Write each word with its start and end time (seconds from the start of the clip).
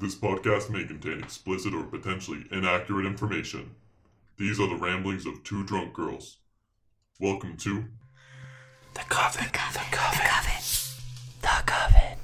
This 0.00 0.14
podcast 0.14 0.70
may 0.70 0.84
contain 0.84 1.18
explicit 1.18 1.74
or 1.74 1.82
potentially 1.84 2.46
inaccurate 2.50 3.04
information. 3.04 3.74
These 4.38 4.58
are 4.58 4.66
the 4.66 4.76
ramblings 4.76 5.26
of 5.26 5.44
two 5.44 5.62
drunk 5.64 5.92
girls. 5.92 6.38
Welcome 7.20 7.58
to 7.58 7.84
The 8.94 9.00
coven. 9.10 9.44
The 9.44 9.50
coven. 9.52 9.82
The 9.90 10.22
coven. 10.22 10.62
The 11.42 11.62
coven. 11.66 12.18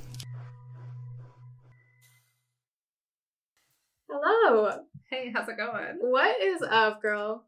Hello. 4.08 4.78
Hey, 5.10 5.30
how's 5.34 5.46
it 5.46 5.58
going? 5.58 5.98
What 6.00 6.42
is 6.42 6.62
up, 6.62 7.02
girl? 7.02 7.44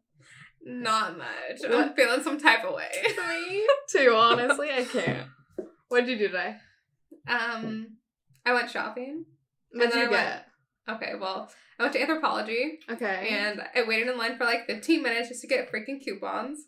Not 0.62 1.16
much. 1.16 1.60
What? 1.62 1.72
I'm 1.72 1.94
feeling 1.94 2.22
some 2.22 2.38
type 2.38 2.66
of 2.66 2.74
way. 2.74 2.90
Me 3.02 3.66
too, 3.88 4.12
honestly. 4.14 4.68
I 4.70 4.84
can't. 4.84 5.28
What 5.88 6.00
did 6.04 6.10
you 6.10 6.18
do 6.18 6.26
today? 6.26 6.56
Um, 7.26 7.96
I 8.44 8.52
went 8.52 8.70
shopping. 8.70 9.24
What 9.72 9.84
did 9.84 9.92
then 9.92 9.98
you 10.10 10.16
I 10.16 10.20
get? 10.22 10.46
Okay, 10.88 11.12
well, 11.20 11.50
I 11.78 11.82
went 11.82 11.92
to 11.94 12.00
Anthropologie 12.00 12.78
Okay. 12.90 13.28
and 13.30 13.60
I 13.74 13.82
waited 13.86 14.08
in 14.08 14.16
line 14.18 14.36
for 14.38 14.44
like 14.44 14.66
15 14.66 15.02
minutes 15.02 15.28
just 15.28 15.42
to 15.42 15.46
get 15.46 15.70
freaking 15.70 16.02
coupons. 16.02 16.60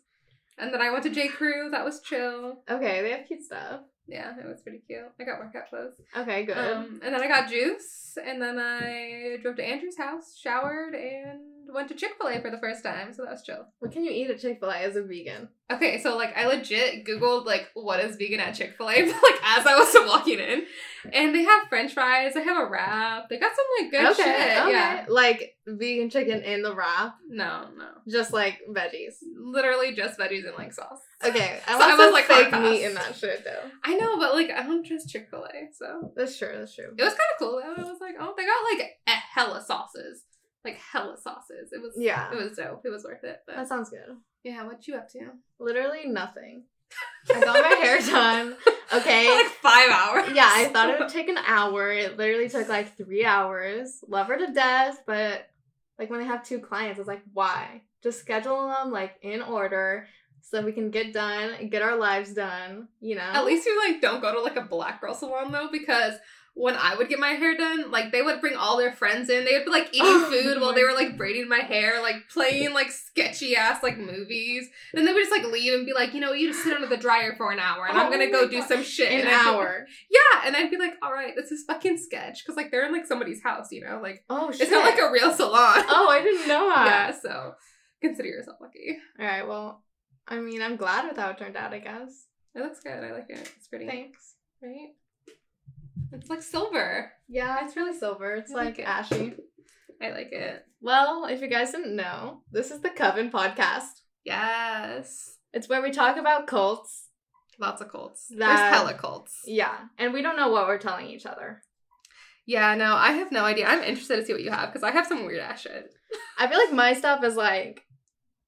And 0.57 0.73
then 0.73 0.81
I 0.81 0.91
went 0.91 1.03
to 1.03 1.09
J. 1.09 1.27
Crew. 1.27 1.69
That 1.71 1.83
was 1.83 2.01
chill. 2.01 2.61
okay, 2.69 3.01
they 3.01 3.11
have 3.11 3.25
cute 3.27 3.41
stuff. 3.43 3.81
Yeah, 4.07 4.33
it 4.37 4.45
was 4.45 4.61
pretty 4.61 4.79
cute. 4.85 5.05
I 5.19 5.23
got 5.23 5.39
workout 5.39 5.69
clothes. 5.69 5.93
Okay, 6.15 6.45
good. 6.45 6.57
Um, 6.57 6.99
and 7.03 7.13
then 7.15 7.21
I 7.21 7.27
got 7.27 7.49
juice. 7.49 8.17
And 8.23 8.41
then 8.41 8.59
I 8.59 9.37
drove 9.41 9.55
to 9.55 9.63
Andrew's 9.63 9.97
house, 9.97 10.37
showered, 10.37 10.93
and 10.93 11.60
went 11.73 11.87
to 11.89 11.95
Chick 11.95 12.11
Fil 12.17 12.27
A 12.29 12.39
for 12.41 12.49
the 12.51 12.57
first 12.59 12.83
time. 12.83 13.13
So 13.13 13.23
that 13.23 13.31
was 13.31 13.43
chill. 13.43 13.65
what 13.79 13.91
can 13.91 14.03
you 14.03 14.11
eat 14.11 14.29
at 14.29 14.39
Chick 14.39 14.59
Fil 14.59 14.69
A 14.69 14.77
as 14.77 14.95
a 14.95 15.03
vegan? 15.03 15.49
Okay, 15.71 16.01
so 16.01 16.17
like 16.17 16.35
I 16.37 16.47
legit 16.47 17.05
googled 17.05 17.45
like 17.45 17.69
what 17.73 17.99
is 18.01 18.17
vegan 18.17 18.39
at 18.41 18.55
Chick 18.55 18.75
Fil 18.77 18.89
A 18.89 18.93
like 19.05 19.39
as 19.43 19.65
I 19.65 19.75
was 19.77 19.95
walking 20.07 20.39
in, 20.39 20.65
and 21.13 21.33
they 21.33 21.43
have 21.43 21.67
French 21.69 21.93
fries. 21.93 22.33
They 22.33 22.43
have 22.43 22.61
a 22.61 22.69
wrap. 22.69 23.29
They 23.29 23.37
got 23.39 23.51
some 23.55 23.65
like 23.81 23.91
good 23.91 24.11
okay, 24.11 24.23
shit. 24.23 24.57
okay. 24.63 24.71
Yeah. 24.71 25.05
Like 25.07 25.55
vegan 25.67 26.09
chicken 26.09 26.41
in 26.43 26.61
the 26.63 26.75
wrap, 26.75 27.15
No, 27.29 27.67
no. 27.77 27.87
just 28.09 28.33
like 28.33 28.59
veggies. 28.69 29.15
Literally 29.37 29.93
just 29.93 30.19
veggies 30.19 30.45
and 30.45 30.57
like 30.57 30.73
sauce. 30.73 30.99
Okay, 31.23 31.59
I 31.67 31.71
So 31.73 31.77
want 31.79 31.91
I 31.91 31.95
was, 32.05 32.13
like, 32.13 32.25
fake 32.25 32.51
meat 32.61 32.83
in 32.83 32.93
that 32.95 33.15
shit 33.15 33.45
though. 33.45 33.69
I 33.83 33.95
know, 33.95 34.17
but 34.19 34.33
like 34.33 34.49
I 34.49 34.63
don't 34.63 34.85
trust 34.85 35.07
Chick 35.09 35.27
Fil 35.29 35.45
A, 35.45 35.69
so 35.73 36.11
That's 36.17 36.37
true. 36.37 36.51
That's 36.53 36.75
true. 36.75 36.93
it 36.97 37.01
was 37.03 37.13
kind 37.13 37.19
of 37.33 37.39
cool. 37.39 37.61
though. 37.63 37.81
I 37.83 37.89
was 37.89 38.01
like, 38.01 38.15
oh, 38.19 38.33
they 38.35 38.45
got 38.45 38.79
like 38.79 38.91
a 39.07 39.11
hella 39.11 39.63
sauces, 39.65 40.23
like 40.65 40.77
hella 40.77 41.17
sauces. 41.17 41.71
It 41.71 41.81
was 41.81 41.93
Yeah. 41.97 42.31
it 42.31 42.35
was 42.37 42.57
dope. 42.57 42.81
It 42.85 42.89
was 42.89 43.03
worth 43.03 43.23
it. 43.23 43.41
But 43.47 43.55
That 43.55 43.67
sounds 43.67 43.89
good. 43.89 44.17
yeah, 44.43 44.63
what 44.65 44.87
you 44.87 44.95
up 44.95 45.09
to? 45.09 45.19
Literally 45.59 46.07
nothing. 46.07 46.63
I 47.33 47.39
got 47.39 47.61
my 47.61 47.75
hair 47.77 47.99
done. 47.99 48.55
Okay. 48.93 49.29
like 49.29 49.47
five 49.47 49.89
hours. 49.91 50.31
Yeah, 50.33 50.49
I 50.51 50.65
thought 50.65 50.89
it 50.89 50.99
would 50.99 51.09
take 51.13 51.29
an 51.29 51.37
hour. 51.37 51.91
It 51.91 52.17
literally 52.17 52.49
took 52.49 52.67
like 52.67 52.97
three 52.97 53.23
hours. 53.25 54.03
Love 54.07 54.27
her 54.27 54.37
to 54.37 54.51
death, 54.53 55.01
but 55.07 55.47
like 55.97 56.09
when 56.09 56.19
I 56.19 56.23
have 56.25 56.43
two 56.43 56.59
clients, 56.59 56.99
it's 56.99 57.07
like, 57.07 57.21
why? 57.33 57.83
Just 58.03 58.19
schedule 58.19 58.67
them 58.67 58.91
like 58.91 59.15
in 59.21 59.41
order 59.41 60.07
so 60.41 60.61
we 60.61 60.71
can 60.73 60.89
get 60.89 61.13
done, 61.13 61.69
get 61.69 61.81
our 61.83 61.95
lives 61.95 62.33
done, 62.33 62.87
you 62.99 63.15
know? 63.15 63.21
At 63.21 63.45
least 63.45 63.65
you 63.65 63.79
like 63.87 64.01
don't 64.01 64.19
go 64.21 64.33
to 64.33 64.41
like 64.41 64.57
a 64.57 64.61
black 64.61 64.99
girl 64.99 65.13
salon 65.13 65.51
though, 65.51 65.69
because 65.71 66.15
when 66.53 66.75
I 66.75 66.95
would 66.95 67.07
get 67.07 67.17
my 67.17 67.29
hair 67.29 67.55
done, 67.55 67.91
like 67.91 68.11
they 68.11 68.21
would 68.21 68.41
bring 68.41 68.55
all 68.57 68.75
their 68.77 68.91
friends 68.91 69.29
in. 69.29 69.45
They 69.45 69.53
would 69.53 69.63
be 69.65 69.71
like 69.71 69.87
eating 69.93 70.01
Oh 70.05 70.29
food 70.29 70.59
while 70.59 70.73
they 70.73 70.83
were 70.83 70.93
like 70.93 71.17
braiding 71.17 71.47
my 71.47 71.59
hair, 71.59 72.01
like 72.01 72.27
playing 72.29 72.73
like 72.73 72.91
sketchy 72.91 73.55
ass 73.55 73.81
like 73.81 73.97
movies. 73.97 74.67
And 74.93 75.07
they 75.07 75.13
would 75.13 75.21
just 75.23 75.31
like 75.31 75.49
leave 75.51 75.73
and 75.73 75.85
be 75.85 75.93
like, 75.93 76.13
you 76.13 76.19
know, 76.19 76.33
you 76.33 76.51
just 76.51 76.63
sit 76.63 76.73
under 76.75 76.87
the 76.87 76.97
dryer 76.97 77.33
for 77.37 77.51
an 77.51 77.59
hour, 77.59 77.85
and 77.87 77.97
I'm 77.97 78.07
Oh 78.07 78.11
gonna 78.11 78.25
my 78.25 78.31
go 78.31 78.49
do 78.49 78.59
God. 78.59 78.67
some 78.67 78.83
shit. 78.83 79.11
In 79.11 79.21
an 79.21 79.27
and 79.27 79.35
I'd 79.35 79.43
be- 79.43 79.49
hour. 79.49 79.85
yeah, 80.11 80.41
and 80.45 80.55
I'd 80.57 80.69
be 80.69 80.77
like, 80.77 80.95
all 81.01 81.13
right, 81.13 81.33
this 81.35 81.51
is 81.51 81.63
fucking 81.63 81.97
sketch, 81.97 82.43
because 82.43 82.57
like 82.57 82.69
they're 82.69 82.85
in 82.85 82.91
like 82.91 83.07
somebody's 83.07 83.41
house, 83.41 83.71
you 83.71 83.81
know, 83.85 83.99
like 84.01 84.25
Oh 84.29 84.51
shit. 84.51 84.61
it's 84.61 84.71
not 84.71 84.83
like 84.83 84.99
a 84.99 85.09
real 85.11 85.31
salon. 85.33 85.85
Oh, 85.87 86.09
I 86.09 86.21
didn't 86.21 86.49
know 86.49 86.67
that. 86.75 86.85
yeah, 86.85 87.19
so 87.19 87.53
consider 88.01 88.27
yourself 88.27 88.57
lucky. 88.59 88.97
Alright, 89.19 89.47
well, 89.47 89.83
I 90.27 90.39
mean 90.39 90.61
I'm 90.61 90.75
glad 90.75 91.07
with 91.07 91.17
how 91.17 91.29
it 91.29 91.37
turned 91.37 91.55
out, 91.55 91.73
I 91.73 91.79
guess. 91.79 92.25
It 92.53 92.59
looks 92.61 92.81
good. 92.81 92.91
I 93.03 93.13
like 93.13 93.29
it. 93.29 93.49
It's 93.57 93.67
pretty, 93.69 93.87
Thanks. 93.87 94.35
right? 94.61 94.89
It's 96.11 96.29
like 96.29 96.41
silver. 96.41 97.11
Yeah, 97.27 97.63
it's 97.65 97.75
really 97.75 97.97
silver. 97.97 98.35
It's 98.35 98.51
I 98.51 98.55
like 98.55 98.65
like 98.65 98.79
it. 98.79 98.87
ashy. 98.87 99.33
I 100.01 100.09
like 100.11 100.31
it. 100.31 100.65
Well, 100.81 101.25
if 101.25 101.41
you 101.41 101.47
guys 101.47 101.71
didn't 101.71 101.95
know, 101.95 102.41
this 102.51 102.71
is 102.71 102.81
the 102.81 102.89
Coven 102.89 103.31
podcast. 103.31 104.01
Yes. 104.25 105.35
It's 105.53 105.69
where 105.69 105.81
we 105.81 105.91
talk 105.91 106.17
about 106.17 106.47
cults. 106.47 107.07
Lots 107.59 107.81
of 107.81 107.89
cults. 107.91 108.27
That- 108.29 108.37
There's 108.57 108.75
hella 108.75 108.93
cults. 108.95 109.41
Yeah, 109.45 109.75
and 109.97 110.13
we 110.13 110.21
don't 110.21 110.37
know 110.37 110.49
what 110.49 110.67
we're 110.67 110.77
telling 110.79 111.07
each 111.07 111.25
other. 111.25 111.61
Yeah, 112.47 112.73
no, 112.75 112.95
I 112.95 113.11
have 113.13 113.31
no 113.31 113.43
idea. 113.45 113.67
I'm 113.67 113.83
interested 113.83 114.15
to 114.17 114.25
see 114.25 114.33
what 114.33 114.41
you 114.41 114.49
have 114.51 114.69
because 114.69 114.83
I 114.83 114.91
have 114.91 115.05
some 115.05 115.25
weird 115.25 115.39
ass 115.41 115.61
shit. 115.61 115.93
I 116.39 116.47
feel 116.47 116.57
like 116.57 116.73
my 116.73 116.93
stuff 116.93 117.23
is 117.23 117.35
like 117.35 117.83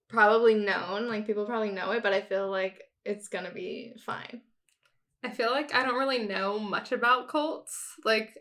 probably 0.09 0.55
known, 0.55 1.07
like 1.07 1.27
people 1.27 1.45
probably 1.45 1.71
know 1.71 1.91
it, 1.91 2.01
but 2.03 2.13
I 2.13 2.21
feel 2.21 2.49
like 2.49 2.81
it's 3.05 3.27
gonna 3.27 3.51
be 3.53 3.93
fine. 4.05 4.41
I 5.23 5.29
feel 5.29 5.51
like 5.51 5.73
I 5.73 5.83
don't 5.83 5.97
really 5.97 6.19
know 6.25 6.59
much 6.59 6.91
about 6.91 7.29
cults. 7.29 7.77
Like, 8.03 8.33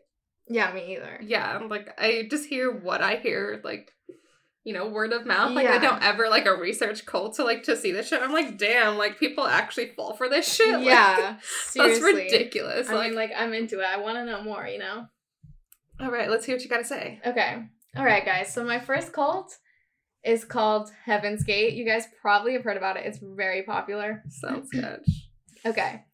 Yeah, 0.48 0.72
me 0.72 0.96
either. 0.96 1.20
yeah, 1.22 1.58
like 1.68 1.88
I 1.98 2.26
just 2.30 2.48
hear 2.48 2.70
what 2.72 3.00
I 3.02 3.16
hear, 3.16 3.60
like, 3.64 3.90
you 4.64 4.72
know, 4.74 4.88
word 4.88 5.12
of 5.12 5.26
mouth. 5.26 5.52
Like, 5.52 5.64
Yeah. 5.64 5.74
I 5.74 5.78
don't 5.78 6.02
ever 6.02 6.28
like 6.28 6.46
a 6.46 6.54
research 6.56 7.04
cult 7.06 7.34
to 7.36 7.44
like 7.44 7.62
to 7.64 7.76
see 7.76 7.92
this 7.92 8.08
shit. 8.08 8.22
I'm 8.22 8.32
like, 8.32 8.58
damn, 8.58 8.96
like 8.98 9.18
people 9.18 9.44
actually 9.46 9.88
fall 9.96 10.14
for 10.14 10.28
this 10.28 10.52
shit. 10.52 10.72
Like, 10.78 10.84
Yeah, 10.84 11.36
that's 11.74 12.00
ridiculous. 12.00 12.88
I 12.88 12.94
like, 12.94 13.06
mean, 13.08 13.16
like 13.16 13.30
I'm 13.36 13.52
into 13.54 13.80
it. 13.80 13.86
I 13.86 13.98
want 13.98 14.16
to 14.18 14.24
know 14.24 14.42
more. 14.42 14.66
You 14.66 14.78
know. 14.78 15.06
all 16.00 16.10
right, 16.10 16.30
let's 16.30 16.44
hear 16.46 16.54
what 16.56 16.62
you 16.62 16.70
gotta 16.70 16.84
say. 16.84 17.20
Okay. 17.26 17.62
All 17.96 18.04
right, 18.04 18.24
guys. 18.24 18.52
So 18.52 18.64
my 18.64 18.78
first 18.80 19.12
cult 19.12 19.56
is 20.24 20.44
called 20.44 20.90
Heaven's 21.04 21.42
Gate. 21.44 21.74
You 21.74 21.84
guys 21.84 22.06
probably 22.20 22.52
have 22.54 22.64
heard 22.64 22.76
about 22.76 22.96
it. 22.96 23.04
It's 23.06 23.18
very 23.20 23.62
popular. 23.64 24.22
Sounds 24.30 24.70
good. 24.72 25.00
Okay. 25.66 26.04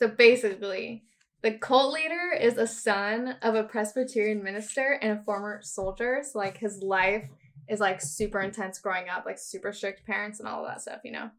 So 0.00 0.08
basically, 0.08 1.04
the 1.42 1.52
cult 1.52 1.92
leader 1.94 2.32
is 2.38 2.56
a 2.58 2.66
son 2.66 3.36
of 3.42 3.54
a 3.54 3.62
Presbyterian 3.62 4.42
minister 4.42 4.98
and 5.00 5.18
a 5.18 5.22
former 5.22 5.60
soldier. 5.62 6.22
So 6.22 6.38
like 6.38 6.58
his 6.58 6.82
life 6.82 7.28
is 7.68 7.80
like 7.80 8.00
super 8.00 8.40
intense 8.40 8.78
growing 8.78 9.08
up, 9.08 9.24
like 9.26 9.38
super 9.38 9.72
strict 9.72 10.06
parents 10.06 10.38
and 10.40 10.48
all 10.48 10.64
of 10.64 10.68
that 10.70 10.82
stuff, 10.82 11.00
you 11.04 11.12
know. 11.12 11.30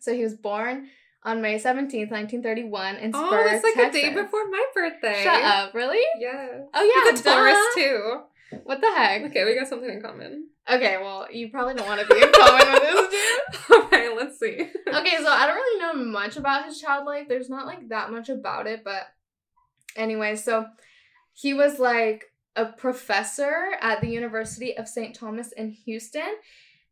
So 0.00 0.12
he 0.14 0.22
was 0.22 0.34
born 0.34 0.88
on 1.22 1.40
May 1.40 1.56
17th, 1.56 2.10
1931 2.10 2.96
in 2.96 3.12
Spur, 3.12 3.20
Oh, 3.22 3.46
it's 3.54 3.64
like 3.64 3.74
Texas. 3.74 4.02
a 4.02 4.06
day 4.08 4.14
before 4.14 4.48
my 4.50 4.64
birthday. 4.74 5.22
Shut 5.24 5.42
up, 5.42 5.74
really? 5.74 6.02
Yeah. 6.18 6.60
Oh 6.74 6.82
yeah, 7.04 7.10
He's 7.10 7.20
a 7.20 7.24
Taurus 7.24 7.56
too. 7.74 8.20
What 8.64 8.80
the 8.80 8.92
heck? 8.94 9.22
Okay, 9.24 9.44
we 9.44 9.54
got 9.58 9.68
something 9.68 9.88
in 9.88 10.02
common. 10.02 10.48
Okay, 10.70 10.96
well, 10.98 11.26
you 11.30 11.50
probably 11.50 11.74
don't 11.74 11.86
want 11.86 12.00
to 12.00 12.06
be 12.06 12.22
in 12.22 12.32
common 12.32 12.72
with 12.72 12.82
this 12.82 13.10
dude. 13.10 13.70
Alright, 13.76 14.16
let's 14.16 14.38
see. 14.38 14.54
okay, 14.54 15.16
so 15.18 15.28
I 15.28 15.46
don't 15.46 15.56
really 15.56 15.80
know 15.80 16.04
much 16.10 16.36
about 16.36 16.64
his 16.64 16.80
child 16.80 17.04
life. 17.04 17.28
There's 17.28 17.50
not 17.50 17.66
like 17.66 17.88
that 17.90 18.10
much 18.10 18.30
about 18.30 18.66
it, 18.66 18.82
but 18.82 19.02
anyway, 19.96 20.36
so 20.36 20.66
he 21.34 21.52
was 21.52 21.78
like 21.78 22.32
a 22.56 22.66
professor 22.66 23.72
at 23.80 24.00
the 24.00 24.08
University 24.08 24.76
of 24.76 24.88
St. 24.88 25.14
Thomas 25.14 25.52
in 25.52 25.70
Houston, 25.70 26.34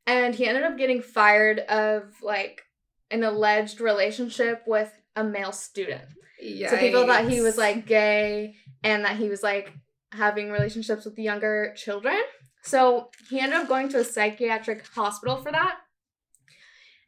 and 0.07 0.35
he 0.35 0.47
ended 0.47 0.65
up 0.65 0.77
getting 0.77 1.01
fired 1.01 1.61
of 1.61 2.13
like 2.23 2.63
an 3.11 3.23
alleged 3.23 3.81
relationship 3.81 4.65
with 4.67 4.93
a 5.17 5.25
male 5.25 5.53
student. 5.53 6.03
Yeah. 6.41 6.71
So 6.71 6.79
people 6.79 7.07
thought 7.07 7.29
he 7.29 7.41
was 7.41 7.57
like 7.57 7.87
gay 7.87 8.57
and 8.83 9.05
that 9.05 9.17
he 9.17 9.29
was 9.29 9.43
like 9.43 9.73
having 10.11 10.51
relationships 10.51 11.05
with 11.05 11.19
younger 11.19 11.73
children. 11.77 12.21
So 12.63 13.11
he 13.29 13.41
ended 13.41 13.59
up 13.59 13.69
going 13.69 13.89
to 13.91 14.01
a 14.01 14.05
psychiatric 14.05 14.87
hospital 14.87 15.37
for 15.37 15.53
that. 15.53 15.79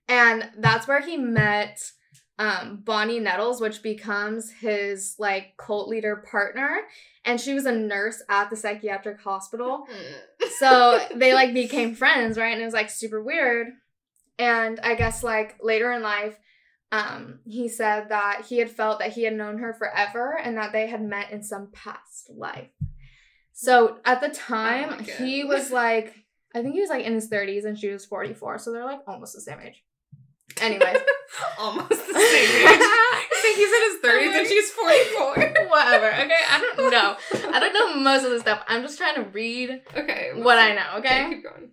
And 0.09 0.51
that's 0.59 0.87
where 0.87 1.01
he 1.01 1.17
met 1.17 1.81
um, 2.39 2.83
Bonnie 2.85 3.21
Nettles, 3.21 3.61
which 3.61 3.83
becomes 3.83 4.51
his 4.51 5.15
like 5.19 5.57
cult 5.57 5.89
leader 5.89 6.25
partner. 6.31 6.83
And 7.25 7.41
she 7.41 7.55
was 7.55 7.65
a 7.65 7.73
nurse 7.73 8.23
at 8.29 8.51
the 8.51 8.57
psychiatric 8.57 9.21
hospital. 9.21 9.87
So 10.59 11.01
they 11.13 11.35
like 11.35 11.53
became 11.53 11.97
friends, 11.97 12.39
right? 12.39 12.53
And 12.53 12.63
it 12.63 12.65
was 12.65 12.75
like 12.75 12.89
super 12.89 13.21
weird. 13.21 13.69
And 14.39 14.79
I 14.81 14.95
guess 14.95 15.25
like 15.25 15.57
later 15.61 15.91
in 15.93 16.01
life, 16.01 16.39
um, 16.93 17.41
he 17.45 17.69
said 17.69 18.11
that 18.11 18.45
he 18.49 18.59
had 18.59 18.71
felt 18.71 19.01
that 19.01 19.15
he 19.15 19.25
had 19.25 19.35
known 19.35 19.59
her 19.59 19.75
forever 19.75 20.39
and 20.41 20.57
that 20.57 20.71
they 20.71 20.87
had 20.87 21.03
met 21.03 21.33
in 21.33 21.43
some 21.43 21.73
past 21.73 22.31
life. 22.31 22.71
So 23.55 23.99
at 24.05 24.21
the 24.21 24.29
time, 24.29 24.97
Oh 25.01 25.03
he 25.03 25.45
was 25.45 25.71
like, 25.83 26.15
I 26.55 26.61
think 26.63 26.75
he 26.75 26.81
was 26.81 26.91
like 26.91 27.05
in 27.05 27.15
his 27.15 27.31
30s 27.31 27.65
and 27.65 27.79
she 27.79 27.89
was 27.89 28.05
44. 28.05 28.59
So 28.59 28.73
they're 28.73 28.85
like 28.85 29.01
almost 29.07 29.35
the 29.35 29.41
same 29.41 29.61
age. 29.61 29.83
Anyway. 30.61 30.95
Almost 31.59 31.89
the 31.89 31.97
same 31.97 32.15
age. 32.15 32.15
I 32.15 33.39
think 33.43 33.57
he's 33.57 33.73
in 33.73 33.83
his 33.91 34.35
30s 34.35 34.39
and 34.39 34.47
she's 34.47 34.71
44. 34.71 35.69
Whatever. 35.69 36.07
Okay. 36.07 36.41
I 36.49 36.61
don't 36.77 36.91
know. 36.93 37.17
I 37.53 37.59
don't 37.59 37.73
know 37.73 37.97
most 38.01 38.25
of 38.25 38.31
the 38.31 38.39
stuff. 38.39 38.63
I'm 38.69 38.83
just 38.83 38.99
trying 38.99 39.17
to 39.17 39.23
read 39.31 39.83
Okay. 39.97 40.31
what 40.35 40.59
see. 40.59 40.65
I 40.65 40.75
know, 40.75 40.99
okay? 40.99 41.29
Keep 41.31 41.43
going. 41.43 41.71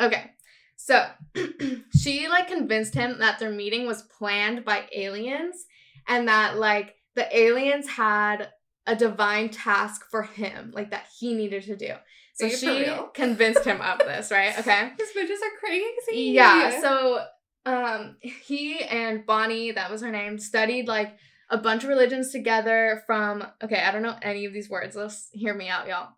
Okay. 0.00 0.30
So 0.76 1.04
she 1.98 2.28
like 2.28 2.48
convinced 2.48 2.94
him 2.94 3.18
that 3.18 3.38
their 3.38 3.50
meeting 3.50 3.86
was 3.86 4.02
planned 4.02 4.64
by 4.64 4.84
aliens 4.94 5.66
and 6.08 6.28
that 6.28 6.56
like 6.56 6.94
the 7.16 7.36
aliens 7.36 7.88
had 7.88 8.48
a 8.86 8.94
divine 8.94 9.48
task 9.48 10.04
for 10.10 10.22
him, 10.22 10.70
like 10.74 10.90
that 10.90 11.06
he 11.18 11.34
needed 11.34 11.62
to 11.64 11.76
do. 11.76 11.92
So 12.34 12.46
Are 12.46 12.48
you 12.48 12.56
for 12.56 12.66
she 12.66 12.96
convinced 13.14 13.64
him 13.64 13.80
of 13.80 13.98
this, 13.98 14.30
right? 14.30 14.58
Okay. 14.58 14.90
These 14.98 15.12
bitches 15.16 15.36
are 15.36 15.58
crazy. 15.58 16.32
Yeah. 16.32 16.80
So 16.80 17.24
um 17.66 18.16
he 18.20 18.80
and 18.80 19.24
Bonnie, 19.24 19.72
that 19.72 19.90
was 19.90 20.02
her 20.02 20.10
name, 20.10 20.38
studied 20.38 20.88
like 20.88 21.16
a 21.50 21.58
bunch 21.58 21.84
of 21.84 21.88
religions 21.88 22.30
together 22.32 23.02
from 23.06 23.44
okay, 23.62 23.82
I 23.82 23.90
don't 23.90 24.02
know 24.02 24.16
any 24.22 24.44
of 24.44 24.52
these 24.52 24.68
words. 24.68 24.96
Let's 24.96 25.28
hear 25.32 25.54
me 25.54 25.68
out, 25.68 25.86
y'all. 25.86 26.10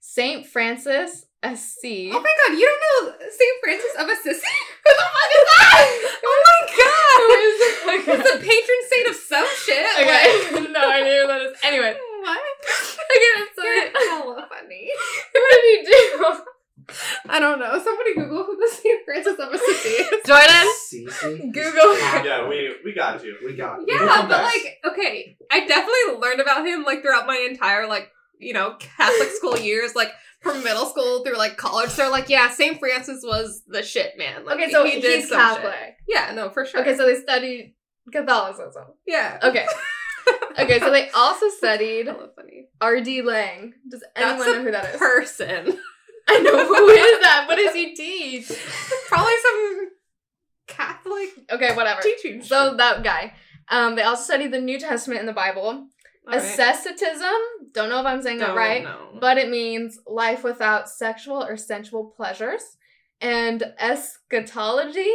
Saint 0.00 0.46
Francis 0.46 1.26
Assisi. 1.42 2.10
Oh 2.12 2.20
my 2.20 2.34
god, 2.46 2.56
you 2.58 2.66
don't 2.66 3.10
know 3.10 3.18
St. 3.18 3.60
Francis 3.62 3.94
of 3.98 4.08
Assisi? 4.08 4.46
Who 4.84 4.92
the 4.94 5.02
fuck 5.02 5.32
is 5.34 5.46
that? 5.50 6.20
Oh 6.24 6.38
my 6.46 6.58
god! 6.78 7.32
okay. 7.94 8.22
He's 8.22 8.32
the 8.32 8.38
patron 8.38 8.80
saint 8.90 9.08
of 9.08 9.16
some 9.16 9.46
shit. 9.56 9.86
okay. 10.02 10.72
no 10.72 10.90
idea 10.90 11.22
who 11.22 11.26
that 11.28 11.42
is. 11.42 11.58
Anyway, 11.64 11.86
Like, 11.86 12.11
what? 12.22 12.40
okay, 13.16 13.50
so 13.56 13.62
You're 13.64 14.10
hella 14.10 14.46
funny. 14.48 14.90
what 15.32 15.50
did 15.50 15.86
he 15.86 15.92
do? 15.92 16.36
I 17.28 17.38
don't 17.38 17.60
know. 17.60 17.78
Somebody 17.82 18.14
Google 18.14 18.44
who 18.44 18.56
the 18.56 18.68
St. 18.70 19.04
Francis 19.04 19.38
of 19.38 19.52
Assisi 19.52 19.88
is. 19.88 20.08
Jordan, 20.26 20.66
Cece. 20.90 21.52
Google. 21.52 21.98
Yeah, 22.24 22.48
we 22.48 22.74
we 22.84 22.92
got 22.92 23.22
you. 23.24 23.36
We 23.44 23.54
got. 23.56 23.78
Yeah, 23.86 23.98
but 24.00 24.08
come 24.08 24.28
back. 24.28 24.44
like, 24.52 24.78
okay, 24.92 25.36
I 25.50 25.66
definitely 25.66 26.20
learned 26.20 26.40
about 26.40 26.66
him 26.66 26.82
like 26.84 27.02
throughout 27.02 27.26
my 27.26 27.46
entire 27.48 27.86
like 27.86 28.10
you 28.38 28.52
know 28.52 28.74
Catholic 28.80 29.30
school 29.30 29.56
years, 29.58 29.94
like 29.94 30.10
from 30.40 30.64
middle 30.64 30.86
school 30.86 31.22
through 31.24 31.38
like 31.38 31.56
college. 31.56 31.90
So 31.90 32.10
like, 32.10 32.28
yeah, 32.28 32.50
Saint 32.50 32.80
Francis 32.80 33.22
was 33.24 33.62
the 33.68 33.82
shit, 33.82 34.18
man. 34.18 34.44
Like, 34.44 34.56
Okay, 34.58 34.70
so 34.72 34.84
he 34.84 35.00
did 35.00 35.20
he's 35.20 35.28
some 35.28 35.38
Catholic. 35.38 35.72
shit. 35.72 35.94
Yeah, 36.08 36.32
no, 36.34 36.50
for 36.50 36.66
sure. 36.66 36.80
Okay, 36.80 36.96
so 36.96 37.06
they 37.06 37.14
studied 37.14 37.74
Catholicism. 38.12 38.84
yeah, 39.06 39.38
Okay. 39.42 39.66
Okay, 40.58 40.78
so 40.80 40.90
they 40.90 41.08
also 41.10 41.48
studied. 41.48 42.08
R.D. 42.80 43.22
Laing. 43.22 43.72
Does 43.90 44.04
anyone 44.14 44.38
That's 44.38 44.50
know 44.52 44.62
who 44.62 44.70
that 44.70 44.94
is? 44.94 44.98
Person, 45.00 45.78
I 46.28 46.38
know 46.40 46.66
who 46.66 46.88
is 46.90 47.20
that. 47.22 47.44
What 47.48 47.56
does 47.56 47.74
he 47.74 47.94
teach? 47.94 48.48
probably 49.08 49.32
some 49.42 49.88
Catholic 50.66 51.28
Okay, 51.50 51.74
whatever. 51.74 52.00
teaching. 52.02 52.42
So 52.42 52.74
that 52.76 53.02
guy. 53.02 53.32
Um, 53.70 53.96
they 53.96 54.02
also 54.02 54.24
studied 54.24 54.52
the 54.52 54.60
New 54.60 54.78
Testament 54.78 55.20
and 55.20 55.28
the 55.28 55.32
Bible. 55.32 55.62
All 55.62 55.88
right. 56.26 56.36
Asceticism. 56.36 57.32
Don't 57.72 57.88
know 57.88 58.00
if 58.00 58.06
I'm 58.06 58.20
saying 58.22 58.38
that 58.38 58.48
Don't 58.48 58.56
right, 58.56 58.84
know. 58.84 59.16
but 59.20 59.38
it 59.38 59.48
means 59.50 59.98
life 60.06 60.44
without 60.44 60.88
sexual 60.90 61.42
or 61.42 61.56
sensual 61.56 62.12
pleasures. 62.14 62.62
And 63.20 63.62
eschatology, 63.78 65.10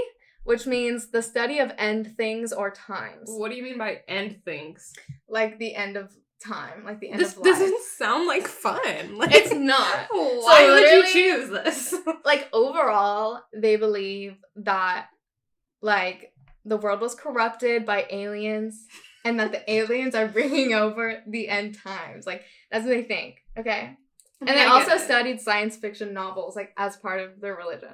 which 0.47 0.65
means 0.65 1.07
the 1.11 1.21
study 1.21 1.59
of 1.59 1.71
end 1.77 2.15
things 2.17 2.51
or 2.53 2.71
times, 2.71 3.29
what 3.29 3.51
do 3.51 3.57
you 3.57 3.63
mean 3.63 3.77
by 3.77 4.01
end 4.07 4.41
things? 4.45 4.93
like 5.29 5.59
the 5.59 5.75
end 5.75 5.97
of 5.97 6.13
time, 6.43 6.83
like 6.85 6.99
the 6.99 7.09
end 7.09 7.19
This 7.19 7.33
of 7.33 7.39
life. 7.39 7.45
This 7.45 7.59
doesn't 7.59 7.83
sound 7.83 8.27
like 8.27 8.47
fun. 8.47 8.81
Like, 9.17 9.33
It's 9.33 9.53
not. 9.53 10.07
Why 10.11 10.59
So 10.59 10.73
would 10.73 10.89
you 10.89 11.13
choose 11.13 11.49
this? 11.49 11.95
like 12.25 12.47
overall 12.53 13.41
they 13.55 13.75
believe 13.75 14.37
that 14.55 15.07
like 15.81 16.33
the 16.65 16.77
world 16.77 17.01
was 17.01 17.15
corrupted 17.15 17.85
by 17.85 18.05
aliens 18.09 18.85
and 19.25 19.39
that 19.39 19.51
the 19.51 19.71
aliens 19.71 20.15
are 20.15 20.27
bringing 20.27 20.73
over 20.73 21.23
the 21.27 21.49
end 21.49 21.77
times 21.77 22.25
like 22.25 22.43
that's 22.71 22.85
what 22.85 22.91
they 22.91 23.03
think 23.03 23.35
okay 23.57 23.95
and 24.41 24.49
they 24.49 24.65
also 24.65 24.93
it. 24.95 24.99
studied 25.01 25.39
science 25.41 25.75
fiction 25.77 26.13
novels 26.13 26.55
like 26.55 26.73
as 26.77 26.97
part 26.97 27.19
of 27.21 27.39
their 27.41 27.55
religion 27.55 27.89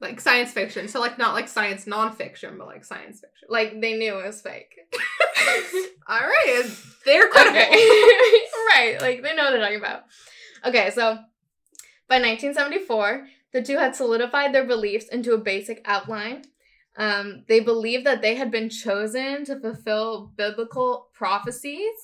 like 0.00 0.20
science 0.20 0.52
fiction. 0.52 0.88
So 0.88 1.00
like 1.00 1.18
not 1.18 1.34
like 1.34 1.48
science 1.48 1.84
nonfiction, 1.84 2.58
but 2.58 2.66
like 2.66 2.84
science 2.84 3.20
fiction. 3.20 3.48
like 3.48 3.80
they 3.80 3.94
knew 3.96 4.18
it 4.18 4.26
was 4.26 4.40
fake 4.40 4.74
All 6.08 6.18
right, 6.18 6.64
they're 7.06 7.28
credible. 7.28 7.58
okay 7.58 7.70
right 8.74 8.96
like 9.00 9.22
they 9.22 9.34
know 9.34 9.44
what 9.44 9.50
they're 9.52 9.60
talking 9.60 9.78
about 9.78 10.02
okay 10.64 10.90
so 10.90 11.18
by 12.08 12.16
1974 12.16 13.26
the 13.52 13.62
two 13.62 13.78
had 13.78 13.94
solidified 13.94 14.52
their 14.52 14.66
beliefs 14.66 15.06
into 15.08 15.32
a 15.34 15.38
basic 15.38 15.80
outline 15.84 16.42
um, 16.96 17.44
they 17.48 17.60
believed 17.60 18.04
that 18.06 18.20
they 18.20 18.34
had 18.34 18.50
been 18.50 18.68
chosen 18.68 19.44
to 19.44 19.58
fulfill 19.60 20.32
biblical 20.36 21.08
prophecies 21.14 21.94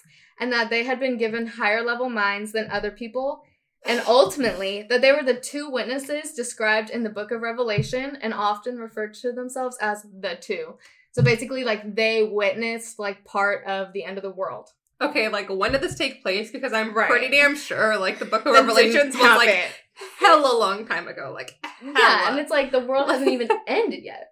and 0.41 0.53
that 0.53 0.71
they 0.71 0.85
had 0.85 1.01
been 1.01 1.19
given 1.19 1.47
higher 1.47 1.83
level 1.85 2.09
minds 2.09 2.53
than 2.53 2.71
other 2.71 2.91
people 2.91 3.43
and 3.89 4.03
ultimately 4.07 4.83
that 4.89 5.01
they 5.01 5.13
were 5.13 5.23
the 5.23 5.35
two 5.35 5.71
witnesses 5.71 6.33
described 6.33 6.91
in 6.91 7.03
the 7.03 7.11
book 7.11 7.31
of 7.31 7.41
revelation 7.43 8.17
and 8.21 8.35
often 8.35 8.79
referred 8.79 9.15
to 9.15 9.33
themselves 9.33 9.77
as 9.81 10.05
the 10.21 10.37
two 10.41 10.75
so 11.13 11.23
basically 11.23 11.65
like 11.65 11.95
they 11.95 12.23
witnessed 12.23 12.99
like 12.99 13.25
part 13.25 13.65
of 13.67 13.93
the 13.93 14.05
end 14.05 14.19
of 14.19 14.23
the 14.23 14.31
world 14.31 14.71
Okay, 14.99 15.29
like 15.29 15.51
when 15.51 15.73
did 15.73 15.83
this 15.83 15.95
take 15.95 16.23
place? 16.23 16.51
Because 16.51 16.73
I'm 16.73 16.95
Right. 16.95 17.11
pretty 17.11 17.29
damn 17.29 17.55
sure 17.55 17.99
like 17.99 18.19
the 18.19 18.25
Book 18.25 18.47
of 18.47 18.55
Revelations 18.55 19.15
was 19.15 19.23
like 19.37 19.51
happen. 19.51 19.73
hella 20.19 20.57
long 20.59 20.87
time 20.87 21.07
ago. 21.07 21.33
Like 21.35 21.55
Yeah, 21.83 22.31
and 22.31 22.39
it's 22.41 22.51
like 22.51 22.73
the 22.73 22.81
world 22.81 23.11
hasn't 23.11 23.29
even 23.31 23.47
ended 23.67 24.05
yet. 24.05 24.31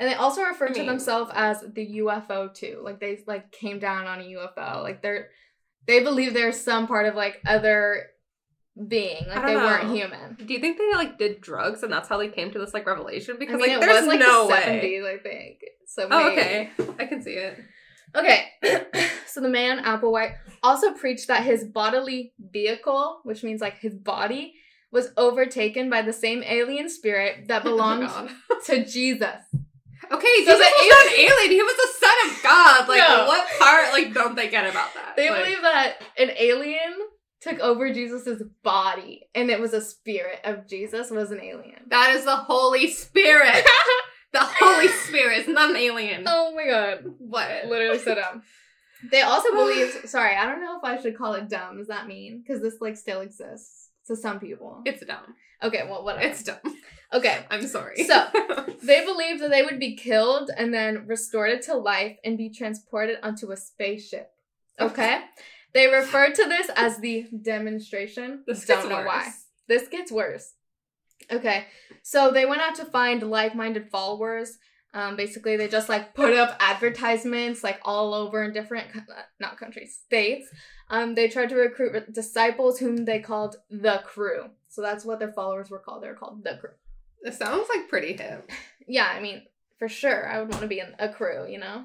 And 0.00 0.10
they 0.10 0.14
also 0.14 0.42
refer 0.42 0.66
I 0.66 0.72
to 0.72 0.82
themselves 0.82 1.30
as 1.32 1.60
the 1.60 1.98
UFO 2.00 2.52
too. 2.52 2.80
Like 2.82 2.98
they 2.98 3.20
like 3.28 3.52
came 3.52 3.78
down 3.78 4.08
on 4.08 4.18
a 4.20 4.24
UFO. 4.24 4.82
Like 4.82 5.00
they're 5.00 5.28
they 5.86 6.02
believe 6.02 6.34
there's 6.34 6.60
some 6.60 6.88
part 6.88 7.06
of 7.06 7.14
like 7.14 7.40
other 7.46 8.06
being. 8.88 9.26
Like 9.28 9.46
they 9.46 9.56
weren't 9.56 9.90
human. 9.92 10.36
Do 10.44 10.52
you 10.52 10.60
think 10.60 10.78
they 10.78 10.92
like 10.94 11.18
did 11.18 11.40
drugs 11.40 11.82
and 11.82 11.92
that's 11.92 12.08
how 12.08 12.18
they 12.18 12.28
came 12.28 12.50
to 12.52 12.58
this 12.58 12.72
like 12.74 12.86
revelation? 12.86 13.36
I 13.36 13.38
Because 13.38 13.60
mean, 13.60 13.70
like 13.70 13.70
it 13.72 13.80
there's 13.80 14.00
was 14.00 14.08
like 14.08 14.20
no 14.20 14.46
the 14.46 14.52
way. 14.52 15.02
70s, 15.02 15.14
I 15.14 15.18
think. 15.22 15.58
So 15.86 16.08
Oh, 16.10 16.30
okay. 16.32 16.70
I 16.98 17.06
can 17.06 17.22
see 17.22 17.32
it. 17.34 17.58
Okay. 18.14 18.46
so 19.26 19.40
the 19.40 19.48
man 19.48 19.84
Applewhite 19.84 20.34
also 20.62 20.92
preached 20.92 21.28
that 21.28 21.44
his 21.44 21.64
bodily 21.64 22.32
vehicle, 22.38 23.20
which 23.24 23.42
means 23.42 23.60
like 23.60 23.78
his 23.78 23.94
body, 23.94 24.54
was 24.92 25.10
overtaken 25.16 25.88
by 25.88 26.02
the 26.02 26.12
same 26.12 26.42
alien 26.44 26.88
spirit 26.88 27.46
that 27.48 27.62
oh, 27.64 27.70
belonged 27.70 28.08
Oh 28.10 28.28
to 28.66 28.84
Jesus. 28.84 29.36
Okay, 30.12 30.26
So 30.44 30.56
Jesus 30.56 30.58
was 30.58 30.88
not 30.90 31.06
an 31.06 31.20
alien. 31.20 31.50
He 31.50 31.62
was 31.62 31.76
the 31.76 32.06
son 32.06 32.30
of 32.36 32.42
God. 32.42 32.88
Like, 32.88 32.98
No. 32.98 33.26
what 33.26 33.46
part 33.60 33.92
like 33.92 34.12
don't 34.14 34.34
they 34.34 34.48
get 34.48 34.68
about 34.68 34.92
that? 34.94 35.14
They 35.16 35.30
Like, 35.30 35.44
believe 35.44 35.62
that 35.62 36.02
an 36.18 36.30
alien 36.36 36.94
took 37.40 37.58
over 37.60 37.92
Jesus's 37.92 38.42
body, 38.62 39.22
and 39.34 39.50
it 39.50 39.60
was 39.60 39.72
a 39.72 39.80
spirit 39.80 40.40
of 40.44 40.66
Jesus 40.68 41.10
was 41.10 41.30
an 41.30 41.40
alien. 41.40 41.80
that 41.88 42.14
is 42.14 42.24
the 42.24 42.36
Holy 42.36 42.88
Spirit. 42.90 43.64
the 44.32 44.40
Holy 44.42 44.88
Spirit 44.88 45.38
is 45.38 45.48
not 45.48 45.70
an 45.70 45.76
alien. 45.76 46.24
oh 46.26 46.54
my 46.54 46.66
god, 46.66 47.04
What? 47.18 47.66
literally 47.66 47.98
so 47.98 48.14
dumb. 48.14 48.42
They 49.10 49.22
also 49.22 49.50
believe. 49.54 49.90
Sorry, 50.06 50.36
I 50.36 50.44
don't 50.46 50.60
know 50.60 50.76
if 50.78 50.84
I 50.84 51.00
should 51.00 51.16
call 51.16 51.34
it 51.34 51.48
dumb. 51.48 51.78
Does 51.78 51.88
that 51.88 52.06
mean 52.06 52.42
because 52.46 52.60
this 52.62 52.76
like 52.80 52.96
still 52.96 53.20
exists 53.22 53.88
to 54.06 54.16
some 54.16 54.38
people? 54.40 54.82
It's 54.84 55.04
dumb. 55.04 55.34
Okay, 55.62 55.82
well 55.88 56.04
whatever. 56.04 56.26
It's 56.26 56.42
dumb. 56.42 56.58
okay. 57.12 57.38
I'm 57.50 57.66
sorry. 57.66 58.04
So- 58.04 58.26
They 58.82 59.04
believed 59.04 59.42
that 59.42 59.50
they 59.50 59.62
would 59.62 59.78
be 59.78 59.94
killed 59.94 60.50
and 60.56 60.72
then 60.72 61.06
restored 61.06 61.60
to 61.62 61.74
life 61.76 62.16
and 62.24 62.38
be 62.38 62.48
transported 62.48 63.18
onto 63.22 63.50
a 63.52 63.56
spaceship. 63.58 64.30
Okay? 64.80 65.20
They 65.72 65.86
refer 65.86 66.30
to 66.32 66.44
this 66.46 66.68
as 66.76 66.98
the 66.98 67.26
demonstration. 67.42 68.42
this 68.46 68.64
Don't 68.66 68.88
know 68.88 68.96
worse. 68.96 69.06
why. 69.06 69.32
This 69.68 69.88
gets 69.88 70.10
worse. 70.10 70.54
Okay, 71.30 71.66
so 72.02 72.30
they 72.32 72.46
went 72.46 72.60
out 72.62 72.74
to 72.76 72.84
find 72.84 73.22
like-minded 73.22 73.90
followers. 73.90 74.58
Um, 74.92 75.14
basically, 75.14 75.56
they 75.56 75.68
just 75.68 75.88
like 75.88 76.14
put 76.14 76.34
up 76.34 76.56
advertisements 76.58 77.62
like 77.62 77.78
all 77.84 78.12
over 78.14 78.42
in 78.42 78.52
different, 78.52 78.92
co- 78.92 78.98
uh, 79.16 79.22
not 79.38 79.56
countries, 79.58 80.00
states. 80.04 80.48
Um, 80.88 81.14
they 81.14 81.28
tried 81.28 81.50
to 81.50 81.54
recruit 81.56 82.12
disciples 82.12 82.80
whom 82.80 83.04
they 83.04 83.20
called 83.20 83.56
the 83.70 84.02
crew. 84.04 84.46
So 84.68 84.82
that's 84.82 85.04
what 85.04 85.20
their 85.20 85.32
followers 85.32 85.70
were 85.70 85.78
called. 85.78 86.02
They 86.02 86.08
were 86.08 86.14
called 86.14 86.42
the 86.42 86.56
crew. 86.60 86.70
It 87.22 87.34
sounds 87.34 87.68
like 87.74 87.88
pretty 87.88 88.14
hip. 88.16 88.50
Yeah, 88.88 89.06
I 89.06 89.20
mean, 89.20 89.42
for 89.78 89.88
sure, 89.88 90.26
I 90.26 90.40
would 90.40 90.48
want 90.48 90.62
to 90.62 90.66
be 90.66 90.80
in 90.80 90.96
a 90.98 91.08
crew, 91.08 91.46
you 91.48 91.58
know? 91.60 91.84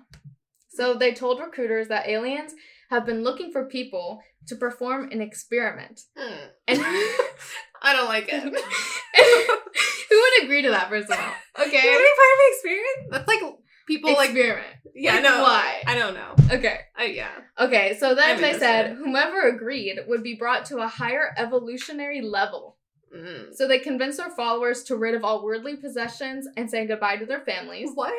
So 0.70 0.96
they 0.96 1.14
told 1.14 1.40
recruiters 1.40 1.90
that 1.90 2.08
aliens 2.08 2.56
have 2.90 3.06
been 3.06 3.24
looking 3.24 3.52
for 3.52 3.66
people 3.66 4.22
to 4.48 4.56
perform 4.56 5.10
an 5.12 5.22
experiment. 5.22 6.02
Hmm. 6.18 6.46
And 6.68 6.80
I 7.82 7.94
don't 7.94 8.06
like 8.08 8.28
it. 8.30 8.44
who 10.10 10.22
would 10.22 10.44
agree 10.44 10.62
to 10.64 10.70
that, 10.70 10.90
first 10.90 11.10
of 11.12 11.18
all? 11.18 11.32
Okay. 11.68 11.78
it 11.78 11.82
be 11.82 11.82
part 11.82 12.32
of 12.34 12.40
the 12.40 12.54
experience? 12.54 13.08
That's 13.12 13.28
like 13.28 13.56
people 13.88 14.14
like 14.14 14.32
experiment. 14.32 14.68
yeah, 14.94 15.14
Like, 15.16 15.24
no. 15.24 15.42
why? 15.44 15.84
I 15.88 15.96
don't 15.96 16.14
know. 16.14 16.36
Okay. 16.58 16.80
I, 16.98 17.06
yeah. 17.06 17.32
Okay, 17.60 17.96
so 17.98 18.14
then 18.14 18.42
they 18.42 18.54
said 18.60 18.96
whomever 18.98 19.42
agreed 19.48 20.00
would 20.08 20.22
be 20.22 20.36
brought 20.36 20.66
to 20.66 20.80
a 20.80 20.88
higher 20.88 21.34
evolutionary 21.38 22.22
level. 22.22 22.78
Mm. 23.16 23.54
So 23.56 23.68
they 23.68 23.80
convinced 23.80 24.18
their 24.18 24.30
followers 24.32 24.84
to 24.84 24.98
rid 24.98 25.16
of 25.16 25.24
all 25.24 25.44
worldly 25.46 25.78
possessions 25.78 26.48
and 26.58 26.70
say 26.70 26.86
goodbye 26.86 27.16
to 27.18 27.26
their 27.26 27.40
families. 27.40 27.90
What? 27.94 28.14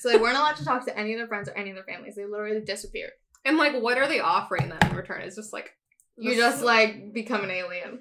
So 0.00 0.08
they 0.08 0.16
weren't 0.16 0.36
allowed 0.36 0.56
to 0.56 0.64
talk 0.64 0.84
to 0.86 0.98
any 0.98 1.12
of 1.12 1.18
their 1.18 1.28
friends 1.28 1.48
or 1.48 1.56
any 1.56 1.70
of 1.70 1.76
their 1.76 1.84
families. 1.84 2.16
They 2.16 2.24
literally 2.26 2.60
disappeared. 2.60 3.12
And 3.44 3.56
like, 3.56 3.80
what 3.80 3.98
are 3.98 4.06
they 4.08 4.20
offering 4.20 4.68
them 4.68 4.78
in 4.90 4.96
return? 4.96 5.22
It's 5.22 5.36
just 5.36 5.52
like 5.52 5.72
You 6.16 6.34
just 6.36 6.62
like 6.62 7.12
become 7.12 7.42
an 7.44 7.50
alien 7.50 8.00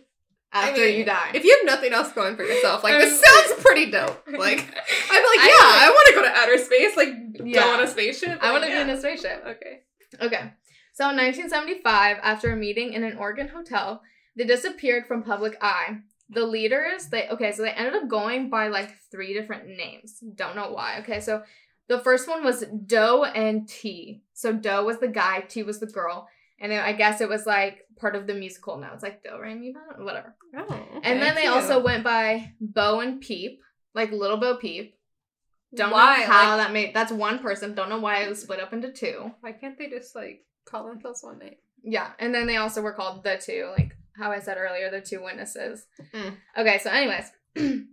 I 0.53 0.69
after 0.69 0.81
mean, 0.81 0.99
you 0.99 1.05
die. 1.05 1.31
If 1.33 1.43
you 1.45 1.55
have 1.57 1.65
nothing 1.65 1.93
else 1.93 2.11
going 2.11 2.35
for 2.35 2.43
yourself, 2.43 2.83
like 2.83 2.99
this 2.99 3.17
Um, 3.17 3.23
sounds 3.25 3.61
pretty 3.63 3.89
dope. 3.89 4.21
Like 4.27 4.59
I'm 4.59 5.23
like, 5.23 5.47
yeah, 5.47 5.63
I, 5.63 5.89
want 5.89 6.07
to 6.09 6.13
go 6.15 6.21
to 6.23 6.39
outer 6.41 6.57
space. 6.57 6.95
Like 6.97 7.09
Yeah. 7.45 7.63
go 7.63 7.73
on 7.75 7.83
a 7.83 7.87
spaceship. 7.87 8.37
I 8.41 8.51
want 8.51 8.63
to 8.63 8.69
Like, 8.69 8.77
be 8.77 8.81
in 8.81 8.89
a 8.89 8.99
spaceship. 8.99 9.43
Okay. 9.47 9.81
Okay. 10.21 10.51
So 10.93 11.09
in 11.09 11.15
1975, 11.15 12.17
after 12.21 12.51
a 12.51 12.55
meeting 12.57 12.93
in 12.93 13.03
an 13.03 13.15
Oregon 13.17 13.47
hotel, 13.47 14.01
they 14.35 14.43
disappeared 14.43 15.07
from 15.07 15.23
public 15.23 15.57
eye. 15.61 15.99
The 16.29 16.45
leaders, 16.45 17.07
they 17.07 17.27
okay, 17.29 17.51
so 17.53 17.61
they 17.63 17.71
ended 17.71 17.95
up 17.95 18.07
going 18.09 18.49
by 18.49 18.67
like 18.67 18.91
three 19.09 19.33
different 19.33 19.67
names. 19.67 20.19
Don't 20.35 20.55
know 20.55 20.71
why. 20.71 20.99
Okay, 20.99 21.19
so 21.21 21.43
the 21.91 21.99
first 21.99 22.27
one 22.27 22.43
was 22.43 22.63
Doe 22.85 23.23
and 23.25 23.67
T. 23.67 24.23
So 24.33 24.53
Doe 24.53 24.83
was 24.85 24.99
the 24.99 25.07
guy, 25.07 25.41
T 25.41 25.63
was 25.63 25.79
the 25.79 25.85
girl, 25.99 26.27
and 26.59 26.71
I 26.73 26.93
guess 26.93 27.21
it 27.21 27.29
was 27.29 27.45
like 27.45 27.85
part 27.99 28.15
of 28.15 28.25
the 28.27 28.33
musical 28.33 28.77
now. 28.77 28.91
It's 28.93 29.03
like 29.03 29.23
Do 29.23 29.39
Re 29.39 29.53
Mi 29.55 29.73
Fa, 29.73 30.01
whatever. 30.03 30.35
Oh, 30.57 30.99
And 31.03 31.21
then 31.21 31.35
they 31.35 31.41
cute. 31.41 31.53
also 31.53 31.83
went 31.83 32.03
by 32.03 32.53
Bo 32.59 33.01
and 33.01 33.19
Peep, 33.21 33.59
like 33.93 34.11
Little 34.11 34.37
Bo 34.37 34.57
Peep. 34.57 34.95
Don't 35.73 35.91
Why? 35.91 36.17
know 36.21 36.25
how 36.25 36.57
Like, 36.57 36.67
that 36.67 36.73
made. 36.73 36.93
That's 36.93 37.11
one 37.11 37.39
person. 37.39 37.75
Don't 37.75 37.89
know 37.89 37.99
why 37.99 38.23
it 38.23 38.29
was 38.29 38.41
split 38.41 38.59
up 38.59 38.73
into 38.73 38.91
two. 38.91 39.31
why 39.41 39.51
can't 39.53 39.77
they 39.77 39.89
just 39.89 40.15
like 40.15 40.43
call 40.65 40.85
themselves 40.87 41.23
one 41.23 41.39
name? 41.39 41.55
Yeah, 41.83 42.09
and 42.19 42.33
then 42.35 42.45
they 42.47 42.57
also 42.57 42.81
were 42.81 42.93
called 42.93 43.23
the 43.23 43.39
two, 43.43 43.71
like 43.77 43.95
how 44.17 44.31
I 44.31 44.39
said 44.39 44.57
earlier, 44.57 44.89
the 44.91 45.01
two 45.01 45.23
witnesses. 45.23 45.85
Mm. 46.13 46.35
Okay, 46.57 46.77
so 46.79 46.89
anyways, 46.91 47.31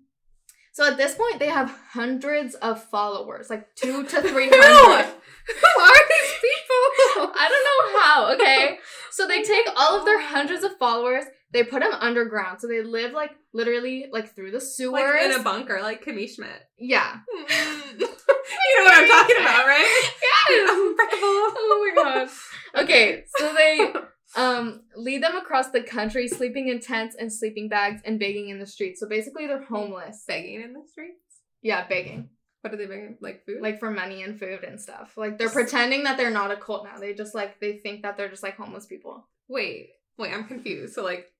so 0.79 0.87
at 0.87 0.97
this 0.97 1.17
point 1.17 1.41
they 1.41 1.49
have 1.49 1.77
hundreds 1.91 2.55
of 2.55 2.81
followers, 2.85 3.51
like 3.51 3.75
two 3.75 4.05
to 4.05 4.23
three 4.23 4.49
Who? 4.49 4.55
Who 4.55 5.81
are 5.81 6.03
these 6.09 6.35
people? 6.39 7.33
I 7.35 7.49
don't 7.51 7.65
know 7.67 8.01
how. 8.01 8.33
Okay, 8.35 8.79
so 9.11 9.27
they 9.27 9.39
oh 9.41 9.43
take 9.43 9.67
all 9.77 9.99
of 9.99 10.05
their 10.05 10.23
hundreds 10.23 10.63
of 10.63 10.79
followers, 10.79 11.25
they 11.51 11.65
put 11.65 11.81
them 11.81 11.91
underground, 11.99 12.61
so 12.61 12.69
they 12.69 12.85
live 12.85 13.13
like 13.13 13.33
literally 13.53 14.07
like 14.13 14.37
through 14.37 14.53
the 14.53 14.61
sewers. 14.61 15.03
like 15.03 15.23
in 15.25 15.41
a 15.41 15.43
bunker, 15.43 15.81
like 15.83 16.05
Kimmy 16.05 16.33
Schmidt. 16.33 16.63
yeah. 16.79 17.17
you 17.51 17.99
know 17.99 18.85
what 18.85 18.95
I'm 18.95 19.09
talking 19.09 19.37
about, 19.41 19.67
right? 19.67 20.11
Yes. 20.23 20.71
Unbreakable. 20.71 21.19
Oh 21.25 21.93
my 21.97 22.03
god. 22.05 22.85
Okay, 22.85 23.25
so 23.37 23.53
they 23.53 23.93
um 24.37 24.83
lead 24.97 25.23
them 25.23 25.37
across 25.37 25.71
the 25.71 25.83
country, 25.83 26.29
sleeping 26.29 26.69
in 26.69 26.81
tents 26.81 27.17
and 27.19 27.33
sleeping 27.33 27.69
bags 27.69 28.03
and 28.05 28.19
begging 28.19 28.49
in 28.49 28.59
the 28.59 28.67
streets. 28.67 29.01
So 29.01 29.09
basically 29.09 29.47
they're 29.47 29.63
homeless. 29.63 30.25
begging 30.27 30.61
in 30.63 30.73
the 30.73 30.85
streets. 30.87 31.41
Yeah, 31.63 31.87
begging. 31.89 32.29
What 32.61 32.75
are 32.75 32.77
they 32.77 32.87
begging? 32.87 33.17
Like 33.21 33.47
food? 33.47 33.63
Like 33.63 33.79
for 33.79 33.91
money 33.91 34.23
and 34.23 34.39
food 34.39 34.65
and 34.65 34.81
stuff. 34.81 35.17
Like 35.17 35.39
they're 35.39 35.49
pretending 35.49 36.05
that 36.05 36.17
they're 36.17 36.31
not 36.31 36.51
a 36.51 36.57
cult 36.57 36.85
now. 36.85 36.99
They 36.99 37.15
just 37.15 37.35
like 37.35 37.61
they 37.61 37.79
think 37.79 38.03
that 38.03 38.17
they're 38.17 38.29
just 38.29 38.43
like 38.43 38.57
homeless 38.57 38.87
people. 38.87 39.27
wait, 39.49 39.91
wait, 40.19 40.35
I'm 40.35 40.45
confused. 40.45 40.95
So 40.95 41.03
like, 41.03 41.33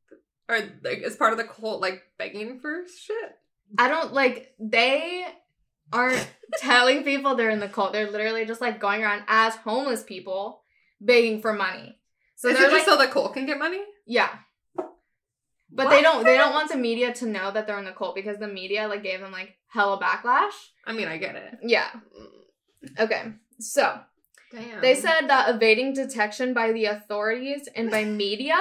are 0.49 0.61
like 0.83 0.99
is 0.99 1.17
part 1.17 1.33
of 1.33 1.39
the 1.39 1.45
cult 1.45 1.83
like 1.83 2.03
begging 2.19 2.61
for 2.61 2.85
shit? 2.87 3.37
I 3.77 3.89
don't 3.89 4.15
like 4.15 4.55
they 4.59 5.27
aren't 5.93 6.27
telling 6.59 7.03
people 7.03 7.35
they're 7.35 7.51
in 7.51 7.61
the 7.61 7.69
cult. 7.69 7.93
They're 7.93 8.11
literally 8.11 8.47
just 8.47 8.61
like 8.61 8.81
going 8.81 9.03
around 9.03 9.25
as 9.29 9.57
homeless 9.57 10.03
people 10.03 10.63
begging 11.01 11.41
for 11.41 11.53
money. 11.53 11.98
So 12.39 12.49
is 12.49 12.57
they're 12.57 12.69
like 12.69 12.77
just 12.77 12.87
so 12.87 12.97
the 12.97 13.09
cult 13.09 13.35
can 13.35 13.47
get 13.47 13.59
money? 13.59 13.81
Yeah. 14.07 14.29
But 14.77 15.87
What 15.87 15.91
they 15.91 16.03
don't 16.03 16.25
they 16.25 16.37
don't 16.37 16.55
want 16.55 16.71
the 16.71 16.79
media 16.79 17.13
to 17.15 17.27
know 17.27 17.51
that 17.51 17.67
they're 17.67 17.81
in 17.81 17.85
the 17.85 17.93
cult 17.93 18.15
because 18.15 18.39
the 18.39 18.47
media 18.47 18.87
like 18.87 19.03
gave 19.03 19.19
them 19.19 19.33
like 19.33 19.57
hella 19.67 20.01
backlash. 20.01 20.53
I 20.87 20.93
mean, 20.93 21.09
I 21.09 21.19
get 21.19 21.35
it. 21.35 21.59
Yeah. 21.63 21.89
Okay. 22.99 23.33
So 23.59 23.99
Damn. 24.53 24.81
they 24.81 24.95
said 24.95 25.27
that 25.27 25.53
evading 25.53 25.95
detection 25.95 26.55
by 26.55 26.71
the 26.71 26.85
authorities 26.85 27.69
and 27.75 27.91
by 27.91 28.05
media 28.25 28.57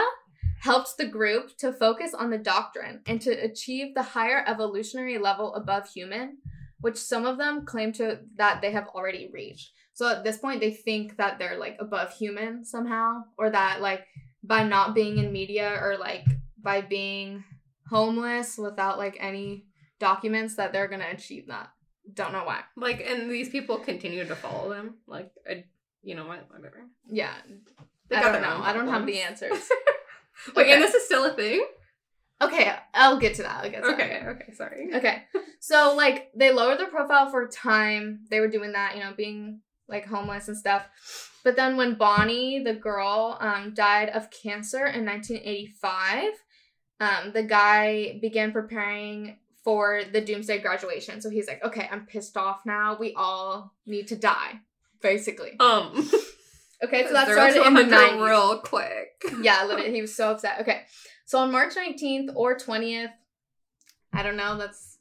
helped 0.60 0.98
the 0.98 1.06
group 1.06 1.56
to 1.58 1.72
focus 1.72 2.16
on 2.16 2.32
the 2.32 2.40
doctrine 2.40 3.02
and 3.06 3.22
to 3.22 3.30
achieve 3.30 3.94
the 3.94 4.02
higher 4.02 4.44
evolutionary 4.48 5.20
level 5.20 5.54
above 5.54 5.88
human, 5.88 6.38
which 6.82 6.98
some 6.98 7.28
of 7.28 7.38
them 7.38 7.64
claim 7.64 7.94
to 7.94 8.22
that 8.38 8.60
they 8.62 8.72
have 8.72 8.88
already 8.88 9.30
reached. 9.32 9.72
So 9.98 10.08
at 10.08 10.24
this 10.24 10.38
point 10.38 10.60
they 10.62 10.70
think 10.70 11.18
that 11.18 11.39
they're 11.39 11.58
like 11.58 11.77
above 11.80 12.13
human 12.13 12.63
somehow 12.63 13.24
or 13.36 13.50
that 13.50 13.82
like 13.82 14.06
by 14.44 14.62
not 14.62 14.94
being 14.94 15.18
in 15.18 15.32
media 15.32 15.75
or 15.82 15.98
like 15.98 16.24
by 16.62 16.82
being 16.82 17.44
homeless 17.89 18.60
without 18.60 19.00
like 19.00 19.18
any 19.20 19.66
documents 20.00 20.56
that 20.58 20.72
they're 20.72 20.88
going 20.88 21.01
to 21.01 21.10
achieve 21.10 21.48
that. 21.48 21.72
Don't 22.13 22.32
know 22.32 22.44
why. 22.44 22.62
like, 22.75 23.04
and 23.10 23.27
these 23.32 23.50
people 23.50 23.80
continue 23.80 24.24
to 24.24 24.36
follow 24.36 24.70
them. 24.70 24.98
Like, 25.08 25.32
I, 25.50 25.63
you 26.04 26.13
know 26.13 26.27
what? 26.27 26.48
Whatever. 26.51 26.84
Yeah. 27.10 27.34
I 28.12 28.22
don't 28.32 28.44
know. 28.44 28.60
I 28.62 28.74
don't 28.74 28.88
have 28.89 29.08
the 29.08 29.20
answers. 29.20 29.58
Wait, 30.56 30.66
Okay. 30.66 30.74
and 30.74 30.84
this 30.84 30.94
is 30.94 31.06
still 31.06 31.25
a 31.25 31.34
thing? 31.34 31.66
Okay, 32.39 32.72
I'll 32.94 33.18
get 33.18 33.34
to 33.38 33.42
that. 33.42 33.63
I'll 33.63 33.72
get 33.72 33.82
to 33.84 33.89
Okay, 33.94 34.20
that. 34.22 34.30
okay, 34.30 34.54
sorry. 34.54 34.92
Okay. 34.94 35.24
So 35.60 35.96
like 35.98 36.30
they 36.36 36.51
lowered 36.51 36.77
their 36.77 36.88
profile 36.92 37.32
for 37.32 37.48
time. 37.48 38.20
They 38.30 38.39
were 38.39 38.48
doing 38.48 38.74
that, 38.74 38.96
you 38.96 39.01
know, 39.04 39.13
being 39.18 39.62
like 39.88 40.06
homeless 40.06 40.48
and 40.48 40.58
stuff. 40.58 40.86
But 41.44 41.56
then 41.56 41.77
when 41.77 41.96
Bonnie, 41.96 42.63
the 42.63 42.74
girl, 42.74 43.38
um, 43.39 43.74
died 43.74 44.10
of 44.10 44.29
cancer 44.32 44.86
in 44.86 45.06
1985, 45.06 46.34
um, 47.00 47.32
the 47.34 47.44
guy 47.44 48.20
began 48.22 48.51
preparing 48.51 49.38
for 49.63 50.01
the 50.12 50.22
doomsday 50.22 50.60
graduation. 50.60 51.22
So 51.22 51.29
he's 51.29 51.48
like, 51.48 51.63
okay, 51.63 51.88
I'm 51.91 52.06
pissed 52.06 52.38
off 52.38 52.62
now. 52.65 52.98
We 53.00 53.13
all 53.15 53.74
need 53.86 54.08
to 54.10 54.15
die, 54.15 54.62
basically. 55.01 55.58
Um, 55.60 56.10
Okay, 56.84 57.08
so 57.08 57.13
that 57.13 57.27
started 57.27 57.65
in 57.65 57.74
the 57.74 57.82
100 57.82 58.20
90s. 58.20 58.27
real 58.27 58.60
quick. 58.60 59.24
Yeah, 59.41 59.63
literally, 59.67 59.94
he 59.94 60.01
was 60.01 60.15
so 60.15 60.32
upset. 60.32 60.62
Okay, 60.62 60.84
so 61.25 61.39
on 61.39 61.51
March 61.51 61.74
19th 61.75 62.36
or 62.36 62.56
20th, 62.56 63.12
I 64.13 64.24
don't 64.24 64.38
know, 64.38 64.58
that's, 64.58 64.98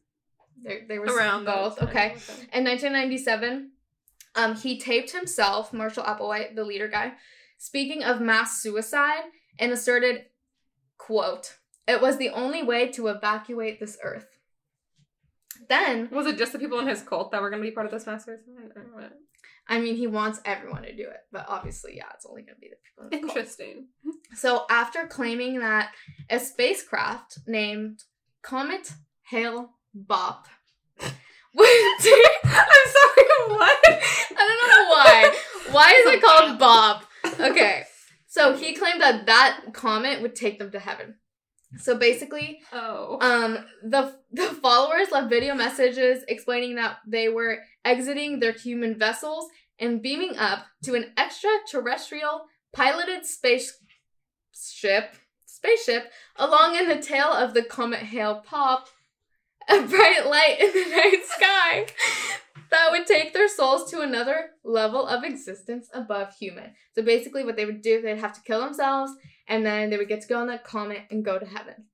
they, 0.64 0.84
they 0.88 0.98
were 0.98 1.06
Around 1.06 1.44
both. 1.44 1.80
Okay. 1.82 2.12
okay. 2.12 2.14
In 2.52 2.64
1997, 2.64 3.72
um, 4.36 4.54
he 4.56 4.78
taped 4.78 5.12
himself, 5.12 5.72
Marshall 5.72 6.04
Applewhite, 6.04 6.54
the 6.54 6.64
leader 6.64 6.88
guy, 6.88 7.12
speaking 7.58 8.04
of 8.04 8.20
mass 8.20 8.60
suicide 8.60 9.24
and 9.58 9.72
asserted, 9.72 10.26
quote, 10.98 11.56
it 11.88 12.00
was 12.00 12.18
the 12.18 12.30
only 12.30 12.62
way 12.62 12.88
to 12.92 13.06
evacuate 13.08 13.80
this 13.80 13.98
earth. 14.02 14.38
Then, 15.68 16.08
Was 16.10 16.26
it 16.26 16.38
just 16.38 16.52
the 16.52 16.58
people 16.58 16.78
in 16.80 16.86
his 16.86 17.02
cult 17.02 17.32
that 17.32 17.40
were 17.40 17.50
going 17.50 17.62
to 17.62 17.68
be 17.68 17.74
part 17.74 17.86
of 17.86 17.92
this 17.92 18.06
mass 18.06 18.24
suicide? 18.24 18.44
I 19.68 19.80
mean, 19.80 19.96
he 19.96 20.06
wants 20.06 20.40
everyone 20.44 20.82
to 20.82 20.94
do 20.94 21.08
it, 21.08 21.20
but 21.32 21.46
obviously, 21.48 21.96
yeah, 21.96 22.04
it's 22.14 22.26
only 22.26 22.42
going 22.42 22.54
to 22.54 22.60
be 22.60 22.68
the 22.68 22.76
people 22.76 23.04
in 23.04 23.10
the 23.10 23.26
cult. 23.26 23.36
Interesting. 23.36 23.88
So, 24.34 24.66
after 24.68 25.06
claiming 25.06 25.60
that 25.60 25.92
a 26.28 26.40
spacecraft 26.40 27.38
named 27.46 28.02
Comet 28.42 28.92
Hale 29.22 29.70
Bop 29.94 30.48
would 30.48 30.48
take, 30.48 30.55
I'm 31.58 32.86
sorry, 32.96 33.26
what? 33.48 33.78
I 33.88 34.42
don't 34.46 34.68
know 34.70 34.88
why. 34.90 35.36
Why 35.70 35.90
is 35.92 36.14
it 36.14 36.22
called 36.22 36.58
Bob? 36.58 37.02
Okay. 37.40 37.84
So 38.26 38.54
he 38.56 38.74
claimed 38.74 39.00
that 39.00 39.26
that 39.26 39.60
comet 39.72 40.20
would 40.22 40.34
take 40.34 40.58
them 40.58 40.70
to 40.72 40.78
heaven. 40.78 41.14
So 41.78 41.96
basically, 41.96 42.60
Oh. 42.72 43.18
um, 43.20 43.58
the 43.82 44.14
the 44.30 44.46
followers 44.48 45.10
left 45.10 45.28
video 45.30 45.54
messages 45.54 46.22
explaining 46.28 46.76
that 46.76 46.98
they 47.06 47.28
were 47.28 47.58
exiting 47.84 48.38
their 48.40 48.52
human 48.52 48.98
vessels 48.98 49.48
and 49.78 50.00
beaming 50.02 50.36
up 50.38 50.66
to 50.84 50.94
an 50.94 51.12
extraterrestrial 51.18 52.46
piloted 52.72 53.24
spaceship 53.26 55.16
spaceship 55.44 56.12
along 56.36 56.76
in 56.76 56.88
the 56.88 57.00
tail 57.00 57.28
of 57.32 57.54
the 57.54 57.62
comet 57.62 58.00
Hale-Bopp, 58.00 58.84
a 59.82 59.82
bright 59.82 60.26
light 60.26 60.56
in 60.60 60.72
the 60.72 60.90
night 60.96 61.22
sky 61.26 61.86
that 62.70 62.90
would 62.90 63.06
take 63.06 63.32
their 63.32 63.48
souls 63.48 63.90
to 63.90 64.00
another 64.00 64.50
level 64.64 65.06
of 65.06 65.22
existence 65.24 65.88
above 65.94 66.34
human. 66.38 66.72
So 66.94 67.02
basically, 67.02 67.44
what 67.44 67.56
they 67.56 67.64
would 67.64 67.82
do, 67.82 68.00
they'd 68.02 68.18
have 68.18 68.32
to 68.34 68.40
kill 68.42 68.60
themselves, 68.60 69.12
and 69.48 69.64
then 69.64 69.90
they 69.90 69.96
would 69.96 70.08
get 70.08 70.22
to 70.22 70.28
go 70.28 70.38
on 70.40 70.48
that 70.48 70.64
comet 70.64 71.02
and 71.10 71.24
go 71.24 71.38
to 71.38 71.46
heaven. 71.46 71.86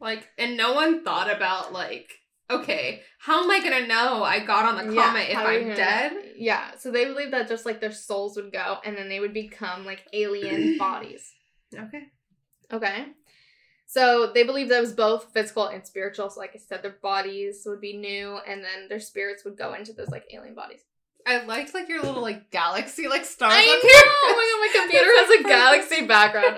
like, 0.00 0.28
and 0.38 0.56
no 0.56 0.74
one 0.74 1.02
thought 1.02 1.34
about, 1.34 1.72
like, 1.72 2.08
okay, 2.50 3.02
how 3.18 3.42
am 3.42 3.50
I 3.50 3.58
to 3.60 3.86
know 3.86 4.22
I 4.22 4.38
got 4.44 4.64
on 4.64 4.86
the 4.86 4.94
Yeah, 4.94 5.02
comet 5.06 5.28
if 5.30 5.36
are 5.36 5.52
you 5.52 5.58
I'm 5.58 5.64
gonna- 5.64 5.76
dead? 5.76 6.12
Yeah, 6.36 6.76
so 6.78 6.90
they 6.92 7.04
believe 7.04 7.32
that 7.32 7.48
just 7.48 7.66
like 7.66 7.80
their 7.80 7.90
souls 7.92 8.36
would 8.36 8.52
go, 8.52 8.78
and 8.84 8.96
then 8.96 9.08
they 9.08 9.20
would 9.20 9.34
become 9.34 9.84
like 9.84 10.04
alien 10.12 10.78
bodies. 10.78 11.32
Okay. 11.74 12.02
Okay. 12.72 13.06
So 13.90 14.30
they 14.34 14.42
believe 14.44 14.68
that 14.68 14.76
it 14.78 14.80
was 14.82 14.92
both 14.92 15.32
physical 15.32 15.66
and 15.66 15.84
spiritual. 15.84 16.28
So 16.28 16.38
like 16.38 16.52
I 16.54 16.58
said, 16.58 16.82
their 16.82 16.98
bodies 17.02 17.62
would 17.66 17.80
be 17.80 17.96
new, 17.96 18.38
and 18.46 18.62
then 18.62 18.86
their 18.88 19.00
spirits 19.00 19.44
would 19.44 19.56
go 19.56 19.72
into 19.74 19.92
those 19.94 20.08
like 20.10 20.24
alien 20.32 20.54
bodies. 20.54 20.82
I 21.26 21.42
liked, 21.44 21.74
like, 21.74 21.88
your 21.90 22.00
little, 22.02 22.22
like, 22.22 22.50
galaxy, 22.50 23.06
like, 23.06 23.24
stars 23.26 23.52
I 23.52 23.60
up 23.60 23.66
know. 23.66 23.88
here. 23.88 24.02
Oh 24.06 24.34
my 24.36 24.70
god, 24.72 24.80
my 24.80 24.82
computer 24.82 25.12
has 25.16 25.40
a 25.40 25.42
galaxy 25.42 26.06
background. 26.06 26.56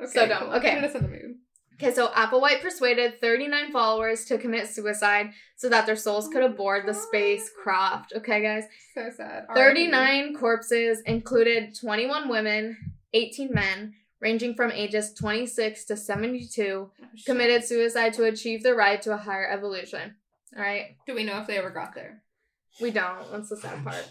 okay, 0.00 0.10
So 0.12 0.26
dumb. 0.26 0.42
cool. 0.44 0.52
Okay. 0.54 0.74
Put 0.74 0.84
us 0.84 0.94
in 0.96 1.02
the 1.02 1.08
mood. 1.08 1.34
Okay, 1.74 1.94
so 1.94 2.08
Applewhite 2.08 2.60
persuaded 2.60 3.20
39 3.22 3.72
followers 3.72 4.24
to 4.26 4.36
commit 4.38 4.68
suicide 4.68 5.30
so 5.56 5.68
that 5.70 5.86
their 5.86 5.96
souls 5.96 6.28
could 6.28 6.42
oh 6.42 6.46
aboard 6.46 6.86
the 6.86 6.92
spacecraft. 6.92 8.12
Okay, 8.16 8.42
guys. 8.42 8.64
So 8.94 9.08
sad. 9.16 9.46
R.I.P. 9.48 9.56
39 9.90 10.34
corpses 10.36 11.00
included 11.06 11.74
21 11.80 12.28
women, 12.28 12.76
18 13.14 13.50
men, 13.52 13.94
ranging 14.22 14.54
from 14.54 14.70
ages 14.70 15.12
26 15.12 15.84
to 15.86 15.96
72, 15.96 16.90
Oh, 17.02 17.06
committed 17.26 17.64
suicide 17.64 18.14
to 18.14 18.24
achieve 18.24 18.62
the 18.62 18.74
right 18.74 19.02
to 19.02 19.12
a 19.12 19.16
higher 19.18 19.46
evolution. 19.50 20.14
All 20.56 20.62
right, 20.62 20.96
Do 21.06 21.14
we 21.14 21.24
know 21.24 21.38
if 21.40 21.46
they 21.46 21.58
ever 21.58 21.70
got 21.70 21.94
there? 21.94 22.22
we 22.80 22.90
don't. 22.90 23.30
That's 23.32 23.50
the 23.50 23.56
sad 23.58 23.84
part. 23.84 24.08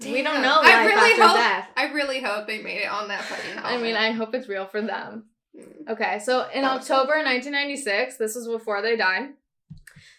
we 0.00 0.22
don't 0.22 0.34
Damn. 0.34 0.42
know 0.42 0.58
I 0.62 0.84
really 0.84 1.20
hope. 1.20 1.36
death. 1.36 1.68
I 1.76 1.92
really 1.92 2.20
hope 2.20 2.46
they 2.46 2.60
made 2.62 2.82
it 2.82 2.90
on 2.90 3.08
that 3.08 3.22
fucking. 3.24 3.58
I 3.64 3.78
mean. 3.78 3.94
I 3.96 4.10
hope 4.10 4.34
it's 4.34 4.48
real 4.48 4.66
for 4.66 4.82
them. 4.82 5.26
Mm. 5.56 5.88
Okay, 5.92 6.18
so 6.22 6.46
in 6.52 6.64
October 6.64 7.12
1996, 7.24 8.16
this 8.18 8.34
was 8.34 8.46
before 8.48 8.82
they 8.82 8.96
died, 8.96 9.30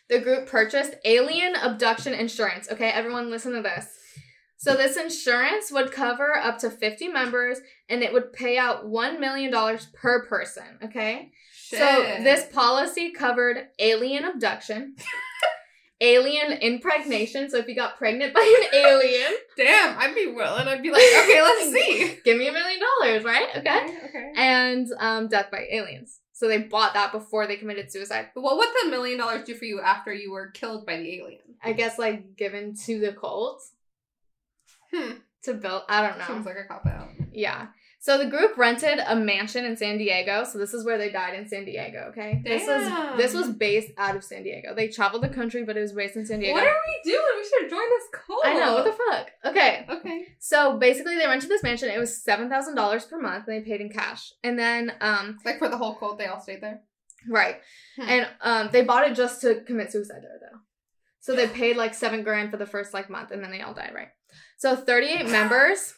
the 0.09 0.19
group 0.19 0.47
purchased 0.47 0.95
alien 1.05 1.53
abduction 1.55 2.13
insurance. 2.13 2.67
Okay, 2.71 2.89
everyone 2.89 3.29
listen 3.29 3.53
to 3.53 3.61
this. 3.61 3.85
So 4.57 4.75
this 4.75 4.97
insurance 4.97 5.71
would 5.71 5.91
cover 5.91 6.35
up 6.35 6.57
to 6.59 6.71
50 6.71 7.09
members 7.09 7.59
and 7.89 8.01
it 8.01 8.11
would 8.11 8.33
pay 8.33 8.57
out 8.57 8.87
$1 8.87 9.19
million 9.19 9.53
per 9.93 10.25
person. 10.25 10.63
Okay? 10.83 11.31
Shit. 11.53 11.79
So 11.79 12.23
this 12.23 12.45
policy 12.51 13.11
covered 13.11 13.67
alien 13.77 14.25
abduction, 14.25 14.95
alien 16.01 16.53
impregnation. 16.53 17.51
So 17.51 17.57
if 17.57 17.67
you 17.67 17.75
got 17.75 17.97
pregnant 17.97 18.33
by 18.33 18.67
an 18.71 18.75
alien, 18.79 19.31
Damn, 19.57 19.99
I'd 19.99 20.15
be 20.15 20.27
willing. 20.27 20.67
I'd 20.67 20.81
be 20.81 20.91
like, 20.91 21.03
okay, 21.03 21.41
let's 21.41 21.71
see. 21.73 22.17
give 22.25 22.37
me 22.37 22.47
a 22.47 22.51
million 22.51 22.79
dollars, 22.79 23.23
right? 23.23 23.49
Okay. 23.57 23.59
Okay. 23.59 23.97
okay. 24.05 24.31
And 24.37 24.87
um, 24.99 25.27
death 25.27 25.51
by 25.51 25.67
aliens. 25.71 26.19
So 26.33 26.47
they 26.47 26.59
bought 26.59 26.93
that 26.95 27.11
before 27.11 27.45
they 27.45 27.57
committed 27.57 27.91
suicide. 27.91 28.29
But 28.33 28.41
what 28.41 28.57
would 28.57 28.69
the 28.83 28.89
million 28.89 29.19
dollars 29.19 29.43
do 29.43 29.55
for 29.55 29.65
you 29.65 29.81
after 29.81 30.13
you 30.13 30.31
were 30.31 30.49
killed 30.49 30.85
by 30.85 30.97
the 30.97 31.19
alien? 31.19 31.41
I 31.63 31.73
guess 31.73 31.99
like 31.99 32.35
given 32.37 32.75
to 32.85 32.99
the 32.99 33.11
cult 33.11 33.63
Hmm. 34.93 35.11
to 35.43 35.53
build. 35.53 35.83
I 35.89 36.07
don't 36.07 36.17
know. 36.17 36.25
Seems 36.27 36.45
like 36.45 36.57
a 36.57 36.63
cop 36.67 36.85
out. 36.85 37.09
Yeah. 37.31 37.67
So 37.99 38.17
the 38.17 38.27
group 38.29 38.57
rented 38.57 38.99
a 39.05 39.15
mansion 39.15 39.65
in 39.65 39.75
San 39.75 39.97
Diego. 39.97 40.43
So 40.43 40.59
this 40.59 40.73
is 40.73 40.85
where 40.85 40.97
they 40.97 41.09
died 41.11 41.33
in 41.33 41.47
San 41.47 41.65
Diego. 41.65 42.07
Okay. 42.11 42.41
This 42.45 42.65
Damn. 42.65 43.09
was 43.15 43.17
this 43.17 43.33
was 43.33 43.49
based 43.49 43.91
out 43.97 44.15
of 44.15 44.23
San 44.23 44.43
Diego. 44.43 44.73
They 44.75 44.87
traveled 44.87 45.23
the 45.23 45.29
country, 45.29 45.63
but 45.65 45.75
it 45.77 45.81
was 45.81 45.93
based 45.93 46.15
in 46.15 46.25
San 46.25 46.39
Diego. 46.39 46.53
What 46.53 46.67
are 46.67 46.75
we 46.87 47.11
doing? 47.11 47.21
We 47.37 47.43
should 47.43 47.69
join 47.69 47.89
this 47.89 48.03
cult. 48.13 48.45
I 48.45 48.53
know 48.53 48.75
what 48.75 48.85
the 48.85 48.91
fuck. 48.93 49.31
Okay. 49.45 49.85
Okay. 49.89 50.25
So 50.39 50.77
basically, 50.77 51.15
they 51.17 51.25
rented 51.27 51.49
this 51.49 51.63
mansion. 51.63 51.89
It 51.89 51.97
was 51.99 52.23
seven 52.23 52.49
thousand 52.49 52.75
dollars 52.75 53.03
per 53.05 53.19
month, 53.19 53.47
and 53.47 53.57
they 53.61 53.65
paid 53.69 53.81
in 53.81 53.89
cash. 53.89 54.31
And 54.43 54.57
then, 54.57 54.93
um, 55.01 55.39
Like 55.43 55.57
for 55.59 55.67
the 55.67 55.77
whole 55.77 55.95
cult, 55.95 56.17
they 56.19 56.27
all 56.27 56.39
stayed 56.39 56.61
there. 56.61 56.81
right, 57.27 57.57
Hmm. 57.97 58.07
and 58.07 58.27
um, 58.41 58.69
they 58.71 58.83
bought 58.83 59.09
it 59.09 59.15
just 59.15 59.41
to 59.41 59.61
commit 59.65 59.91
suicide 59.91 60.21
there, 60.21 60.39
though. 60.39 60.59
So 61.19 61.35
they 61.35 61.47
paid 61.61 61.75
like 61.77 61.93
seven 61.95 62.23
grand 62.23 62.51
for 62.51 62.57
the 62.57 62.67
first 62.67 62.93
like 62.93 63.09
month, 63.09 63.31
and 63.31 63.43
then 63.43 63.51
they 63.51 63.61
all 63.61 63.73
died. 63.73 63.91
Right. 63.93 64.09
So 64.57 64.75
thirty-eight 64.75 65.29
members, 65.29 65.93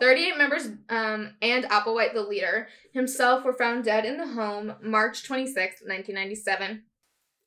thirty-eight 0.00 0.38
members, 0.38 0.68
um, 0.88 1.34
and 1.42 1.64
Applewhite, 1.64 2.14
the 2.14 2.22
leader 2.22 2.68
himself, 2.92 3.44
were 3.44 3.52
found 3.52 3.84
dead 3.84 4.04
in 4.04 4.16
the 4.16 4.28
home 4.28 4.74
March 4.80 5.24
twenty-sixth, 5.24 5.82
nineteen 5.84 6.14
ninety-seven. 6.14 6.84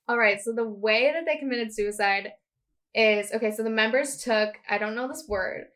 All 0.07 0.17
right. 0.17 0.41
So 0.41 0.51
the 0.51 0.67
way 0.67 1.11
that 1.13 1.25
they 1.25 1.37
committed 1.37 1.73
suicide 1.73 2.33
is 2.93 3.31
okay. 3.31 3.51
So 3.51 3.63
the 3.63 3.69
members 3.69 4.17
took 4.17 4.55
I 4.69 4.77
don't 4.77 4.95
know 4.95 5.07
this 5.07 5.25
word, 5.27 5.67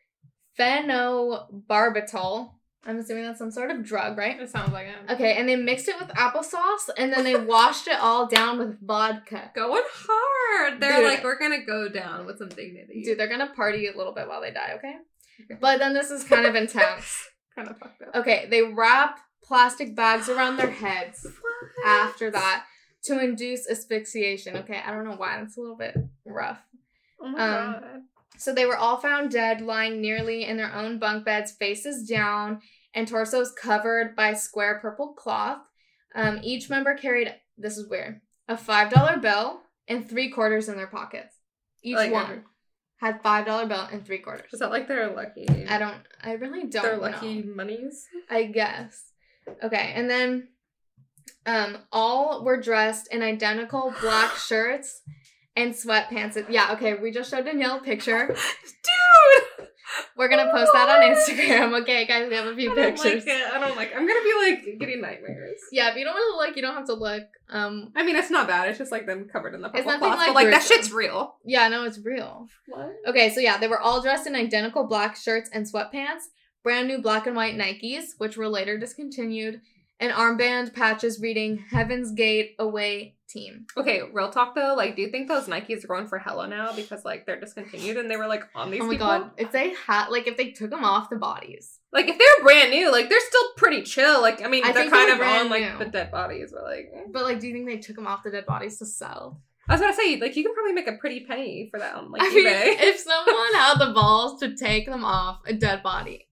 phenobarbital. 0.58 2.52
I'm 2.86 2.98
assuming 2.98 3.24
that's 3.24 3.38
some 3.38 3.50
sort 3.50 3.70
of 3.70 3.84
drug, 3.84 4.16
right? 4.16 4.40
It 4.40 4.48
sounds 4.50 4.72
like 4.72 4.86
it. 4.86 5.12
Okay, 5.12 5.34
and 5.36 5.48
they 5.48 5.56
mixed 5.56 5.88
it 5.88 5.96
with 6.00 6.08
applesauce, 6.10 6.88
and 6.96 7.12
then 7.12 7.24
they 7.24 7.34
washed 7.36 7.88
it 7.88 7.98
all 8.00 8.26
down 8.26 8.58
with 8.58 8.80
vodka. 8.80 9.50
Going 9.54 9.82
hard. 9.86 10.80
They're 10.80 10.96
Dude. 11.00 11.04
like, 11.04 11.24
we're 11.24 11.38
gonna 11.38 11.64
go 11.64 11.88
down 11.88 12.24
with 12.24 12.38
some 12.38 12.48
dignity. 12.48 13.02
Dude, 13.04 13.18
they're 13.18 13.28
gonna 13.28 13.52
party 13.54 13.88
a 13.88 13.96
little 13.96 14.14
bit 14.14 14.28
while 14.28 14.40
they 14.40 14.52
die, 14.52 14.72
okay? 14.76 14.94
But 15.60 15.78
then 15.78 15.92
this 15.92 16.10
is 16.10 16.24
kind 16.24 16.46
of 16.46 16.54
intense. 16.54 17.28
kind 17.54 17.68
of 17.68 17.76
fucked 17.78 18.02
up. 18.02 18.14
Okay, 18.14 18.46
they 18.50 18.62
wrap 18.62 19.18
plastic 19.42 19.94
bags 19.96 20.28
around 20.28 20.56
their 20.56 20.70
heads 20.70 21.26
after 21.84 22.30
that 22.30 22.64
to 23.04 23.18
induce 23.22 23.68
asphyxiation. 23.68 24.56
Okay, 24.56 24.80
I 24.84 24.90
don't 24.92 25.04
know 25.04 25.16
why. 25.16 25.38
That's 25.38 25.56
a 25.56 25.60
little 25.60 25.76
bit 25.76 25.96
rough. 26.24 26.60
Oh 27.20 27.28
my 27.28 27.38
Um, 27.38 27.72
god. 27.72 27.84
So 28.36 28.54
they 28.54 28.66
were 28.66 28.76
all 28.76 28.98
found 28.98 29.30
dead, 29.30 29.60
lying 29.60 30.00
nearly 30.00 30.44
in 30.44 30.56
their 30.56 30.72
own 30.72 30.98
bunk 30.98 31.24
beds, 31.24 31.52
faces 31.52 32.08
down, 32.08 32.60
and 32.94 33.08
torsos 33.08 33.52
covered 33.52 34.14
by 34.14 34.34
square 34.34 34.78
purple 34.80 35.14
cloth. 35.14 35.58
Um, 36.14 36.40
each 36.42 36.70
member 36.70 36.94
carried, 36.94 37.34
this 37.56 37.76
is 37.76 37.88
weird, 37.88 38.20
a 38.48 38.56
$5 38.56 39.20
bill 39.20 39.60
and 39.88 40.08
three 40.08 40.30
quarters 40.30 40.68
in 40.68 40.76
their 40.76 40.86
pockets. 40.86 41.34
Each 41.82 41.96
Like, 41.96 42.12
one 42.12 42.44
had 42.98 43.22
$5 43.22 43.68
bill 43.68 43.88
and 43.92 44.04
three 44.04 44.18
quarters. 44.18 44.46
Is 44.52 44.60
that 44.60 44.70
like 44.70 44.88
they're 44.88 45.14
lucky? 45.14 45.46
I 45.68 45.78
don't, 45.78 45.96
I 46.22 46.32
really 46.32 46.64
don't 46.66 46.82
They're 46.82 46.96
lucky 46.96 47.42
monies. 47.42 48.06
I 48.28 48.44
guess. 48.44 49.12
Okay, 49.62 49.92
and 49.94 50.10
then 50.10 50.48
um 51.46 51.78
all 51.92 52.44
were 52.44 52.60
dressed 52.60 53.08
in 53.12 53.22
identical 53.22 53.94
black 54.00 54.32
shirts 54.36 55.00
and 55.62 55.74
sweatpants. 55.74 56.42
Yeah, 56.48 56.72
okay, 56.72 56.94
we 56.94 57.10
just 57.10 57.30
showed 57.30 57.44
Danielle 57.44 57.78
a 57.78 57.80
picture. 57.82 58.26
Dude, 58.28 59.68
We're 60.16 60.28
gonna 60.28 60.50
post 60.52 60.70
that 60.74 60.88
on 60.88 61.00
Instagram. 61.16 61.80
Okay, 61.82 62.06
guys, 62.06 62.28
we 62.28 62.34
have 62.36 62.46
a 62.46 62.54
few 62.54 62.72
I 62.72 62.74
don't 62.74 62.84
pictures. 62.96 63.24
like 63.26 63.34
it. 63.34 63.52
I 63.54 63.58
don't 63.58 63.76
like. 63.76 63.90
I'm 63.94 64.06
gonna 64.06 64.22
be 64.22 64.34
like 64.38 64.78
getting 64.78 65.00
nightmares. 65.00 65.58
Yeah, 65.72 65.90
if 65.90 65.96
you 65.96 66.04
don't 66.04 66.14
want 66.14 66.34
to 66.34 66.46
look, 66.46 66.56
you 66.56 66.62
don't 66.62 66.74
have 66.74 66.86
to 66.86 66.94
look. 66.94 67.22
Um, 67.50 67.92
I 67.96 68.04
mean, 68.04 68.16
it's 68.16 68.30
not 68.30 68.46
bad. 68.46 68.68
It's 68.68 68.78
just 68.78 68.92
like 68.92 69.06
them 69.06 69.28
covered 69.32 69.54
in 69.54 69.62
the 69.62 69.68
purple 69.68 69.98
cloth, 69.98 70.18
like 70.18 70.26
but 70.28 70.34
like 70.34 70.50
that 70.50 70.62
shit's 70.62 70.92
real. 70.92 71.36
yeah, 71.44 71.68
no, 71.68 71.84
it's 71.84 71.98
real. 72.04 72.46
What? 72.68 72.92
Okay, 73.06 73.30
so 73.30 73.40
yeah, 73.40 73.58
they 73.58 73.68
were 73.68 73.80
all 73.80 74.02
dressed 74.02 74.26
in 74.26 74.34
identical 74.34 74.86
black 74.86 75.16
shirts 75.16 75.48
and 75.52 75.66
sweatpants, 75.66 76.24
brand 76.62 76.88
new 76.88 77.00
black 77.00 77.26
and 77.26 77.34
white 77.34 77.56
Nikes, 77.56 78.10
which 78.18 78.36
were 78.36 78.48
later 78.48 78.78
discontinued, 78.78 79.60
and 80.00 80.12
armband 80.12 80.74
patches 80.74 81.20
reading 81.20 81.64
Heaven's 81.70 82.12
Gate 82.12 82.54
Away 82.58 83.16
Team. 83.28 83.66
Okay, 83.76 84.00
real 84.12 84.30
talk 84.30 84.54
though. 84.54 84.74
Like, 84.76 84.96
do 84.96 85.02
you 85.02 85.10
think 85.10 85.28
those 85.28 85.46
Nikes 85.46 85.84
are 85.84 85.88
going 85.88 86.06
for 86.06 86.18
hella 86.18 86.48
now 86.48 86.72
because 86.74 87.04
like 87.04 87.26
they're 87.26 87.38
discontinued 87.40 87.96
and 87.96 88.10
they 88.10 88.16
were 88.16 88.26
like 88.26 88.44
on 88.54 88.70
these 88.70 88.80
oh 88.80 88.86
my 88.86 88.92
people? 88.92 89.06
god, 89.06 89.30
if 89.36 89.52
they 89.52 89.74
had, 89.86 90.08
like, 90.08 90.26
if 90.26 90.36
they 90.36 90.50
took 90.50 90.70
them 90.70 90.84
off 90.84 91.10
the 91.10 91.16
bodies. 91.16 91.78
Like, 91.92 92.08
if 92.08 92.18
they're 92.18 92.44
brand 92.44 92.70
new, 92.70 92.90
like 92.92 93.08
they're 93.08 93.20
still 93.20 93.48
pretty 93.56 93.82
chill. 93.82 94.22
Like, 94.22 94.42
I 94.44 94.48
mean, 94.48 94.64
I 94.64 94.72
they're 94.72 94.90
kind 94.90 95.08
they're 95.08 95.14
of 95.14 95.44
on 95.44 95.50
like 95.50 95.72
new. 95.72 95.78
the 95.78 95.90
dead 95.90 96.10
bodies, 96.10 96.52
but 96.54 96.64
like, 96.64 96.90
eh. 96.94 97.02
But, 97.12 97.24
like, 97.24 97.40
do 97.40 97.46
you 97.48 97.52
think 97.52 97.66
they 97.66 97.78
took 97.78 97.96
them 97.96 98.06
off 98.06 98.22
the 98.22 98.30
dead 98.30 98.46
bodies 98.46 98.78
to 98.78 98.86
sell? 98.86 99.40
I 99.68 99.74
was 99.74 99.80
gonna 99.82 99.92
say, 99.94 100.18
like, 100.18 100.34
you 100.34 100.44
can 100.44 100.54
probably 100.54 100.72
make 100.72 100.86
a 100.86 100.92
pretty 100.98 101.26
penny 101.26 101.68
for 101.70 101.78
that 101.80 101.94
on 101.94 102.10
like 102.10 102.22
I 102.22 102.28
mean, 102.30 102.46
eBay. 102.46 102.76
if 102.80 102.98
someone 102.98 103.34
had 103.54 103.74
the 103.78 103.92
balls 103.92 104.40
to 104.40 104.56
take 104.56 104.86
them 104.86 105.04
off 105.04 105.40
a 105.46 105.52
dead 105.52 105.82
body. 105.82 106.27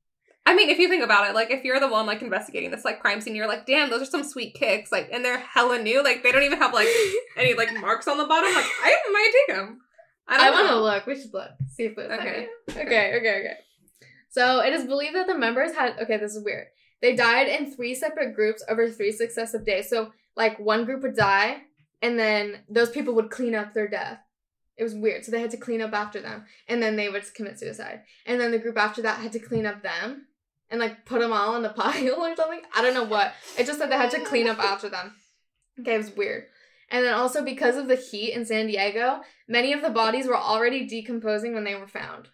I 0.46 0.54
mean, 0.54 0.70
if 0.70 0.78
you 0.78 0.88
think 0.88 1.02
about 1.02 1.28
it, 1.28 1.34
like 1.34 1.50
if 1.50 1.64
you're 1.64 1.80
the 1.80 1.88
one 1.88 2.06
like 2.06 2.22
investigating 2.22 2.70
this 2.70 2.84
like 2.84 3.00
crime 3.00 3.20
scene, 3.20 3.34
you're 3.34 3.48
like, 3.48 3.66
damn, 3.66 3.90
those 3.90 4.02
are 4.02 4.06
some 4.06 4.22
sweet 4.22 4.54
kicks, 4.54 4.92
like, 4.92 5.08
and 5.12 5.24
they're 5.24 5.38
hella 5.38 5.82
new, 5.82 6.02
like 6.04 6.22
they 6.22 6.30
don't 6.30 6.44
even 6.44 6.58
have 6.58 6.72
like 6.72 6.88
any 7.36 7.54
like 7.54 7.74
marks 7.80 8.06
on 8.06 8.16
the 8.16 8.26
bottom. 8.26 8.54
Like, 8.54 8.64
I 8.64 8.96
might 9.12 9.32
take 9.48 9.56
them. 9.56 9.80
I 10.28 10.48
I, 10.48 10.50
want 10.50 10.68
to 10.68 10.80
look. 10.80 11.06
We 11.06 11.20
should 11.20 11.34
look. 11.34 11.50
See 11.68 11.84
if 11.84 11.96
there's 11.96 12.10
Okay. 12.10 12.48
any. 12.68 12.80
Okay, 12.80 13.16
okay, 13.16 13.38
okay. 13.40 13.56
So 14.30 14.60
it 14.60 14.72
is 14.72 14.84
believed 14.84 15.14
that 15.14 15.26
the 15.26 15.36
members 15.36 15.74
had. 15.74 15.98
Okay, 16.00 16.16
this 16.16 16.34
is 16.34 16.44
weird. 16.44 16.66
They 17.02 17.14
died 17.14 17.48
in 17.48 17.70
three 17.74 17.94
separate 17.94 18.34
groups 18.34 18.64
over 18.68 18.88
three 18.90 19.12
successive 19.12 19.64
days. 19.64 19.88
So, 19.90 20.12
like, 20.36 20.58
one 20.58 20.84
group 20.84 21.02
would 21.02 21.16
die, 21.16 21.58
and 22.02 22.18
then 22.18 22.60
those 22.68 22.90
people 22.90 23.14
would 23.14 23.30
clean 23.30 23.54
up 23.54 23.74
their 23.74 23.88
death. 23.88 24.18
It 24.76 24.82
was 24.82 24.94
weird. 24.94 25.24
So 25.24 25.30
they 25.30 25.40
had 25.40 25.50
to 25.52 25.56
clean 25.56 25.80
up 25.80 25.92
after 25.92 26.20
them, 26.20 26.44
and 26.68 26.82
then 26.82 26.96
they 26.96 27.08
would 27.08 27.32
commit 27.34 27.58
suicide. 27.58 28.02
And 28.26 28.40
then 28.40 28.50
the 28.50 28.58
group 28.58 28.78
after 28.78 29.02
that 29.02 29.20
had 29.20 29.32
to 29.32 29.38
clean 29.38 29.64
up 29.66 29.82
them, 29.82 30.26
and 30.70 30.80
like 30.80 31.04
put 31.06 31.20
them 31.20 31.32
all 31.32 31.56
in 31.56 31.64
a 31.64 31.68
pile 31.72 32.24
or 32.24 32.36
something. 32.36 32.60
I 32.74 32.82
don't 32.82 32.94
know 32.94 33.04
what. 33.04 33.32
It 33.58 33.66
just 33.66 33.78
said 33.78 33.90
they 33.90 33.96
had 33.96 34.10
to 34.12 34.24
clean 34.24 34.48
up 34.48 34.58
after 34.58 34.88
them. 34.88 35.14
Okay, 35.80 35.94
it 35.94 35.98
was 35.98 36.16
weird. 36.16 36.44
And 36.90 37.04
then 37.04 37.14
also 37.14 37.44
because 37.44 37.76
of 37.76 37.88
the 37.88 37.96
heat 37.96 38.32
in 38.32 38.46
San 38.46 38.66
Diego, 38.68 39.20
many 39.48 39.72
of 39.72 39.82
the 39.82 39.90
bodies 39.90 40.26
were 40.26 40.36
already 40.36 40.86
decomposing 40.86 41.52
when 41.52 41.64
they 41.64 41.74
were 41.74 41.88
found. 41.88 42.28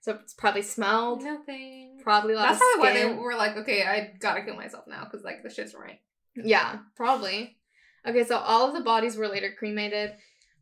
So 0.00 0.18
it's 0.22 0.34
probably 0.34 0.62
smelled. 0.62 1.22
Nothing. 1.22 2.00
Probably 2.02 2.32
a 2.32 2.36
lot 2.36 2.48
That's 2.48 2.56
of 2.56 2.60
probably 2.60 2.80
why 2.80 2.94
skin. 2.96 3.16
they 3.16 3.22
were 3.22 3.36
like, 3.36 3.56
okay, 3.58 3.84
I 3.84 4.14
gotta 4.18 4.42
kill 4.42 4.56
myself 4.56 4.84
now 4.88 5.04
because 5.04 5.22
like 5.24 5.42
the 5.42 5.50
shit's 5.50 5.74
right. 5.74 6.00
Yeah, 6.34 6.78
probably. 6.96 7.56
Okay, 8.06 8.24
so 8.24 8.38
all 8.38 8.66
of 8.66 8.74
the 8.74 8.80
bodies 8.80 9.16
were 9.16 9.28
later 9.28 9.54
cremated. 9.56 10.12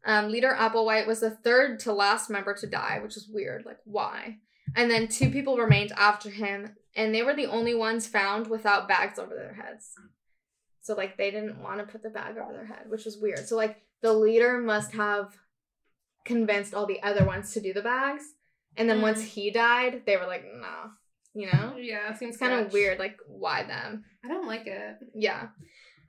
Um, 0.04 0.30
leader 0.30 0.54
Applewhite 0.58 1.06
was 1.06 1.20
the 1.20 1.30
third 1.30 1.80
to 1.80 1.92
last 1.92 2.28
member 2.28 2.54
to 2.54 2.66
die, 2.66 3.00
which 3.02 3.16
is 3.16 3.30
weird. 3.32 3.64
Like, 3.64 3.78
why? 3.84 4.38
And 4.76 4.90
then 4.90 5.08
two 5.08 5.30
people 5.30 5.56
remained 5.56 5.92
after 5.96 6.30
him, 6.30 6.76
and 6.94 7.14
they 7.14 7.22
were 7.22 7.34
the 7.34 7.46
only 7.46 7.74
ones 7.74 8.06
found 8.06 8.46
without 8.46 8.88
bags 8.88 9.18
over 9.18 9.34
their 9.34 9.54
heads. 9.54 9.90
So, 10.82 10.94
like, 10.94 11.16
they 11.16 11.30
didn't 11.30 11.60
want 11.62 11.78
to 11.78 11.84
put 11.90 12.02
the 12.02 12.10
bag 12.10 12.36
over 12.38 12.52
their 12.52 12.66
head, 12.66 12.88
which 12.88 13.04
was 13.04 13.18
weird. 13.18 13.46
So, 13.46 13.56
like, 13.56 13.82
the 14.02 14.12
leader 14.12 14.58
must 14.58 14.92
have 14.92 15.34
convinced 16.24 16.74
all 16.74 16.86
the 16.86 17.02
other 17.02 17.24
ones 17.24 17.52
to 17.52 17.60
do 17.60 17.72
the 17.72 17.82
bags. 17.82 18.24
And 18.76 18.88
then 18.88 19.02
once 19.02 19.20
Mm. 19.22 19.26
he 19.26 19.50
died, 19.50 20.02
they 20.06 20.16
were 20.16 20.26
like, 20.26 20.44
no. 20.44 20.92
You 21.34 21.46
know? 21.52 21.74
Yeah, 21.78 22.10
it 22.12 22.18
seems 22.18 22.36
kind 22.36 22.52
of 22.52 22.72
weird. 22.72 22.98
Like, 22.98 23.18
why 23.26 23.62
them? 23.64 24.04
I 24.24 24.28
don't 24.28 24.46
like 24.46 24.66
it. 24.66 24.96
Yeah. 25.14 25.48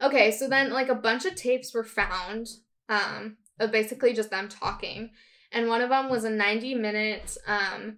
Okay, 0.02 0.32
so 0.32 0.48
then 0.48 0.72
like 0.72 0.90
a 0.90 0.96
bunch 0.96 1.26
of 1.26 1.36
tapes 1.36 1.74
were 1.74 1.84
found 1.84 2.48
um 2.90 3.38
of 3.60 3.72
basically 3.72 4.14
just 4.14 4.32
them 4.32 4.50
talking. 4.50 5.12
And 5.52 5.68
one 5.68 5.82
of 5.82 5.90
them 5.90 6.10
was 6.10 6.24
a 6.24 6.30
90 6.30 6.76
minute 6.76 7.38
um 7.48 7.98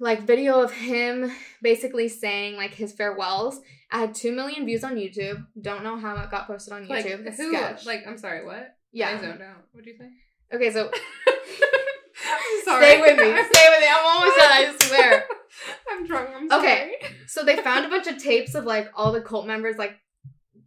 like 0.00 0.22
video 0.26 0.60
of 0.60 0.72
him 0.72 1.30
basically 1.62 2.08
saying 2.08 2.56
like 2.56 2.74
his 2.74 2.92
farewells. 2.92 3.60
I 3.90 4.00
had 4.00 4.14
2 4.14 4.32
million 4.32 4.66
views 4.66 4.84
on 4.84 4.96
YouTube. 4.96 5.46
Don't 5.60 5.82
know 5.82 5.96
how 5.98 6.14
it 6.16 6.30
got 6.30 6.46
posted 6.46 6.74
on 6.74 6.82
YouTube. 6.82 6.88
Like 6.90 7.06
It's 7.06 7.36
who? 7.38 7.50
sketch. 7.50 7.86
Like 7.86 8.06
I'm 8.06 8.18
sorry, 8.18 8.44
what? 8.44 8.76
Yeah, 8.92 9.10
I 9.10 9.20
zoned 9.20 9.42
out. 9.42 9.64
What'd 9.72 9.86
you 9.86 9.96
say? 9.98 10.08
Okay, 10.54 10.70
so 10.70 10.90
Sorry. 12.64 12.84
Stay 12.84 13.00
with 13.00 13.16
me. 13.16 13.42
Stay 13.52 13.66
with 13.70 13.80
me. 13.80 13.86
I'm 13.90 14.04
almost 14.06 14.36
done. 14.38 14.50
I 14.50 14.76
swear. 14.80 15.24
I'm 15.90 16.06
drunk. 16.06 16.28
I'm 16.34 16.48
sorry. 16.48 16.60
Okay. 16.62 16.92
So 17.26 17.44
they 17.44 17.56
found 17.56 17.86
a 17.86 17.88
bunch 17.88 18.06
of 18.06 18.18
tapes 18.22 18.54
of 18.54 18.64
like 18.64 18.88
all 18.94 19.12
the 19.12 19.20
cult 19.20 19.46
members 19.46 19.76
like 19.76 19.96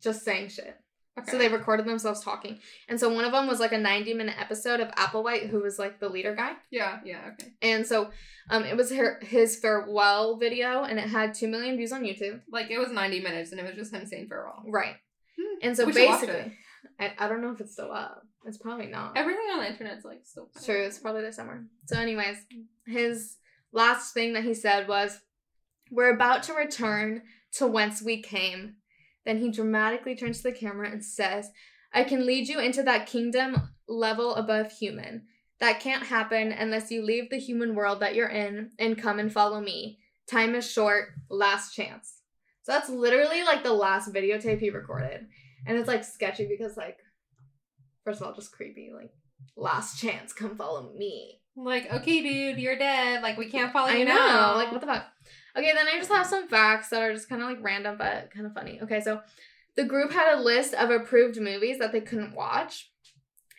just 0.02 0.24
saying 0.24 0.50
shit. 0.50 0.76
Okay. 1.20 1.32
So 1.32 1.38
they 1.38 1.50
recorded 1.50 1.86
themselves 1.86 2.24
talking. 2.24 2.60
And 2.88 3.00
so 3.00 3.14
one 3.14 3.26
of 3.26 3.34
them 3.34 3.48
was 3.48 3.60
like 3.60 3.74
a 3.74 3.78
90 3.78 4.14
minute 4.14 4.36
episode 4.40 4.80
of 4.80 4.88
Applewhite, 4.96 5.50
who 5.50 5.62
was 5.62 5.78
like 5.78 6.00
the 6.00 6.08
leader 6.08 6.34
guy. 6.36 6.54
yeah, 6.72 7.00
yeah, 7.04 7.32
okay. 7.34 7.52
And 7.62 7.86
so 7.86 8.12
um, 8.50 8.64
it 8.64 8.78
was 8.78 8.92
her, 8.94 9.20
his 9.22 9.60
farewell 9.60 10.38
video, 10.38 10.84
and 10.84 10.98
it 10.98 11.10
had 11.10 11.34
2 11.34 11.48
million 11.48 11.76
views 11.76 11.92
on 11.92 12.04
YouTube. 12.04 12.42
Like 12.50 12.72
it 12.72 12.78
was 12.78 12.92
90 12.92 13.20
minutes 13.22 13.52
and 13.52 13.60
it 13.60 13.66
was 13.66 13.76
just 13.76 13.94
him 13.94 14.06
saying 14.06 14.28
farewell. 14.30 14.64
Right. 14.66 14.96
Hmm. 15.38 15.58
And 15.62 15.78
so 15.78 15.86
We 15.86 15.94
basically, 15.94 16.54
I, 17.00 17.14
I 17.20 17.28
don't 17.28 17.42
know 17.42 17.52
if 17.52 17.60
it's 17.60 17.74
still 17.74 17.92
up. 17.92 18.22
It's 18.46 18.58
probably 18.58 18.88
not. 18.88 19.18
Everything 19.18 19.46
on 19.52 19.60
the 19.60 19.68
internet's 19.70 20.06
like 20.06 20.22
still 20.24 20.50
It's 20.56 20.66
true. 20.66 20.82
It's 20.82 20.98
probably 20.98 21.22
there 21.22 21.32
somewhere. 21.32 21.66
So, 21.86 22.00
anyways, 22.00 22.38
his 22.88 23.38
last 23.72 24.14
thing 24.14 24.34
that 24.34 24.44
he 24.44 24.54
said 24.54 24.88
was, 24.88 25.20
We're 25.92 26.14
about 26.14 26.44
to 26.44 26.54
return 26.54 27.22
to 27.54 27.68
whence 27.68 28.02
we 28.02 28.22
came. 28.22 28.78
Then 29.26 29.40
he 29.40 29.52
dramatically 29.52 30.16
turns 30.16 30.38
to 30.38 30.44
the 30.44 30.58
camera 30.58 30.90
and 30.90 31.04
says, 31.04 31.52
I 31.94 32.04
can 32.04 32.26
lead 32.26 32.48
you 32.48 32.60
into 32.60 32.84
that 32.84 33.08
kingdom 33.08 33.70
level 33.88 34.36
above 34.36 34.72
human. 34.72 35.24
That 35.60 35.80
can't 35.80 36.04
happen 36.04 36.52
unless 36.52 36.90
you 36.90 37.04
leave 37.04 37.30
the 37.30 37.38
human 37.38 37.76
world 37.76 38.00
that 38.00 38.16
you're 38.16 38.30
in 38.30 38.72
and 38.80 39.02
come 39.02 39.20
and 39.20 39.32
follow 39.32 39.62
me. 39.62 40.00
Time 40.30 40.56
is 40.56 40.70
short, 40.70 41.10
last 41.30 41.76
chance. 41.76 42.22
So 42.64 42.72
that's 42.72 42.90
literally 42.90 43.44
like 43.44 43.64
the 43.64 43.74
last 43.74 44.14
videotape 44.14 44.60
he 44.60 44.70
recorded. 44.70 45.28
And 45.68 45.78
it's 45.78 45.88
like 45.88 46.04
sketchy 46.04 46.48
because, 46.48 46.78
like, 46.78 46.98
first 48.04 48.22
of 48.22 48.28
all, 48.28 48.34
just 48.34 48.52
creepy. 48.52 48.92
Like, 48.96 49.12
last 49.56 50.00
chance, 50.00 50.34
come 50.34 50.56
follow 50.56 50.94
me. 50.98 51.42
Like, 51.56 51.92
okay, 51.94 52.22
dude, 52.22 52.60
you're 52.60 52.78
dead. 52.78 53.22
Like, 53.22 53.38
we 53.38 53.50
can't 53.50 53.74
follow 53.74 53.90
I 53.90 53.98
you 53.98 54.06
know. 54.06 54.16
now. 54.16 54.56
Like, 54.56 54.72
what 54.72 54.82
the 54.82 54.88
fuck? 54.88 55.06
Okay, 55.58 55.74
then 55.74 55.88
I 55.88 55.98
just 55.98 56.12
have 56.12 56.28
some 56.28 56.48
facts 56.48 56.90
that 56.90 57.02
are 57.02 57.14
just 57.14 57.30
kind 57.30 57.42
of 57.42 57.50
like 57.50 57.64
random, 57.64 57.98
but 57.98 58.32
kind 58.32 58.46
of 58.46 58.54
funny. 58.54 58.80
Okay, 58.82 59.02
so 59.02 59.22
the 59.76 59.84
group 59.84 60.12
had 60.12 60.34
a 60.38 60.42
list 60.42 60.74
of 60.74 60.90
approved 60.90 61.40
movies 61.40 61.80
that 61.80 61.92
they 61.92 62.02
couldn't 62.02 62.36
watch. 62.36 62.92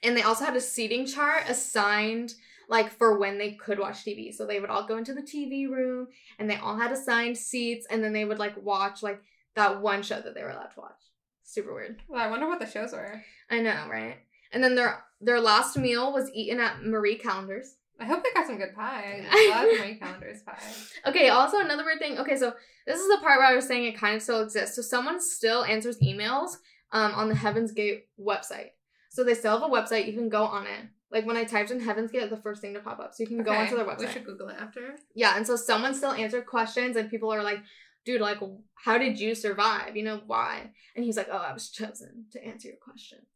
And 0.03 0.17
they 0.17 0.23
also 0.23 0.45
had 0.45 0.57
a 0.57 0.61
seating 0.61 1.07
chart 1.07 1.45
assigned 1.49 2.35
like 2.69 2.91
for 2.91 3.19
when 3.19 3.39
they 3.39 3.53
could 3.53 3.79
watch 3.79 4.05
TV. 4.05 4.33
So 4.35 4.47
they 4.47 4.59
would 4.59 4.71
all 4.71 4.87
go 4.87 4.97
into 4.97 5.15
the 5.15 5.23
TV 5.23 5.69
room 5.69 6.09
and 6.39 6.49
they 6.49 6.57
all 6.57 6.77
had 6.77 6.91
assigned 6.91 7.37
seats 7.37 7.87
and 7.91 8.03
then 8.03 8.13
they 8.13 8.25
would 8.25 8.39
like 8.39 8.61
watch 8.63 9.03
like 9.03 9.23
that 9.55 9.81
one 9.81 10.03
show 10.03 10.21
that 10.21 10.35
they 10.35 10.43
were 10.43 10.51
allowed 10.51 10.73
to 10.75 10.81
watch. 10.81 11.01
Super 11.45 11.75
weird. 11.75 12.01
Well, 12.09 12.21
I 12.21 12.31
wonder 12.31 12.49
what 12.49 12.61
the 12.61 12.67
shows 12.67 12.93
were. 12.93 13.23
I 13.51 13.61
know, 13.61 13.87
right? 13.91 14.17
And 14.53 14.65
then 14.65 14.75
their 14.75 15.05
their 15.21 15.41
last 15.41 15.77
meal 15.77 16.13
was 16.13 16.31
eaten 16.33 16.61
at 16.61 16.83
Marie 16.83 17.17
Callender's. 17.19 17.77
I 18.01 18.05
hope 18.07 18.23
they 18.23 18.31
got 18.35 18.47
some 18.47 18.59
good 18.59 18.75
pie. 18.75 19.25
I 19.31 19.51
love 19.51 19.81
Marie 19.81 19.97
Callender's 19.97 20.43
pie. 20.43 20.59
Okay, 21.07 21.29
also 21.29 21.61
another 21.61 21.85
weird 21.85 21.99
thing. 21.99 22.19
Okay, 22.19 22.37
so 22.37 22.53
this 22.87 23.01
is 23.01 23.09
the 23.09 23.19
part 23.19 23.39
where 23.39 23.47
I 23.47 23.55
was 23.55 23.67
saying 23.67 23.85
it 23.85 23.99
kind 23.99 24.17
of 24.17 24.23
still 24.23 24.43
exists. 24.43 24.77
So 24.77 24.83
someone 24.83 25.21
still 25.21 25.65
answers 25.65 25.99
emails 26.01 26.57
um, 26.93 27.13
on 27.15 27.29
the 27.29 27.35
Heaven's 27.35 27.73
Gate 27.73 28.07
website. 28.21 28.71
So 29.11 29.25
they 29.25 29.35
still 29.35 29.59
have 29.59 29.71
a 29.71 29.73
website. 29.73 30.07
You 30.07 30.15
can 30.15 30.29
go 30.29 30.45
on 30.45 30.67
it. 30.67 30.87
Like 31.11 31.27
when 31.27 31.37
I 31.37 31.45
typed 31.45 31.71
in 31.71 31.81
Heaven's 31.81 32.11
Gate, 32.11 32.31
the 32.31 32.39
first 32.39 32.63
thing 32.63 32.73
to 32.75 32.81
pop 32.81 32.99
up. 32.99 33.15
So 33.15 33.23
you 33.23 33.27
can 33.27 33.43
go 33.43 33.53
onto 33.53 33.77
their 33.77 33.85
website. 33.85 33.99
We 33.99 34.07
should 34.09 34.25
Google 34.25 34.49
it 34.49 34.57
after. 34.59 34.97
Yeah, 35.15 35.37
and 35.37 35.47
so 35.47 35.57
someone 35.57 35.95
still 35.95 36.13
answered 36.13 36.47
questions, 36.47 36.97
and 36.97 37.11
people 37.11 37.31
are 37.31 37.43
like, 37.43 37.59
dude, 38.07 38.23
like, 38.23 38.39
how 38.75 38.97
did 38.97 39.21
you 39.21 39.35
survive? 39.35 39.95
You 39.95 40.05
know, 40.05 40.23
why? 40.27 40.71
And 40.97 41.05
he's 41.05 41.19
like, 41.19 41.29
oh, 41.31 41.37
I 41.37 41.53
was 41.53 41.69
chosen 41.69 42.27
to 42.33 42.43
answer 42.43 42.69
your 42.69 42.79
questions. 42.79 43.27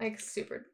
Like, 0.00 0.18
super. 0.18 0.66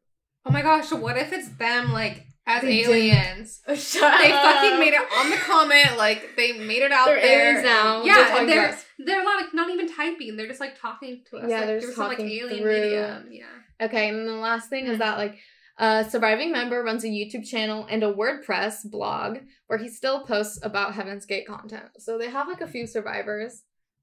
Oh 0.47 0.51
my 0.51 0.63
gosh, 0.63 0.93
what 0.93 1.17
if 1.17 1.33
it's 1.33 1.49
them, 1.51 1.93
like, 1.93 2.27
as 2.47 2.63
They 2.63 2.83
did. 2.83 2.89
aliens? 2.89 3.61
Shut 3.75 4.21
They 4.21 4.31
fucking 4.31 4.79
made 4.79 4.93
it 4.95 5.01
on 5.19 5.31
the 5.31 5.37
comment, 5.37 5.97
like, 5.97 6.37
they 6.37 6.53
made 6.53 6.83
it 6.83 6.93
out 6.93 7.07
They're 7.07 7.21
there. 7.21 7.49
aliens 7.49 7.65
now. 7.65 8.05
Yeah, 8.05 8.15
They're 8.15 8.39
and 8.39 8.49
they're, 8.49 8.79
they're 8.99 9.25
not, 9.25 9.41
like, 9.43 9.55
not 9.55 9.71
even 9.71 9.93
typing. 9.93 10.37
They're 10.37 10.47
just, 10.47 10.61
like, 10.61 10.79
talking 10.81 11.23
to 11.31 11.39
us. 11.39 11.45
Yeah, 11.49 11.59
like, 11.59 11.67
they're 11.67 11.81
through 11.81 11.89
just 11.89 11.97
some, 11.97 12.09
like, 12.09 12.21
alien 12.21 12.63
through- 12.63 12.81
medium. 12.83 13.29
Yeah. 13.31 13.45
Okay, 13.81 14.09
and 14.09 14.29
the 14.29 14.33
last 14.33 14.71
thing 14.71 14.87
is 14.87 14.95
hmm. 14.95 14.99
that 15.01 15.19
like 15.19 15.39
a 15.79 16.05
surviving 16.09 16.53
member 16.53 16.83
runs 16.83 17.05
a 17.05 17.09
YouTube 17.09 17.45
channel 17.45 17.87
and 17.91 18.03
a 18.05 18.13
WordPress 18.13 18.89
blog 18.91 19.39
where 19.67 19.79
he 19.79 19.89
still 19.89 20.25
posts 20.25 20.61
about 20.63 20.95
Heaven's 20.95 21.27
Gate 21.27 21.47
content. 21.47 21.87
So 21.99 22.17
they 22.17 22.31
have 22.31 22.47
like 22.47 22.61
a 22.61 22.69
few 22.69 22.87
survivors. 22.87 23.63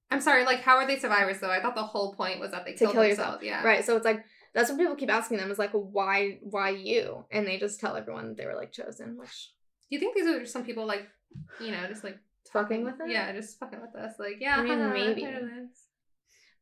I'm 0.10 0.20
sorry, 0.20 0.44
like, 0.44 0.60
how 0.60 0.76
are 0.76 0.86
they 0.86 1.00
survivors, 1.00 1.40
though? 1.40 1.50
I 1.50 1.62
thought 1.62 1.76
the 1.76 1.84
whole 1.84 2.14
point 2.14 2.42
was 2.42 2.52
that 2.52 2.66
they 2.66 2.74
To 2.74 2.80
killed 2.80 2.92
kill 2.94 3.04
themselves. 3.04 3.44
yourself. 3.44 3.44
Yeah. 3.44 3.64
Right. 3.66 3.86
So 3.86 3.96
it's 3.96 4.04
like 4.04 4.26
that's 4.54 4.70
what 4.70 4.80
people 4.80 4.96
keep 4.96 5.12
asking 5.12 5.38
them 5.38 5.52
is 5.52 5.60
like 5.60 5.72
why 5.72 6.40
why 6.42 6.70
you? 6.70 7.26
And 7.32 7.48
they 7.48 7.58
just 7.58 7.80
tell 7.80 7.96
everyone 7.96 8.30
that 8.30 8.38
they 8.38 8.46
were 8.46 8.56
like 8.56 8.72
chosen, 8.72 9.18
which 9.18 9.52
Do 9.90 9.96
you 9.96 10.00
think 10.00 10.16
these 10.16 10.28
are 10.28 10.40
just 10.40 10.54
some 10.54 10.66
people, 10.66 10.86
like, 10.86 11.08
you 11.60 11.72
know, 11.72 11.88
just, 11.88 12.04
like, 12.04 12.18
fucking 12.54 12.84
with 12.84 12.96
us 12.96 13.08
Yeah, 13.08 13.32
just 13.34 13.60
fucking 13.60 13.82
with 13.82 13.96
us. 13.96 14.14
Like, 14.20 14.38
yeah, 14.40 14.58
I 14.58 14.64
mean, 14.64 14.92
maybe. 14.92 15.28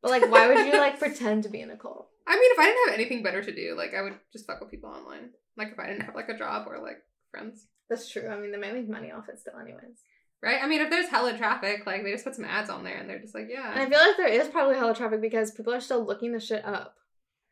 But 0.02 0.10
like 0.10 0.30
why 0.30 0.48
would 0.48 0.66
you 0.66 0.72
like 0.78 0.98
pretend 1.04 1.42
to 1.42 1.48
be 1.48 1.60
in 1.60 1.70
a 1.70 1.76
cult? 1.76 2.08
I 2.26 2.34
mean, 2.34 2.50
if 2.52 2.58
I 2.58 2.66
didn't 2.66 2.88
have 2.88 2.94
anything 2.94 3.22
better 3.22 3.42
to 3.42 3.54
do, 3.54 3.74
like, 3.76 3.92
I 3.94 4.02
would 4.02 4.14
just 4.32 4.46
fuck 4.46 4.60
with 4.60 4.70
people 4.70 4.90
online. 4.90 5.30
Like, 5.56 5.72
if 5.72 5.78
I 5.78 5.86
didn't 5.88 6.02
have, 6.02 6.14
like, 6.14 6.28
a 6.28 6.38
job 6.38 6.66
or, 6.68 6.78
like, 6.78 7.02
friends. 7.30 7.66
That's 7.88 8.08
true. 8.08 8.28
I 8.28 8.38
mean 8.38 8.52
they 8.52 8.58
might 8.58 8.72
make 8.72 8.88
money 8.88 9.10
off 9.10 9.28
it 9.28 9.40
still 9.40 9.58
anyways. 9.60 10.04
Right? 10.42 10.62
I 10.62 10.68
mean, 10.68 10.80
if 10.80 10.90
there's 10.90 11.08
hella 11.08 11.36
traffic, 11.36 11.84
like, 11.86 12.04
they 12.04 12.12
just 12.12 12.24
put 12.24 12.36
some 12.36 12.44
ads 12.44 12.70
on 12.70 12.84
there 12.84 12.96
and 12.96 13.10
they're 13.10 13.18
just 13.18 13.34
like, 13.34 13.48
yeah. 13.50 13.72
And 13.72 13.80
I 13.80 13.88
feel 13.90 13.98
like 13.98 14.16
there 14.16 14.28
is 14.28 14.48
probably 14.48 14.76
hella 14.76 14.94
traffic 14.94 15.20
because 15.20 15.50
people 15.50 15.74
are 15.74 15.80
still 15.80 16.06
looking 16.06 16.32
the 16.32 16.40
shit 16.40 16.64
up. 16.64 16.94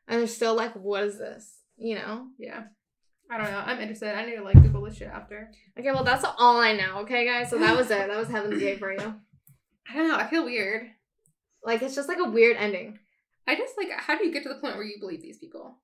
And 0.08 0.20
they're 0.20 0.26
still 0.26 0.54
like, 0.54 0.72
what 0.74 1.04
is 1.04 1.18
this? 1.18 1.58
You 1.76 1.96
know? 1.96 2.26
Yeah. 2.38 2.64
I 3.30 3.36
don't 3.36 3.50
know. 3.50 3.62
I'm 3.64 3.80
interested. 3.80 4.16
I 4.16 4.24
need 4.24 4.36
to 4.36 4.42
like 4.42 4.60
Google 4.60 4.82
this 4.82 4.96
shit 4.96 5.08
after. 5.08 5.50
Okay, 5.78 5.92
well 5.92 6.04
that's 6.04 6.24
all 6.38 6.58
I 6.58 6.72
know, 6.72 7.00
okay 7.00 7.26
guys? 7.26 7.50
So 7.50 7.58
that 7.58 7.76
was 7.76 7.90
it. 7.90 8.08
That 8.08 8.16
was 8.16 8.28
Heaven's 8.28 8.58
Gate 8.58 8.78
for 8.78 8.90
you. 8.90 9.14
I 9.90 9.94
don't 9.94 10.08
know. 10.08 10.16
I 10.16 10.26
feel 10.28 10.46
weird. 10.46 10.86
Like 11.62 11.82
it's 11.82 11.94
just 11.94 12.08
like 12.08 12.18
a 12.18 12.30
weird 12.30 12.56
ending. 12.56 12.98
I 13.46 13.54
just 13.54 13.74
like, 13.76 13.90
how 13.90 14.16
do 14.16 14.24
you 14.26 14.32
get 14.32 14.44
to 14.44 14.48
the 14.48 14.56
point 14.56 14.76
where 14.76 14.84
you 14.84 14.98
believe 14.98 15.20
these 15.20 15.38
people? 15.38 15.76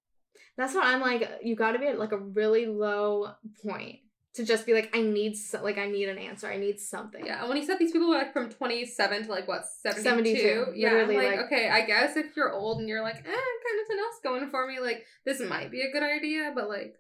That's 0.57 0.75
what 0.75 0.87
I'm 0.87 1.01
like. 1.01 1.29
You 1.43 1.55
got 1.57 1.73
to 1.73 1.79
be 1.79 1.87
at 1.87 1.99
like 1.99 2.13
a 2.13 2.19
really 2.19 2.67
low 2.67 3.33
point 3.67 3.99
to 4.35 4.45
just 4.45 4.67
be 4.67 4.75
like, 4.75 4.91
I 4.97 5.01
need 5.01 5.37
so- 5.37 5.63
like 5.63 5.79
I 5.79 5.87
need 5.87 6.09
an 6.09 6.19
answer. 6.19 6.49
I 6.49 6.57
need 6.57 6.81
something. 6.81 7.25
Yeah. 7.25 7.41
And 7.41 7.49
when 7.49 7.57
he 7.57 7.65
said 7.65 7.79
these 7.79 7.93
people 7.93 8.09
were 8.09 8.17
like 8.17 8.33
from 8.33 8.51
27 8.51 9.25
to 9.25 9.31
like 9.31 9.47
what 9.47 9.65
72, 9.83 10.03
72, 10.03 10.73
yeah, 10.75 10.95
I'm 10.95 11.09
like, 11.09 11.17
like- 11.17 11.39
okay, 11.47 11.69
I 11.69 11.87
guess 11.87 12.17
if 12.17 12.37
you're 12.37 12.53
old 12.53 12.81
and 12.81 12.89
you're 12.89 13.03
like, 13.03 13.17
eh, 13.17 13.21
I 13.27 13.59
got 13.65 13.83
nothing 13.83 13.99
else 14.05 14.17
going 14.23 14.51
for 14.51 14.67
me, 14.67 14.81
like 14.81 15.05
this 15.25 15.41
might 15.41 15.71
be 15.71 15.83
a 15.83 15.93
good 15.93 16.03
idea, 16.03 16.53
but 16.55 16.69
like, 16.69 16.97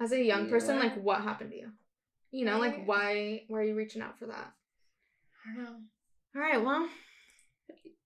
As 0.00 0.12
a 0.12 0.22
young 0.22 0.48
person, 0.48 0.78
like 0.78 0.94
what 1.02 1.20
happened 1.22 1.50
to 1.50 1.56
you? 1.56 1.70
You 2.30 2.46
know, 2.46 2.58
like 2.58 2.84
why 2.86 3.42
why 3.48 3.58
are 3.58 3.64
you 3.64 3.74
reaching 3.74 4.00
out 4.02 4.18
for 4.18 4.26
that? 4.26 4.52
I 5.44 5.54
don't 5.56 5.64
know. 5.64 5.76
All 6.36 6.40
right, 6.40 6.62
well, 6.64 6.88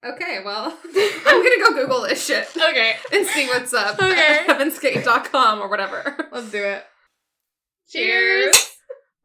Okay, 0.05 0.41
well, 0.45 0.67
I'm 1.27 1.43
gonna 1.43 1.59
go 1.59 1.75
Google 1.75 2.03
this 2.03 2.25
shit 2.25 2.49
okay, 2.57 2.97
and 3.13 3.27
see 3.27 3.47
what's 3.49 3.75
up. 3.75 3.99
Okay. 4.01 4.45
Heavensgate.com 4.49 5.61
or 5.61 5.69
whatever. 5.69 6.29
let's 6.33 6.51
do 6.51 6.63
it. 6.63 6.85
Cheers. 7.89 8.57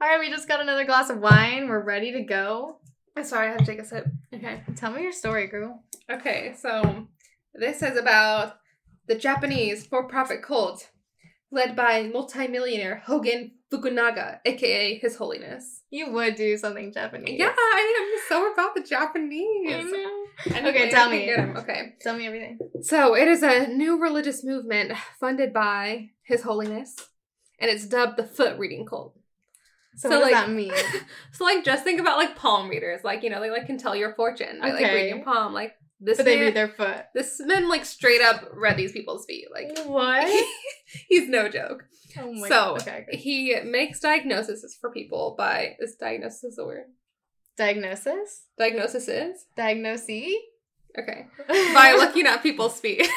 All 0.02 0.08
right, 0.08 0.19
we 0.19 0.30
just 0.30 0.47
got 0.47 0.62
another 0.62 0.86
glass 0.86 1.10
of 1.10 1.19
wine. 1.19 1.67
We're 1.67 1.84
ready 1.84 2.12
to 2.13 2.24
go. 2.24 2.78
I'm 3.17 3.24
sorry, 3.24 3.47
I 3.47 3.52
have 3.52 3.60
to 3.60 3.65
take 3.65 3.80
a 3.80 3.86
sip. 3.86 4.06
Okay, 4.34 4.62
tell 4.76 4.91
me 4.91 5.04
your 5.04 5.12
story, 5.12 5.47
girl. 5.47 5.84
Okay, 6.10 6.54
so 6.58 7.08
this 7.54 7.82
is 7.82 7.97
about 7.97 8.56
the 9.08 9.15
Japanese 9.15 9.86
for-profit 9.86 10.41
cult 10.43 10.89
led 11.52 11.76
by 11.76 12.04
multimillionaire 12.04 13.04
Hogen 13.08 13.52
Fukunaga, 13.71 14.39
aka 14.45 14.97
His 15.00 15.17
Holiness. 15.17 15.82
You 15.89 16.12
would 16.12 16.36
do 16.36 16.56
something 16.58 16.93
Japanese. 16.93 17.38
Yeah, 17.39 17.54
I 17.56 18.12
am 18.13 18.19
so 18.30 18.52
about 18.54 18.74
the 18.76 18.84
Japanese. 18.84 19.74
I 19.76 19.82
know. 19.82 20.56
Anyway, 20.56 20.69
Okay, 20.69 20.89
tell 20.91 21.10
me. 21.10 21.34
Okay, 21.36 21.93
Tell 22.00 22.15
me 22.15 22.26
everything. 22.28 22.58
so 22.82 23.15
it 23.15 23.28
is 23.28 23.43
a 23.43 23.67
new 23.67 24.02
religious 24.02 24.43
movement 24.43 24.93
funded 25.19 25.52
by 25.52 26.10
His 26.24 26.43
Holiness, 26.43 26.95
and 27.62 27.71
it's 27.71 27.86
dubbed 27.86 28.17
the 28.17 28.24
Foot 28.26 28.58
Reading 28.58 28.86
Cult. 28.86 29.15
So, 29.95 30.10
So, 30.10 30.19
what 30.19 30.24
does 30.26 30.32
like- 30.34 30.45
that 30.47 30.50
mean? 30.52 30.74
So 31.34 31.45
like, 31.45 31.63
just 31.63 31.84
think 31.86 32.00
about 32.02 32.17
like 32.17 32.36
palm 32.36 32.67
readers, 32.69 33.02
like 33.06 33.24
you 33.24 33.30
know, 33.30 33.39
they 33.39 33.50
like 33.50 33.65
can 33.67 33.78
tell 33.78 33.95
your 33.95 34.13
fortune 34.15 34.60
by 34.60 34.71
like 34.71 34.84
Okay. 34.84 34.93
reading 34.95 35.15
your 35.17 35.24
palm. 35.26 35.54
Like 35.54 35.74
this 36.00 36.17
But 36.17 36.26
they 36.26 36.36
man, 36.38 36.45
read 36.47 36.56
their 36.56 36.67
foot. 36.67 37.06
this 37.13 37.39
man 37.39 37.69
like 37.69 37.86
straight 37.86 38.21
up 38.21 38.50
read 38.54 38.76
these 38.78 38.91
people's 38.91 39.26
feet. 39.26 39.47
Like 39.54 39.78
What? 39.86 40.28
he's 41.10 41.30
no 41.30 41.47
joke. 41.47 41.84
Oh 42.19 42.34
my 42.34 42.47
So 42.50 42.76
okay, 42.78 43.06
okay. 43.08 43.17
he 43.17 43.56
makes 43.63 44.00
diagnoses 44.00 44.78
for 44.82 44.91
people 44.91 45.36
by 45.38 45.76
is 45.80 45.95
diagnosis 45.95 46.43
is 46.43 46.58
a 46.58 46.65
word? 46.65 46.86
Diagnosis? 47.58 48.45
Diagnosis 48.58 49.08
is 49.08 49.45
okay 50.97 51.28
by 51.47 51.93
looking 51.97 52.26
at 52.28 52.41
people's 52.43 52.80
feet. 52.80 53.08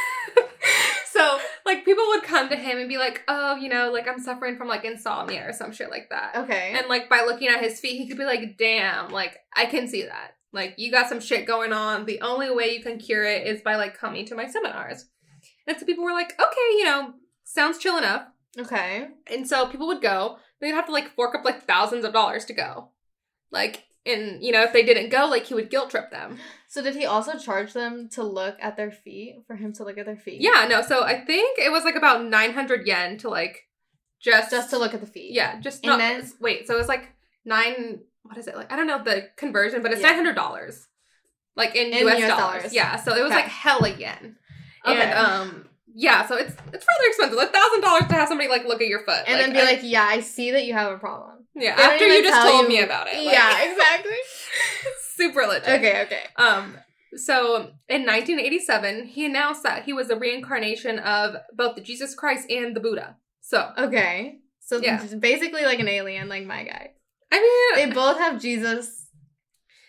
so 1.12 1.38
like 1.64 1.84
people 1.84 2.04
would 2.08 2.22
come 2.22 2.48
to 2.50 2.56
him 2.56 2.78
and 2.78 2.88
be 2.88 2.98
like, 2.98 3.22
oh, 3.26 3.56
you 3.56 3.68
know, 3.68 3.90
like 3.90 4.06
I'm 4.06 4.18
suffering 4.18 4.56
from 4.56 4.68
like 4.68 4.84
insomnia 4.84 5.48
or 5.48 5.52
some 5.52 5.72
shit 5.72 5.90
like 5.90 6.10
that. 6.10 6.36
Okay. 6.36 6.74
And 6.76 6.88
like 6.88 7.08
by 7.08 7.22
looking 7.26 7.48
at 7.48 7.62
his 7.62 7.80
feet, 7.80 7.96
he 7.96 8.06
could 8.06 8.18
be 8.18 8.24
like, 8.24 8.58
damn, 8.58 9.10
like 9.10 9.38
I 9.54 9.66
can 9.66 9.88
see 9.88 10.02
that. 10.02 10.36
Like 10.52 10.74
you 10.76 10.90
got 10.90 11.08
some 11.08 11.20
shit 11.20 11.46
going 11.46 11.72
on. 11.72 12.04
The 12.04 12.20
only 12.20 12.50
way 12.50 12.74
you 12.74 12.82
can 12.82 12.98
cure 12.98 13.24
it 13.24 13.46
is 13.46 13.62
by 13.62 13.76
like 13.76 13.98
coming 13.98 14.26
to 14.26 14.34
my 14.34 14.46
seminars. 14.46 15.06
And 15.66 15.78
so 15.78 15.86
people 15.86 16.04
were 16.04 16.12
like, 16.12 16.32
okay, 16.34 16.76
you 16.78 16.84
know, 16.84 17.14
sounds 17.44 17.78
chill 17.78 17.96
enough. 17.96 18.26
okay. 18.58 19.08
And 19.32 19.48
so 19.48 19.66
people 19.66 19.86
would 19.86 20.02
go. 20.02 20.36
they'd 20.60 20.72
have 20.72 20.86
to 20.86 20.92
like 20.92 21.14
fork 21.14 21.34
up 21.34 21.44
like 21.44 21.66
thousands 21.66 22.04
of 22.04 22.12
dollars 22.12 22.44
to 22.46 22.52
go. 22.52 22.90
Like, 23.50 23.84
and 24.04 24.42
you 24.42 24.52
know, 24.52 24.62
if 24.62 24.72
they 24.74 24.82
didn't 24.82 25.08
go, 25.10 25.26
like 25.26 25.46
he 25.46 25.54
would 25.54 25.70
guilt 25.70 25.90
trip 25.90 26.10
them. 26.10 26.38
So 26.74 26.82
did 26.82 26.96
he 26.96 27.06
also 27.06 27.38
charge 27.38 27.72
them 27.72 28.08
to 28.14 28.24
look 28.24 28.56
at 28.60 28.76
their 28.76 28.90
feet 28.90 29.44
for 29.46 29.54
him 29.54 29.72
to 29.74 29.84
look 29.84 29.96
at 29.96 30.06
their 30.06 30.16
feet? 30.16 30.40
Yeah, 30.40 30.66
no. 30.68 30.82
So 30.82 31.04
I 31.04 31.24
think 31.24 31.56
it 31.60 31.70
was 31.70 31.84
like 31.84 31.94
about 31.94 32.24
nine 32.24 32.52
hundred 32.52 32.84
yen 32.84 33.16
to 33.18 33.28
like 33.28 33.68
just 34.20 34.50
just 34.50 34.70
to 34.70 34.78
look 34.78 34.92
at 34.92 35.00
the 35.00 35.06
feet. 35.06 35.32
yeah, 35.32 35.60
just 35.60 35.84
And 35.84 35.92
no, 35.92 35.98
then- 35.98 36.28
wait. 36.40 36.66
So 36.66 36.74
it 36.74 36.78
was 36.78 36.88
like 36.88 37.12
nine. 37.44 38.00
What 38.24 38.36
is 38.38 38.48
it 38.48 38.56
like? 38.56 38.72
I 38.72 38.76
don't 38.76 38.88
know 38.88 39.00
the 39.04 39.28
conversion, 39.36 39.82
but 39.82 39.92
it's 39.92 40.00
Yeah. 40.00 40.08
nine 40.08 40.16
hundred 40.16 40.34
dollars, 40.34 40.88
like 41.54 41.76
in, 41.76 41.92
In 41.92 42.08
US, 42.08 42.18
US 42.18 42.28
dollars. 42.28 42.38
dollars. 42.62 42.74
Yeah, 42.74 42.96
so 42.96 43.14
it 43.14 43.22
was 43.22 43.30
Okay. 43.30 43.42
like 43.42 43.50
hella 43.62 43.90
yen. 43.90 44.36
Okay. 44.84 45.00
And 45.00 45.12
um, 45.16 45.68
yeah, 45.94 46.26
so 46.26 46.34
it's 46.34 46.54
it's 46.72 46.86
rather 46.90 47.06
expensive. 47.06 47.38
A 47.38 47.46
thousand 47.52 47.82
dollars 47.82 48.08
to 48.08 48.14
have 48.14 48.26
somebody 48.26 48.48
like 48.48 48.64
look 48.64 48.80
at 48.82 48.88
your 48.88 49.04
foot 49.04 49.22
And 49.28 49.38
then 49.38 49.52
be 49.52 49.60
I- 49.60 49.64
like, 49.64 49.80
yeah, 49.84 50.02
I 50.10 50.18
see 50.18 50.50
that 50.50 50.64
you 50.64 50.72
have 50.72 50.90
a 50.90 50.98
problem. 50.98 51.46
yeah. 51.54 51.76
After 51.78 52.04
you 52.04 52.20
just 52.20 52.42
told 52.48 52.62
you- 52.62 52.68
me 52.68 52.80
about 52.82 53.06
it. 53.06 53.14
like- 53.24 53.32
yeah, 53.32 53.62
exactly. 53.70 54.16
super 55.16 55.42
legit. 55.46 55.68
okay, 55.68 56.02
okay. 56.02 56.22
Um, 56.36 56.76
so 57.16 57.70
in 57.88 58.04
1987, 58.06 59.06
he 59.06 59.26
announced 59.26 59.62
that 59.62 59.84
he 59.84 59.92
was 59.92 60.10
a 60.10 60.16
reincarnation 60.16 60.98
of 60.98 61.36
both 61.54 61.76
the 61.76 61.80
Jesus 61.82 62.14
Christ 62.14 62.50
and 62.50 62.74
the 62.74 62.80
Buddha. 62.80 63.16
So, 63.40 63.70
Okay. 63.78 64.38
So 64.60 64.78
Yeah. 64.80 65.04
basically 65.20 65.64
like 65.64 65.78
an 65.78 65.88
alien, 65.88 66.28
like 66.28 66.44
my 66.46 66.64
guy. 66.64 66.92
I 67.30 67.72
mean, 67.76 67.88
They 67.88 67.94
both 67.94 68.18
have 68.18 68.40
Jesus 68.40 69.08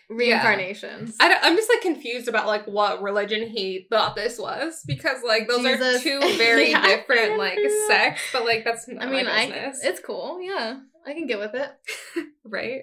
reincarnations. 0.08 1.16
I 1.20 1.28
don't, 1.28 1.42
I'm 1.42 1.56
just 1.56 1.68
like 1.68 1.80
confused 1.80 2.28
about 2.28 2.46
like 2.46 2.66
what 2.66 3.02
religion 3.02 3.48
he 3.48 3.86
thought 3.90 4.14
this 4.16 4.38
was 4.38 4.82
because 4.86 5.22
like 5.26 5.48
those 5.48 5.64
are 5.64 5.98
two 5.98 6.20
very 6.38 6.70
Yeah. 6.70 6.82
different 6.84 7.38
like 7.38 7.58
sects, 7.88 8.22
but 8.32 8.44
like 8.44 8.64
that's 8.64 8.86
not 8.88 9.02
I 9.02 9.10
mean, 9.10 9.26
I 9.26 9.72
it's 9.82 10.00
cool. 10.00 10.40
Yeah, 10.40 10.80
I 11.06 11.12
can 11.14 11.26
get 11.26 11.38
with 11.38 11.54
it. 11.54 11.70
right? 12.44 12.82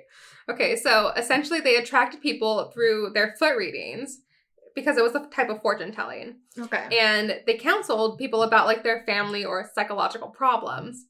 Okay, 0.49 0.75
so 0.75 1.09
essentially 1.15 1.59
they 1.59 1.75
attracted 1.75 2.21
people 2.21 2.71
through 2.73 3.11
their 3.13 3.35
foot 3.39 3.55
readings 3.57 4.19
because 4.75 4.97
it 4.97 5.03
was 5.03 5.15
a 5.15 5.27
type 5.27 5.49
of 5.49 5.61
fortune 5.61 5.91
telling. 5.91 6.37
Okay. 6.59 6.87
and 6.99 7.39
they 7.45 7.57
counseled 7.57 8.17
people 8.17 8.43
about 8.43 8.67
like 8.67 8.83
their 8.83 9.03
family 9.05 9.45
or 9.45 9.69
psychological 9.73 10.29
problems. 10.29 11.05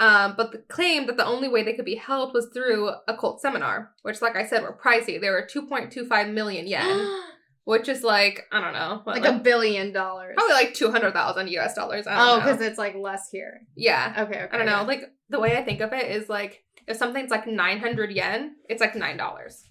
Um, 0.00 0.34
but 0.36 0.50
the 0.50 0.58
claim 0.58 1.06
that 1.06 1.16
the 1.16 1.24
only 1.24 1.46
way 1.48 1.62
they 1.62 1.74
could 1.74 1.84
be 1.84 1.94
helped 1.94 2.34
was 2.34 2.48
through 2.52 2.90
a 3.06 3.16
cult 3.16 3.40
seminar, 3.40 3.92
which, 4.02 4.20
like 4.20 4.34
I 4.34 4.44
said, 4.44 4.62
were 4.62 4.76
pricey. 4.76 5.20
They 5.20 5.30
were 5.30 5.46
2.25 5.48 6.32
million 6.32 6.66
yen, 6.66 7.08
which 7.64 7.88
is 7.88 8.02
like, 8.02 8.46
I 8.50 8.60
don't 8.60 8.72
know, 8.72 9.02
what, 9.04 9.20
like 9.20 9.32
a 9.32 9.38
billion 9.38 9.92
dollars. 9.92 10.34
probably 10.36 10.54
like 10.54 10.74
200,000 10.74 11.48
US 11.50 11.74
dollars. 11.74 12.08
I 12.08 12.14
oh, 12.18 12.40
because 12.40 12.60
it's 12.60 12.78
like 12.78 12.96
less 12.96 13.28
here. 13.30 13.60
yeah. 13.76 14.24
Okay, 14.26 14.42
okay. 14.42 14.48
I 14.50 14.56
don't 14.56 14.66
know. 14.66 14.82
Like, 14.82 15.04
the 15.28 15.38
way 15.38 15.56
I 15.56 15.62
think 15.62 15.80
of 15.80 15.92
it 15.92 16.10
is 16.10 16.28
like, 16.28 16.64
if 16.86 16.96
something's 16.96 17.30
like 17.30 17.46
900 17.46 18.10
yen, 18.10 18.56
it's 18.68 18.80
like 18.80 18.94
$9. 18.94 19.62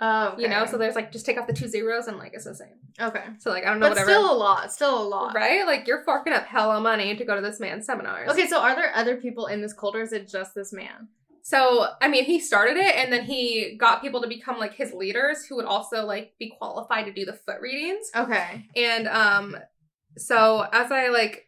Oh, 0.00 0.28
okay. 0.28 0.42
You 0.42 0.48
know? 0.48 0.66
So 0.66 0.78
there's 0.78 0.94
like, 0.94 1.10
just 1.12 1.26
take 1.26 1.38
off 1.38 1.46
the 1.46 1.52
two 1.52 1.66
zeros 1.68 2.06
and 2.06 2.18
like, 2.18 2.32
it's 2.34 2.44
the 2.44 2.54
same. 2.54 2.76
okay, 3.00 3.24
So, 3.38 3.50
like, 3.50 3.64
I 3.64 3.70
don't 3.70 3.80
know, 3.80 3.86
but 3.86 3.92
whatever. 3.96 4.10
still 4.10 4.32
a 4.32 4.36
lot. 4.36 4.72
Still 4.72 5.02
a 5.02 5.06
lot. 5.08 5.34
Right? 5.34 5.66
Like, 5.66 5.86
you're 5.88 6.04
forking 6.04 6.32
up 6.32 6.44
hella 6.46 6.80
money 6.80 7.16
to 7.16 7.24
go 7.24 7.34
to 7.34 7.40
this 7.40 7.58
man's 7.58 7.84
seminars. 7.86 8.30
Okay, 8.30 8.46
so 8.46 8.60
are 8.60 8.76
there 8.76 8.92
other 8.94 9.16
people 9.16 9.46
in 9.46 9.60
this 9.60 9.72
cult, 9.72 9.96
or 9.96 10.02
is 10.02 10.12
it 10.12 10.28
just 10.28 10.54
this 10.54 10.72
man? 10.72 11.08
So, 11.42 11.86
I 12.02 12.08
mean, 12.08 12.24
he 12.26 12.40
started 12.40 12.76
it 12.76 12.94
and 12.94 13.10
then 13.10 13.24
he 13.24 13.74
got 13.80 14.02
people 14.02 14.20
to 14.20 14.28
become 14.28 14.58
like 14.58 14.74
his 14.74 14.92
leaders 14.92 15.46
who 15.46 15.56
would 15.56 15.64
also 15.64 16.04
like 16.04 16.34
be 16.38 16.50
qualified 16.58 17.06
to 17.06 17.12
do 17.12 17.24
the 17.24 17.32
foot 17.32 17.62
readings. 17.62 18.10
Okay. 18.14 18.66
And 18.76 19.08
um 19.08 19.56
so 20.18 20.66
as 20.70 20.92
I 20.92 21.08
like 21.08 21.46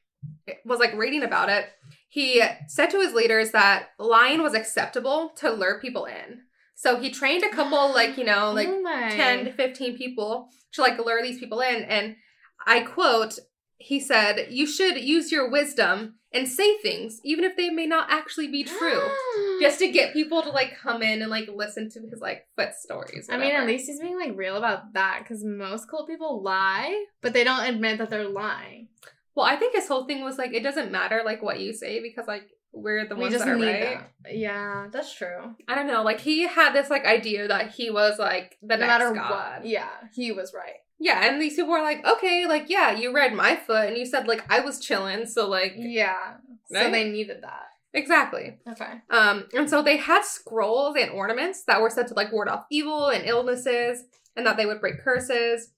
was 0.64 0.79
like 0.79 0.95
reading 0.95 1.23
about 1.23 1.51
it, 1.51 1.66
he 2.11 2.42
said 2.66 2.90
to 2.90 3.01
his 3.01 3.14
leaders 3.14 3.53
that 3.53 3.90
lying 3.96 4.42
was 4.42 4.53
acceptable 4.53 5.31
to 5.37 5.49
lure 5.49 5.79
people 5.81 6.07
in. 6.07 6.40
So 6.75 6.99
he 6.99 7.09
trained 7.09 7.44
a 7.44 7.55
couple 7.55 7.79
like, 7.94 8.18
you 8.18 8.25
know, 8.25 8.49
oh 8.49 8.53
like 8.53 8.66
oh 8.68 9.09
10 9.11 9.44
to 9.44 9.53
15 9.53 9.96
people 9.96 10.49
to 10.73 10.83
like 10.83 10.99
lure 10.99 11.23
these 11.23 11.38
people 11.38 11.61
in 11.61 11.85
and 11.85 12.16
I 12.66 12.81
quote 12.81 13.38
he 13.83 13.99
said, 13.99 14.49
"You 14.51 14.66
should 14.66 14.99
use 15.01 15.33
your 15.33 15.49
wisdom 15.51 16.16
and 16.33 16.46
say 16.46 16.77
things 16.79 17.18
even 17.25 17.44
if 17.44 17.57
they 17.57 17.70
may 17.70 17.87
not 17.87 18.11
actually 18.11 18.49
be 18.49 18.64
true." 18.64 19.01
just 19.61 19.79
to 19.79 19.90
get 19.90 20.12
people 20.12 20.42
to 20.42 20.51
like 20.51 20.77
come 20.77 21.03
in 21.03 21.23
and 21.23 21.31
like 21.31 21.49
listen 21.55 21.88
to 21.90 22.01
his 22.11 22.20
like 22.20 22.46
foot 22.57 22.75
stories. 22.75 23.29
I 23.31 23.37
mean, 23.37 23.55
at 23.55 23.66
least 23.66 23.87
he's 23.87 24.01
being 24.01 24.18
like 24.18 24.37
real 24.37 24.57
about 24.57 24.94
that 24.94 25.20
because 25.23 25.44
most 25.44 25.88
cult 25.88 26.09
people 26.09 26.42
lie, 26.42 27.05
but 27.23 27.33
they 27.33 27.44
don't 27.44 27.66
admit 27.66 27.99
that 27.99 28.11
they're 28.11 28.29
lying. 28.29 28.88
Well, 29.35 29.47
I 29.47 29.57
think 29.57 29.75
his 29.75 29.88
whole 29.88 30.05
thing 30.07 30.25
was 30.25 30.38
like 30.38 30.53
it 30.53 30.62
doesn't 30.62 30.90
matter 30.90 31.23
like 31.25 31.43
what 31.43 31.61
you 31.61 31.73
say 31.73 32.01
because 32.03 32.27
like 32.27 32.49
we're 32.73 33.07
the 33.09 33.16
we 33.16 33.23
ones 33.23 33.38
that 33.38 33.49
are 33.49 33.57
right. 33.57 34.01
that. 34.25 34.37
Yeah, 34.37 34.88
that's 34.93 35.12
true. 35.14 35.55
I 35.66 35.75
don't 35.75 35.87
know. 35.87 36.03
Like 36.03 36.21
he 36.21 36.47
had 36.47 36.73
this 36.73 36.90
like 36.90 37.05
idea 37.05 37.49
that 37.49 37.73
he 37.73 37.90
was 37.90 38.19
like 38.19 38.59
the 38.62 38.77
no 38.77 38.87
next 38.87 38.88
matter 38.88 39.14
god. 39.14 39.31
what. 39.61 39.66
Yeah, 39.66 39.88
he 40.14 40.33
was 40.33 40.53
right. 40.55 40.75
Yeah, 40.99 41.27
and 41.27 41.40
these 41.40 41.55
people 41.57 41.71
were 41.71 41.81
like, 41.83 42.07
okay, 42.07 42.47
like 42.47 42.69
yeah, 42.69 42.93
you 42.93 43.12
read 43.14 43.33
my 43.33 43.57
foot 43.57 43.88
and 43.88 43.97
you 43.97 44.05
said 44.05 44.29
like 44.29 44.45
I 44.51 44.61
was 44.61 44.79
chilling, 44.81 45.27
so 45.27 45.49
like 45.49 45.75
Yeah. 45.77 46.35
So 46.73 46.90
they 46.90 47.11
needed 47.11 47.38
that. 47.43 47.66
exactly. 47.93 48.59
Okay. 48.69 48.93
Um, 49.11 49.47
and 49.53 49.69
so 49.69 49.83
they 49.83 49.97
had 49.97 50.23
scrolls 50.25 50.95
and 50.97 51.11
ornaments 51.11 51.64
that 51.64 51.81
were 51.83 51.90
said 51.90 52.07
to 52.09 52.14
like 52.14 52.31
ward 52.33 52.49
off 52.49 52.66
evil 52.71 53.09
and 53.09 53.25
illnesses, 53.27 54.05
and 54.37 54.47
that 54.47 54.57
they 54.57 54.66
would 54.66 54.81
break 54.81 55.03
curses, 55.03 55.73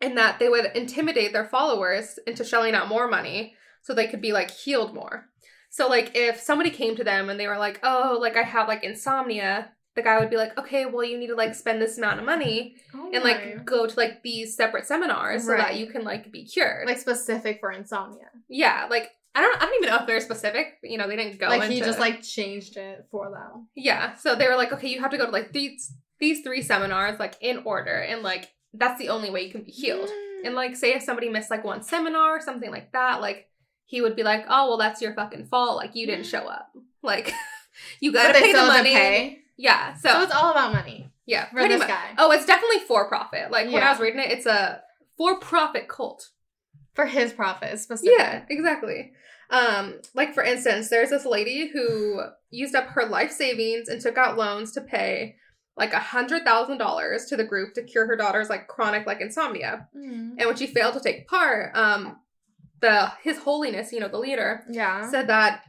and 0.00 0.16
that 0.16 0.38
they 0.38 0.48
would 0.48 0.66
intimidate 0.74 1.32
their 1.32 1.44
followers 1.44 2.18
into 2.26 2.44
shelling 2.44 2.74
out 2.74 2.88
more 2.88 3.08
money 3.08 3.54
so 3.82 3.94
they 3.94 4.06
could 4.06 4.20
be 4.20 4.32
like 4.32 4.50
healed 4.50 4.94
more. 4.94 5.26
So 5.70 5.88
like 5.88 6.12
if 6.14 6.40
somebody 6.40 6.70
came 6.70 6.96
to 6.96 7.04
them 7.04 7.28
and 7.28 7.38
they 7.38 7.46
were 7.46 7.58
like, 7.58 7.80
"Oh, 7.82 8.18
like 8.20 8.36
I 8.36 8.42
have 8.42 8.68
like 8.68 8.84
insomnia," 8.84 9.70
the 9.94 10.02
guy 10.02 10.18
would 10.18 10.30
be 10.30 10.36
like, 10.36 10.56
"Okay, 10.58 10.86
well 10.86 11.04
you 11.04 11.18
need 11.18 11.26
to 11.28 11.34
like 11.34 11.54
spend 11.54 11.80
this 11.82 11.98
amount 11.98 12.20
of 12.20 12.26
money 12.26 12.76
Oh 12.94 13.10
and 13.12 13.22
like 13.24 13.64
go 13.64 13.86
to 13.86 13.96
like 13.96 14.22
these 14.22 14.56
separate 14.56 14.86
seminars 14.86 15.44
so 15.44 15.56
that 15.56 15.76
you 15.76 15.86
can 15.86 16.04
like 16.04 16.32
be 16.32 16.44
cured." 16.44 16.86
like 16.86 16.98
specific 16.98 17.60
for 17.60 17.70
insomnia. 17.70 18.28
yeah, 18.48 18.86
like 18.90 19.10
I 19.34 19.40
don't 19.42 19.56
I 19.56 19.66
don't 19.66 19.74
even 19.82 19.90
know 19.90 20.00
if 20.00 20.06
they're 20.06 20.20
specific. 20.20 20.78
You 20.82 20.96
know, 20.98 21.06
they 21.06 21.16
didn't 21.16 21.38
go 21.38 21.48
like 21.48 21.62
into 21.62 21.74
he 21.74 21.80
just 21.80 21.98
like 22.00 22.22
changed 22.22 22.76
it 22.76 23.06
for 23.10 23.30
them. 23.30 23.68
Yeah. 23.76 24.14
So 24.14 24.34
they 24.34 24.48
were 24.48 24.56
like, 24.56 24.72
okay, 24.72 24.88
you 24.88 25.00
have 25.00 25.10
to 25.10 25.18
go 25.18 25.26
to 25.26 25.32
like 25.32 25.52
these 25.52 25.92
these 26.18 26.42
three 26.42 26.62
seminars 26.62 27.20
like 27.20 27.34
in 27.40 27.58
order 27.64 27.94
and 27.94 28.22
like 28.22 28.48
that's 28.74 28.98
the 28.98 29.08
only 29.08 29.30
way 29.30 29.42
you 29.42 29.50
can 29.50 29.62
be 29.62 29.70
healed. 29.70 30.08
And 30.44 30.54
like 30.54 30.76
say 30.76 30.94
if 30.94 31.02
somebody 31.02 31.28
missed 31.28 31.50
like 31.50 31.64
one 31.64 31.82
seminar 31.82 32.36
or 32.36 32.40
something 32.40 32.70
like 32.70 32.92
that, 32.92 33.20
like 33.20 33.48
he 33.86 34.00
would 34.00 34.14
be 34.16 34.22
like, 34.22 34.44
"Oh, 34.48 34.68
well 34.68 34.78
that's 34.78 35.00
your 35.02 35.14
fucking 35.14 35.46
fault. 35.46 35.76
Like 35.76 35.94
you 35.94 36.06
didn't 36.06 36.26
show 36.26 36.46
up. 36.46 36.70
Like 37.02 37.32
you 38.00 38.12
gotta 38.12 38.34
pay 38.34 38.52
the 38.52 38.58
still 38.58 38.70
have 38.70 38.78
to 38.78 38.82
money." 38.82 38.94
pay. 38.94 39.38
Yeah. 39.56 39.94
So, 39.94 40.08
So, 40.08 40.22
it's 40.22 40.34
all 40.34 40.50
about 40.50 40.72
money 40.72 41.10
yeah, 41.26 41.46
for 41.46 41.54
pretty 41.56 41.74
this 41.74 41.78
much. 41.80 41.88
guy. 41.88 42.14
Oh, 42.18 42.32
it's 42.32 42.44
definitely 42.44 42.80
for 42.80 43.08
profit. 43.08 43.50
Like 43.52 43.70
when 43.72 43.82
I 43.82 43.90
was 43.90 44.00
reading 44.00 44.18
it, 44.20 44.30
it's 44.32 44.46
a 44.46 44.82
for-profit 45.16 45.88
cult. 45.88 46.30
For 46.94 47.06
his 47.06 47.32
profit 47.32 47.78
specifically. 47.78 48.16
Yeah, 48.18 48.44
exactly. 48.50 49.12
Um, 49.50 50.00
like 50.14 50.34
for 50.34 50.42
instance, 50.42 50.90
there's 50.90 51.10
this 51.10 51.24
lady 51.24 51.68
who 51.68 52.20
used 52.50 52.74
up 52.74 52.88
her 52.88 53.06
life 53.06 53.30
savings 53.30 53.88
and 53.88 54.00
took 54.00 54.18
out 54.18 54.36
loans 54.36 54.72
to 54.72 54.80
pay 54.80 55.36
like 55.78 55.92
a 55.92 55.98
hundred 55.98 56.44
thousand 56.44 56.78
dollars 56.78 57.26
to 57.26 57.36
the 57.36 57.44
group 57.44 57.72
to 57.74 57.82
cure 57.82 58.06
her 58.06 58.16
daughter's 58.16 58.50
like 58.50 58.66
chronic 58.68 59.06
like 59.06 59.20
insomnia. 59.20 59.88
Mm. 59.96 60.34
And 60.38 60.46
when 60.46 60.56
she 60.56 60.66
failed 60.66 60.94
to 60.94 61.00
take 61.00 61.28
part, 61.28 61.70
um, 61.76 62.16
the 62.80 63.12
His 63.22 63.38
Holiness, 63.38 63.92
you 63.92 64.00
know, 64.00 64.08
the 64.08 64.18
leader, 64.18 64.64
Yeah. 64.68 65.08
said 65.10 65.28
that 65.28 65.62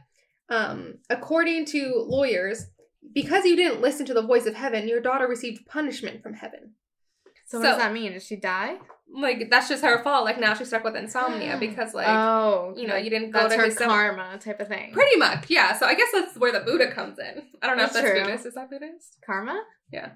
um, 0.48 0.94
according 1.08 1.64
to 1.66 2.04
lawyers, 2.08 2.66
because 3.14 3.44
you 3.44 3.54
didn't 3.56 3.80
listen 3.80 4.04
to 4.06 4.14
the 4.14 4.22
voice 4.22 4.46
of 4.46 4.54
heaven, 4.54 4.88
your 4.88 5.00
daughter 5.00 5.28
received 5.28 5.64
punishment 5.66 6.22
from 6.22 6.34
heaven. 6.34 6.72
So 7.46 7.58
what 7.58 7.64
so- 7.64 7.70
does 7.70 7.78
that 7.78 7.92
mean? 7.92 8.12
Did 8.12 8.22
she 8.22 8.36
die? 8.36 8.78
Like 9.12 9.50
that's 9.50 9.68
just 9.68 9.82
her 9.84 10.00
fault. 10.04 10.24
Like 10.24 10.38
now 10.38 10.54
she's 10.54 10.68
stuck 10.68 10.84
with 10.84 10.94
insomnia 10.94 11.56
because 11.60 11.94
like 11.94 12.06
oh, 12.08 12.74
you 12.76 12.86
know 12.86 12.94
you 12.94 13.10
didn't 13.10 13.32
go 13.32 13.48
to 13.48 13.56
her 13.56 13.70
karma 13.74 14.38
type 14.38 14.60
of 14.60 14.68
thing. 14.68 14.92
Pretty 14.92 15.16
much, 15.16 15.50
yeah. 15.50 15.76
So 15.76 15.84
I 15.86 15.94
guess 15.94 16.08
that's 16.12 16.36
where 16.38 16.52
the 16.52 16.60
Buddha 16.60 16.92
comes 16.92 17.18
in. 17.18 17.42
I 17.60 17.66
don't 17.66 17.76
know 17.76 17.82
That's 17.84 17.96
if 17.96 18.02
that's 18.02 18.12
true. 18.14 18.24
Buddhist. 18.24 18.46
Is 18.46 18.54
that 18.54 18.70
Buddhist? 18.70 19.16
karma. 19.26 19.60
Yeah. 19.92 20.10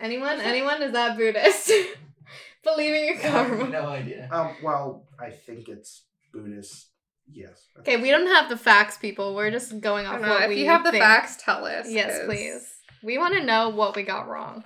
Anyone? 0.00 0.40
Anyone? 0.40 0.82
Is 0.82 0.92
that 0.92 1.16
Buddhist? 1.16 1.70
Believing 2.64 3.08
in 3.14 3.18
karma. 3.20 3.68
No 3.68 3.86
idea. 3.86 4.28
Um, 4.30 4.54
well, 4.62 5.06
I 5.20 5.30
think 5.30 5.68
it's 5.68 6.04
Buddhist. 6.32 6.88
Yes. 7.30 7.66
Okay, 7.80 7.96
we 8.00 8.10
don't 8.10 8.26
have 8.26 8.48
the 8.48 8.56
facts, 8.56 8.96
people. 8.98 9.34
We're 9.34 9.50
just 9.50 9.80
going 9.80 10.06
off 10.06 10.20
what 10.20 10.42
If 10.42 10.48
we 10.50 10.60
you 10.60 10.66
have 10.66 10.84
the 10.84 10.90
think. 10.92 11.02
facts, 11.02 11.36
tell 11.42 11.64
us. 11.64 11.86
Yes, 11.88 12.18
'cause- 12.18 12.26
please. 12.26 12.68
We 13.04 13.18
want 13.18 13.34
to 13.34 13.44
know 13.44 13.70
what 13.70 13.96
we 13.96 14.04
got 14.04 14.28
wrong. 14.28 14.62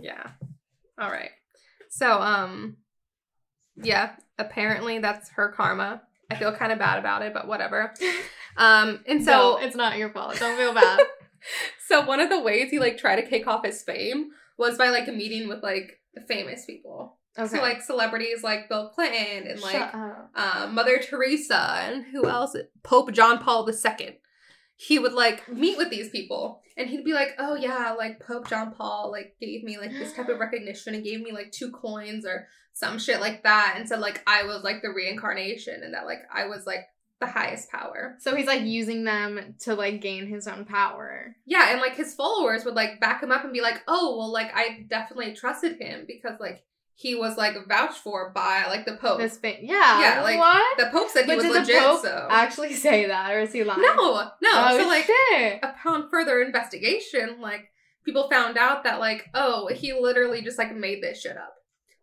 Yeah. 0.00 0.30
All 0.98 1.10
right. 1.10 1.30
So, 1.90 2.10
um, 2.20 2.78
yeah. 3.76 4.16
Apparently, 4.38 4.98
that's 5.00 5.28
her 5.30 5.52
karma. 5.52 6.02
I 6.30 6.34
feel 6.36 6.52
kind 6.54 6.72
of 6.72 6.78
bad 6.78 6.98
about 6.98 7.20
it, 7.22 7.32
but 7.34 7.46
whatever. 7.46 7.92
Um, 8.54 9.02
and 9.08 9.24
so, 9.24 9.30
no, 9.32 9.56
it's 9.56 9.74
not 9.74 9.96
your 9.96 10.10
fault. 10.10 10.38
Don't 10.38 10.58
feel 10.58 10.74
bad. 10.74 11.00
so 11.86 12.04
one 12.04 12.20
of 12.20 12.30
the 12.30 12.40
ways 12.40 12.70
he 12.70 12.78
like 12.78 12.98
tried 12.98 13.16
to 13.16 13.28
kick 13.28 13.46
off 13.46 13.64
his 13.64 13.82
fame 13.82 14.30
was 14.58 14.78
by 14.78 14.88
like 14.88 15.08
meeting 15.08 15.48
with 15.48 15.62
like 15.62 16.00
famous 16.28 16.64
people. 16.64 17.18
Okay. 17.38 17.48
So 17.48 17.62
like 17.62 17.82
celebrities 17.82 18.42
like 18.42 18.68
Bill 18.68 18.90
Clinton 18.90 19.46
and 19.48 19.60
like 19.60 19.94
uh, 20.34 20.68
Mother 20.70 20.98
Teresa 20.98 21.78
and 21.82 22.04
who 22.04 22.28
else? 22.28 22.54
Pope 22.82 23.12
John 23.12 23.38
Paul 23.38 23.68
II. 23.68 24.18
he 24.76 24.98
would 24.98 25.14
like 25.14 25.48
meet 25.48 25.78
with 25.78 25.88
these 25.90 26.10
people 26.10 26.60
and 26.76 26.88
he'd 26.88 27.04
be 27.04 27.14
like, 27.14 27.34
"Oh 27.38 27.54
yeah, 27.54 27.94
like 27.96 28.20
Pope 28.20 28.48
John 28.48 28.72
Paul 28.72 29.10
like 29.10 29.36
gave 29.40 29.62
me 29.62 29.78
like 29.78 29.92
this 29.92 30.12
type 30.12 30.28
of 30.28 30.38
recognition 30.40 30.94
and 30.94 31.04
gave 31.04 31.20
me 31.20 31.32
like 31.32 31.52
two 31.52 31.70
coins 31.70 32.26
or 32.26 32.48
some 32.74 32.98
shit 32.98 33.20
like 33.20 33.42
that 33.42 33.74
and 33.76 33.88
said 33.88 34.00
like 34.00 34.22
I 34.26 34.44
was 34.44 34.62
like 34.62 34.82
the 34.82 34.90
reincarnation 34.90 35.82
and 35.82 35.94
that 35.94 36.06
like 36.06 36.20
I 36.32 36.46
was 36.46 36.66
like 36.66 36.86
the 37.22 37.30
highest 37.32 37.70
power." 37.70 38.16
So 38.20 38.34
he's 38.36 38.46
like 38.46 38.62
using 38.62 39.04
them 39.04 39.54
to 39.60 39.74
like 39.74 40.00
gain 40.00 40.26
his 40.26 40.46
own 40.46 40.64
power. 40.64 41.36
Yeah, 41.46 41.70
and 41.72 41.80
like 41.80 41.96
his 41.96 42.14
followers 42.14 42.64
would 42.64 42.74
like 42.74 43.00
back 43.00 43.22
him 43.22 43.32
up 43.32 43.44
and 43.44 43.52
be 43.52 43.60
like, 43.62 43.82
"Oh, 43.88 44.16
well 44.18 44.32
like 44.32 44.50
I 44.54 44.84
definitely 44.88 45.34
trusted 45.34 45.80
him 45.80 46.04
because 46.06 46.38
like 46.40 46.64
he 46.94 47.14
was 47.14 47.36
like 47.36 47.54
vouched 47.68 47.98
for 47.98 48.30
by 48.34 48.66
like 48.66 48.84
the 48.84 48.96
Pope." 48.96 49.18
This 49.18 49.36
thing, 49.38 49.58
yeah, 49.62 50.00
Yeah, 50.00 50.22
like, 50.22 50.38
what? 50.38 50.78
the 50.78 50.86
Pope 50.90 51.08
said 51.08 51.24
he 51.24 51.28
But 51.28 51.36
was 51.38 51.44
did 51.46 51.54
the 51.54 51.58
legit, 51.60 51.82
Pope 51.82 52.02
so 52.02 52.28
Actually, 52.30 52.74
say 52.74 53.06
that, 53.06 53.32
or 53.32 53.40
is 53.40 53.52
he 53.52 53.64
lying? 53.64 53.80
No, 53.82 53.94
no. 53.94 54.50
Oh, 54.52 54.78
so 54.78 54.86
like 54.86 55.06
shit. 55.06 55.60
upon 55.62 56.08
further 56.10 56.42
investigation, 56.42 57.40
like 57.40 57.70
people 58.04 58.28
found 58.28 58.56
out 58.58 58.84
that 58.84 59.00
like, 59.00 59.28
oh, 59.34 59.68
he 59.68 59.92
literally 59.92 60.42
just 60.42 60.58
like 60.58 60.74
made 60.74 61.02
this 61.02 61.20
shit 61.20 61.36
up. 61.36 61.54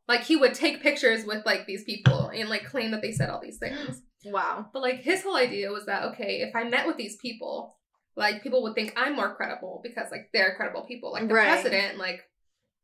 Like 0.07 0.23
he 0.23 0.35
would 0.35 0.55
take 0.55 0.81
pictures 0.81 1.23
with 1.25 1.45
like 1.45 1.67
these 1.67 1.83
people 1.83 2.29
and 2.29 2.49
like 2.49 2.65
claim 2.65 2.91
that 2.91 3.01
they 3.01 3.11
said 3.11 3.29
all 3.29 3.41
these 3.41 3.57
things. 3.59 4.01
Wow. 4.25 4.67
But 4.73 4.81
like 4.81 5.01
his 5.01 5.23
whole 5.23 5.35
idea 5.37 5.71
was 5.71 5.85
that 5.85 6.03
okay, 6.13 6.41
if 6.41 6.55
I 6.55 6.63
met 6.65 6.85
with 6.87 6.97
these 6.97 7.15
people, 7.17 7.75
like 8.15 8.43
people 8.43 8.61
would 8.63 8.75
think 8.75 8.93
I'm 8.97 9.15
more 9.15 9.33
credible 9.35 9.79
because 9.83 10.11
like 10.11 10.29
they're 10.33 10.55
credible 10.55 10.81
people. 10.83 11.11
Like 11.13 11.27
the 11.27 11.33
Right. 11.33 11.47
president, 11.47 11.97
like 11.97 12.21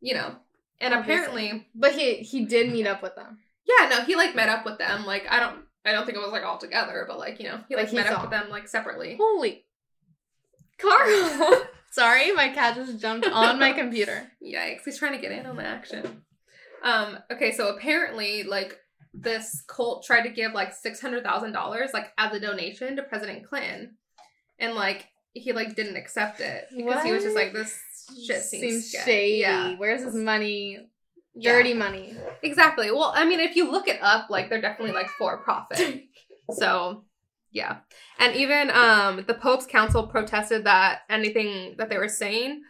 you 0.01 0.13
know. 0.13 0.35
And 0.81 0.93
Obviously. 0.93 1.13
apparently, 1.49 1.67
But 1.73 1.93
he 1.93 2.15
he 2.15 2.45
did 2.45 2.71
meet 2.71 2.87
up 2.87 3.01
with 3.01 3.15
them. 3.15 3.39
yeah, 3.65 3.87
no, 3.89 4.01
he 4.01 4.15
like 4.15 4.35
met 4.35 4.49
up 4.49 4.65
with 4.65 4.77
them. 4.77 5.05
Like 5.05 5.25
I 5.29 5.39
don't 5.39 5.59
I 5.85 5.91
don't 5.91 6.05
think 6.05 6.17
it 6.17 6.21
was 6.21 6.31
like 6.31 6.43
all 6.43 6.57
together, 6.57 7.05
but 7.07 7.19
like, 7.19 7.39
you 7.39 7.47
know, 7.47 7.59
he 7.69 7.75
like, 7.75 7.83
Like, 7.85 7.89
he 7.91 7.95
met 7.97 8.07
saw 8.07 8.15
up 8.15 8.21
with 8.23 8.31
them 8.31 8.49
like 8.49 8.67
separately. 8.67 9.17
Holy. 9.19 9.63
Carl. 10.77 11.63
Sorry, 11.91 12.31
my 12.33 12.49
cat 12.49 12.75
just 12.75 12.99
jumped 12.99 13.25
on 13.27 13.57
my 13.59 13.71
computer. 13.71 14.29
Yikes, 14.45 14.81
he's 14.83 14.97
trying 14.99 15.13
to 15.13 15.19
get 15.21 15.31
in 15.31 15.45
on 15.45 15.55
the 15.55 15.63
action. 15.65 16.23
Um, 16.83 17.17
okay, 17.31 17.51
so 17.53 17.69
apparently, 17.75 18.43
like, 18.43 18.77
this 19.21 19.63
cult 19.67 20.05
tried 20.05 20.23
to 20.23 20.29
give 20.29 20.53
like 20.53 20.73
six 20.73 21.01
hundred 21.01 21.23
thousand 21.23 21.53
dollars 21.53 21.91
like 21.93 22.11
as 22.17 22.33
a 22.33 22.39
donation 22.39 22.95
to 22.95 23.03
President 23.03 23.47
Clinton. 23.47 23.95
And 24.59 24.75
like 24.75 25.07
he 25.33 25.51
like 25.53 25.75
didn't 25.75 25.97
accept 25.97 26.39
it 26.39 26.65
because 26.75 27.03
he 27.03 27.11
was 27.11 27.23
just 27.23 27.35
like 27.35 27.53
this 27.53 27.77
shit 28.25 28.41
seems, 28.41 28.89
sketch." 28.89 29.05
shady. 29.05 29.41
Yeah. 29.41 29.75
Where's 29.77 30.03
his 30.03 30.15
money? 30.15 30.79
Yeah. 31.33 31.51
Dirty 31.51 31.73
money. 31.73 32.15
Exactly. 32.43 32.91
Well, 32.91 33.11
I 33.13 33.25
mean, 33.25 33.41
if 33.41 33.55
you 33.55 33.69
look 33.69 33.87
it 33.87 34.01
up, 34.01 34.29
like 34.29 34.49
they're 34.49 34.61
definitely 34.61 34.93
like 34.93 35.09
for 35.09 35.37
profit. 35.39 36.03
so, 36.51 37.03
yeah. 37.51 37.77
And 38.19 38.35
even 38.35 38.71
um 38.71 39.25
the 39.27 39.33
Pope's 39.33 39.65
council 39.65 40.07
protested 40.07 40.63
that 40.63 40.99
anything 41.09 41.75
that 41.77 41.89
they 41.89 41.97
were 41.97 42.09
saying 42.09 42.61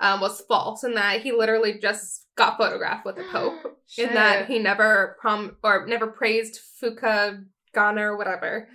um 0.00 0.20
was 0.20 0.40
false 0.42 0.82
and 0.82 0.96
that 0.96 1.20
he 1.22 1.32
literally 1.32 1.78
just 1.78 2.26
got 2.36 2.56
photographed 2.56 3.04
with 3.06 3.16
the 3.16 3.24
Pope 3.30 3.54
in 3.98 4.14
that 4.14 4.46
he 4.46 4.58
never 4.58 5.16
prom 5.20 5.56
or 5.62 5.86
never 5.86 6.06
praised 6.06 6.58
Fuka 6.82 7.44
Ghana 7.74 8.00
or 8.02 8.16
whatever. 8.16 8.68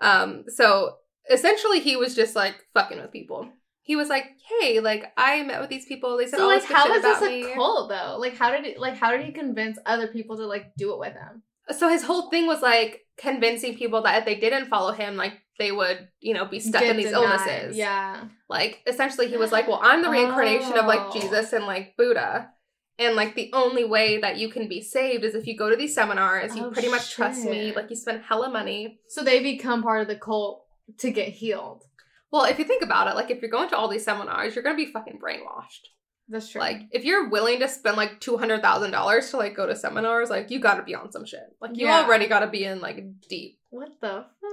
Um 0.00 0.44
so 0.48 0.96
essentially 1.30 1.80
he 1.80 1.96
was 1.96 2.14
just 2.14 2.34
like 2.34 2.56
fucking 2.74 3.00
with 3.00 3.12
people. 3.12 3.48
He 3.84 3.96
was 3.96 4.08
like, 4.08 4.26
"Hey, 4.48 4.78
like 4.80 5.12
I 5.16 5.42
met 5.42 5.60
with 5.60 5.68
these 5.68 5.86
people. 5.86 6.16
They 6.16 6.26
said 6.26 6.36
So 6.36 6.44
all 6.44 6.48
like, 6.48 6.62
this 6.62 6.70
how 6.70 6.92
is 6.94 7.02
this 7.02 7.18
about 7.18 7.28
a 7.28 7.42
me." 7.42 7.54
cult 7.54 7.88
though? 7.88 8.16
Like, 8.18 8.36
how 8.36 8.52
did 8.52 8.64
it? 8.64 8.78
Like, 8.78 8.96
how 8.96 9.10
did 9.10 9.26
he 9.26 9.32
convince 9.32 9.76
other 9.84 10.06
people 10.06 10.36
to 10.36 10.46
like 10.46 10.72
do 10.76 10.92
it 10.92 10.98
with 10.98 11.14
him? 11.14 11.42
so 11.70 11.88
his 11.88 12.02
whole 12.02 12.28
thing 12.28 12.46
was 12.46 12.60
like 12.60 13.02
convincing 13.16 13.76
people 13.76 14.02
that 14.02 14.18
if 14.18 14.24
they 14.24 14.34
didn't 14.34 14.66
follow 14.68 14.92
him, 14.92 15.16
like 15.16 15.34
they 15.62 15.72
would, 15.72 16.08
you 16.20 16.34
know, 16.34 16.44
be 16.44 16.60
stuck 16.60 16.82
Get 16.82 16.90
in 16.90 16.96
these 16.96 17.06
denied. 17.06 17.22
illnesses. 17.22 17.76
Yeah. 17.76 18.24
Like 18.48 18.82
essentially 18.86 19.28
he 19.28 19.36
was 19.36 19.52
like, 19.52 19.66
Well, 19.68 19.80
I'm 19.82 20.02
the 20.02 20.10
reincarnation 20.10 20.76
of 20.76 20.86
like 20.86 21.00
Oh. 21.00 21.12
Jesus 21.18 21.52
and 21.52 21.64
like 21.66 21.96
Buddha. 21.96 22.50
And 22.98 23.16
like 23.16 23.34
the 23.34 23.50
only 23.54 23.84
way 23.84 24.18
that 24.18 24.36
you 24.36 24.48
can 24.50 24.68
be 24.68 24.82
saved 24.82 25.24
is 25.24 25.34
if 25.34 25.46
you 25.46 25.56
go 25.56 25.70
to 25.70 25.76
these 25.76 25.94
seminars, 25.94 26.54
you 26.54 26.64
Oh, 26.66 26.70
pretty 26.70 26.88
much 26.90 27.14
trust 27.14 27.44
me, 27.44 27.72
like 27.74 27.88
you 27.90 27.96
spend 27.96 28.22
hella 28.22 28.50
money. 28.50 28.98
So 29.08 29.22
they 29.24 29.42
become 29.42 29.82
part 29.82 30.02
of 30.02 30.08
the 30.08 30.16
cult 30.16 30.64
to 30.98 31.10
get 31.10 31.28
healed. 31.28 31.84
Well, 32.30 32.44
if 32.44 32.58
you 32.58 32.64
think 32.64 32.82
about 32.82 33.08
it, 33.08 33.14
like 33.14 33.30
if 33.30 33.40
you're 33.40 33.50
going 33.50 33.68
to 33.70 33.76
all 33.76 33.88
these 33.88 34.04
seminars, 34.04 34.54
you're 34.54 34.64
gonna 34.64 34.76
be 34.76 34.86
fucking 34.92 35.18
brainwashed. 35.24 35.84
That's 36.28 36.48
true. 36.48 36.60
Like 36.60 36.82
if 36.92 37.04
you're 37.04 37.28
willing 37.28 37.58
to 37.60 37.68
spend 37.68 37.96
like 37.96 38.20
two 38.20 38.36
hundred 38.36 38.62
thousand 38.62 38.90
dollars 38.92 39.30
to 39.30 39.36
like 39.36 39.56
go 39.56 39.66
to 39.66 39.74
seminars, 39.76 40.30
like 40.30 40.50
you 40.50 40.60
gotta 40.60 40.82
be 40.82 40.94
on 40.94 41.10
some 41.12 41.26
shit. 41.26 41.44
Like 41.60 41.72
you 41.76 41.86
Yeah. 41.86 42.04
already 42.04 42.26
gotta 42.28 42.46
be 42.46 42.64
in 42.64 42.80
like 42.80 43.04
deep. 43.28 43.58
what 43.70 43.88
the? 44.00 44.24
Fuck? 44.40 44.50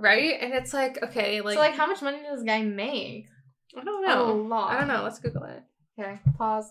Right? 0.00 0.36
And 0.40 0.54
it's 0.54 0.72
like, 0.72 1.02
okay, 1.02 1.40
like 1.40 1.54
so 1.54 1.60
like, 1.60 1.74
how 1.74 1.86
much 1.86 2.02
money 2.02 2.18
does 2.22 2.38
this 2.38 2.46
guy 2.46 2.62
make? 2.62 3.26
I 3.76 3.82
don't 3.82 4.06
know. 4.06 4.30
A 4.30 4.32
lot. 4.32 4.70
I 4.70 4.78
don't 4.78 4.88
know. 4.88 5.02
Let's 5.02 5.18
Google 5.18 5.42
it. 5.44 5.62
Okay, 5.98 6.20
pause. 6.36 6.70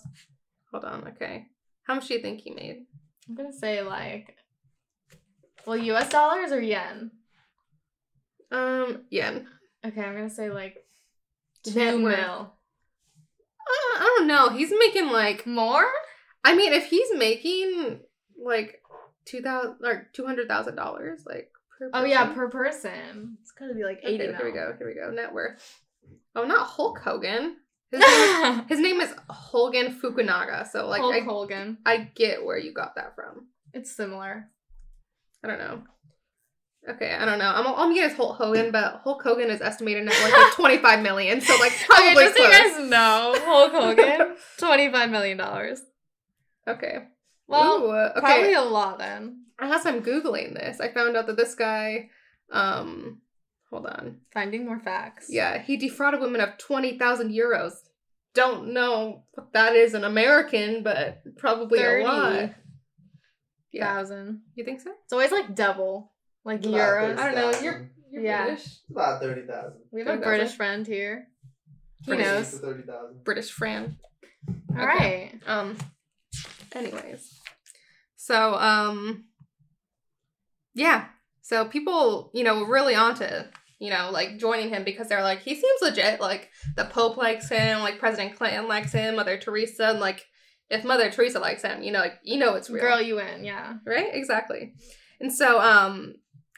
Hold 0.72 0.86
on. 0.86 1.08
Okay. 1.10 1.48
How 1.84 1.96
much 1.96 2.08
do 2.08 2.14
you 2.14 2.22
think 2.22 2.40
he 2.42 2.52
made? 2.52 2.86
I'm 3.28 3.36
gonna 3.36 3.52
say 3.52 3.82
like, 3.82 4.36
well, 5.66 5.76
U.S. 5.78 6.10
dollars 6.10 6.52
or 6.54 6.62
yen. 6.62 7.12
Um, 8.52 9.02
yen. 9.10 9.48
Okay, 9.86 10.02
I'm 10.02 10.16
gonna 10.16 10.30
say 10.30 10.50
like 10.50 10.78
Net 11.66 11.94
two 11.94 12.04
worth. 12.04 12.18
mil. 12.18 12.54
Uh, 13.70 14.00
I 14.00 14.16
don't 14.18 14.28
know. 14.28 14.50
He's 14.50 14.72
making 14.78 15.08
like. 15.10 15.46
More? 15.46 15.86
I 16.46 16.56
mean, 16.56 16.72
if 16.72 16.86
he's 16.86 17.10
making 17.14 18.00
like 18.42 18.82
two 19.26 19.42
thousand 19.42 19.76
or 19.84 20.08
two 20.14 20.26
hundred 20.26 20.48
thousand 20.48 20.76
dollars, 20.76 21.24
like. 21.26 21.52
Per 21.78 21.90
Oh 21.94 22.04
yeah, 22.04 22.34
per 22.34 22.50
person. 22.50 23.38
It's 23.42 23.52
gotta 23.52 23.74
be 23.74 23.84
like 23.84 24.00
Okay, 24.00 24.16
eighty. 24.16 24.26
here 24.26 24.46
we 24.46 24.52
go. 24.52 24.74
Here 24.78 24.88
we 24.88 24.94
go. 24.96 25.12
Net 25.12 25.34
worth. 25.34 25.82
Oh, 26.36 26.44
not 26.44 26.68
Hulk 26.68 27.00
Hogan. 27.00 27.58
His 27.92 28.00
name 28.02 28.60
is, 28.60 28.70
his 28.70 28.80
name 28.80 29.02
is 29.02 29.14
Hogen 29.30 30.00
Fukunaga. 30.00 30.68
So 30.68 30.88
like, 30.88 31.02
Hulk 31.02 31.16
I, 31.16 31.20
Hogan. 31.20 31.78
I 31.86 32.10
get 32.16 32.44
where 32.46 32.58
you 32.58 32.74
got 32.74 32.96
that 32.96 33.16
from. 33.16 33.48
It's 33.74 33.96
similar. 33.96 34.50
I 35.44 35.48
don't 35.48 35.60
know. 35.60 35.84
Okay, 36.90 37.14
I 37.14 37.26
don't 37.26 37.38
know. 37.38 37.50
I'm, 37.50 37.68
I'm 37.68 37.94
gonna 37.96 38.14
Hulk 38.14 38.38
Hogan, 38.38 38.72
but 38.72 39.02
Hulk 39.04 39.22
Hogan 39.22 39.50
is 39.50 39.62
estimated 39.62 40.06
net 40.06 40.16
worth 40.24 40.34
like 40.34 40.54
25 40.56 41.02
million. 41.02 41.42
So 41.42 41.56
like 41.60 41.74
probably 41.86 42.08
okay, 42.12 42.16
just 42.16 42.38
so 42.38 42.44
you 42.44 42.52
guys 42.52 42.90
know, 42.90 43.36
Hulk 43.40 43.72
Hogan, 43.74 44.36
twenty-five 44.58 45.10
million 45.10 45.38
dollars. 45.38 45.82
Okay. 46.68 47.00
Well, 47.48 47.82
Ooh, 47.84 47.92
uh, 47.92 48.12
okay. 48.16 48.20
probably 48.22 48.54
a 48.54 48.62
lot 48.62 49.00
then. 49.00 49.47
As 49.60 49.86
I'm 49.86 50.04
googling 50.04 50.54
this, 50.54 50.80
I 50.80 50.90
found 50.94 51.16
out 51.18 51.28
that 51.28 51.38
this 51.38 51.56
guy, 51.56 52.10
um, 52.52 53.22
hold 53.72 53.86
on. 53.88 54.18
Finding 54.34 54.66
more 54.66 54.80
facts. 54.80 55.28
Yeah, 55.30 55.62
he 55.62 55.78
defrauded 55.78 56.20
women 56.22 56.42
of 56.42 56.58
20,000 56.58 57.32
euros. 57.32 57.74
Don't 58.36 58.72
know 58.74 59.24
what 59.34 59.52
that 59.54 59.76
is 59.76 59.94
in 59.96 60.04
American, 60.04 60.84
but 60.84 61.22
probably 61.38 61.80
a 61.84 62.04
lot. 62.04 62.34
Thirty 62.34 62.54
Yeah, 63.72 63.96
thousand. 63.96 64.42
you 64.54 64.64
think 64.64 64.80
so? 64.82 64.92
It's 65.04 65.14
always 65.14 65.32
like 65.32 65.56
double, 65.56 66.14
like 66.46 66.60
About 66.60 66.74
euros. 66.74 67.18
I 67.18 67.32
don't 67.32 67.36
know, 67.54 67.60
you're- 67.62 67.88
You're 68.12 68.24
Yeah. 68.24 68.46
British. 68.46 68.78
About 68.92 69.22
thirty 69.22 69.46
thousand. 69.46 69.82
We 69.92 70.00
have 70.02 70.08
a 70.08 70.12
30,000. 70.12 70.30
British 70.38 70.56
friend 70.56 70.88
here. 70.88 71.28
He 72.02 72.06
British. 72.12 72.26
knows. 72.26 72.60
Thirty 72.60 72.84
thousand. 72.84 73.24
British 73.26 73.52
Fran. 73.52 73.98
All 74.78 74.86
right. 74.86 75.34
Um. 75.46 75.78
Anyways, 76.74 77.40
so 78.16 78.54
um. 78.56 79.26
Yeah. 80.78 81.06
So 81.42 81.66
people, 81.66 82.32
you 82.34 82.44
know, 82.44 82.60
were 82.60 82.72
really 82.72 82.96
onto 82.96 83.26
you 83.80 83.90
know 83.90 84.10
like 84.12 84.38
joining 84.38 84.70
him 84.70 84.84
because 84.84 85.08
they're 85.10 85.24
like 85.24 85.42
he 85.42 85.56
seems 85.56 85.82
legit. 85.82 86.22
Like 86.22 86.50
the 86.76 86.86
Pope 86.86 87.18
likes 87.18 87.50
him, 87.50 87.80
like 87.80 88.00
President 88.00 88.38
Clinton 88.38 88.68
likes 88.68 88.94
him, 88.94 89.16
Mother 89.16 89.38
Teresa, 89.38 89.90
and 89.90 90.00
like 90.00 90.26
if 90.70 90.84
Mother 90.84 91.10
Teresa 91.10 91.40
likes 91.40 91.64
him, 91.64 91.84
you 91.84 91.92
know, 91.92 92.00
like 92.00 92.20
you 92.24 92.38
know 92.38 92.56
it's 92.56 92.70
real, 92.70 92.84
Girl, 92.84 93.02
you 93.02 93.20
in? 93.20 93.44
Yeah. 93.44 93.74
right? 93.86 94.10
Exactly. 94.14 94.74
And 95.20 95.34
so 95.34 95.60
um. 95.60 96.16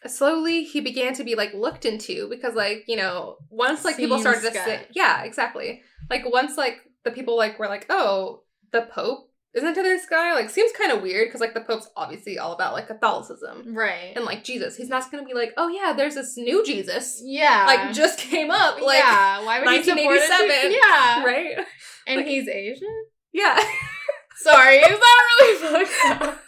Slowly, 0.08 0.64
he 0.64 0.80
began 0.80 1.14
to 1.16 1.26
be 1.26 1.36
like 1.36 1.54
looked 1.54 1.84
into 1.84 2.30
because, 2.30 2.56
like, 2.56 2.86
you 2.88 2.96
know, 2.96 3.36
once 3.50 3.84
like 3.84 3.98
people 3.98 4.18
started 4.18 4.44
to 4.44 4.54
say, 4.54 4.88
yeah, 4.92 5.24
exactly. 5.24 5.82
Like 6.10 6.24
once 6.26 6.56
like 6.56 6.78
the 7.04 7.12
people 7.12 7.36
like 7.36 7.60
were 7.60 7.68
like, 7.68 7.86
oh, 7.90 8.44
the 8.72 8.84
Pope 8.84 9.29
isn't 9.56 9.74
to 9.76 9.82
this 9.84 10.06
guy. 10.06 10.34
Like 10.34 10.50
seems 10.50 10.72
kind 10.74 10.92
of 10.92 11.02
weird 11.02 11.28
because 11.28 11.42
like 11.42 11.54
the 11.54 11.62
Pope's 11.62 11.90
obviously 11.96 12.38
all 12.38 12.54
about 12.54 12.74
like 12.74 12.88
Catholicism 12.88 13.76
Right. 13.76 14.14
and 14.16 14.26
like 14.26 14.44
Jesus. 14.44 14.76
He's 14.78 14.90
not 14.90 15.10
gonna 15.12 15.26
be 15.26 15.34
like, 15.34 15.54
oh 15.58 15.68
yeah, 15.70 15.94
there's 15.94 16.16
this 16.16 16.38
new 16.38 16.64
Jesus 16.66 17.22
yeah. 17.24 17.66
like 17.68 17.94
just 17.94 18.20
came 18.20 18.52
up 18.52 18.82
like 18.82 18.98
yeah. 19.00 19.44
Why 19.46 19.60
would 19.60 19.70
he 19.70 19.84
support 19.84 20.18
it? 20.18 20.30
1987. 20.30 20.72
Yeah. 20.72 21.24
right 21.26 21.66
And 22.08 22.18
Like- 22.18 22.28
he's 22.28 22.48
Asian. 22.48 23.06
yeah. 23.34 23.60
Sorry, 24.42 24.76
is 24.78 25.00
that 25.00 25.22
really 25.42 25.86
fucked 25.86 26.22
up? 26.24 26.40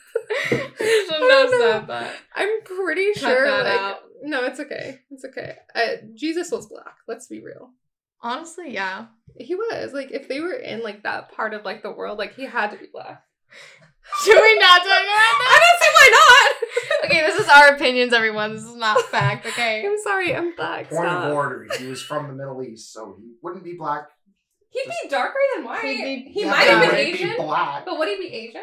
you 0.50 1.06
shouldn't 1.10 1.32
have 1.32 1.50
said 1.50 1.88
that. 1.88 2.14
I'm 2.36 2.62
pretty 2.64 3.14
Cut 3.16 3.20
sure 3.22 3.52
like 3.64 3.80
out. 3.80 3.98
no, 4.24 4.46
it's 4.46 4.60
okay, 4.62 5.00
it's 5.10 5.26
okay. 5.26 5.56
Uh, 5.76 5.98
Jesus 6.16 6.52
was 6.52 6.68
black. 6.68 6.96
Let's 7.08 7.28
be 7.28 7.42
real. 7.42 7.72
Honestly, 8.24 8.74
yeah. 8.74 9.06
He 9.38 9.56
was 9.56 9.94
like 9.94 10.12
if 10.12 10.28
they 10.28 10.40
were 10.40 10.54
in 10.54 10.84
like 10.84 11.04
that 11.04 11.32
part 11.32 11.54
of 11.54 11.66
like 11.66 11.82
the 11.84 11.92
world, 11.92 12.18
like 12.18 12.36
he 12.36 12.44
had 12.46 12.72
to 12.72 12.78
be 12.78 12.86
black. 12.92 13.24
Should 14.24 14.42
we 14.42 14.60
not 14.60 14.78
talk 14.80 14.86
about 14.86 15.08
I 15.08 15.60
don't 15.62 15.82
see 15.82 15.94
why 15.94 16.10
not. 16.12 17.06
okay, 17.12 17.22
this 17.22 17.40
is 17.40 17.48
our 17.48 17.76
opinions, 17.76 18.14
everyone. 18.14 18.54
This 18.56 18.64
is 18.64 18.76
not 18.76 19.00
fact, 19.10 19.46
okay? 19.46 19.86
I'm 19.86 19.98
sorry, 20.04 20.36
I'm 20.36 20.56
black. 20.56 20.90
Point 20.90 21.02
Stop. 21.04 21.26
of 21.26 21.34
order. 21.34 21.68
He 21.78 21.86
was 21.88 22.02
from 22.02 22.28
the 22.28 22.34
Middle 22.34 22.62
East, 22.64 22.92
so 22.94 23.16
he 23.20 23.34
wouldn't 23.42 23.64
be 23.64 23.74
black. 23.78 24.08
He'd 24.70 24.86
be 25.04 25.10
darker 25.10 25.38
than 25.56 25.66
white. 25.66 25.84
He'd 25.84 26.28
He, 26.32 26.42
Yeah, 26.42 26.50
might 26.52 26.64
have 26.64 26.90
been 26.90 27.00
Asian, 27.00 27.30
Be 27.30 27.36
black. 27.38 27.86
but 27.86 27.98
would 28.00 28.08
he 28.08 28.18
be 28.18 28.34
Asian? 28.34 28.62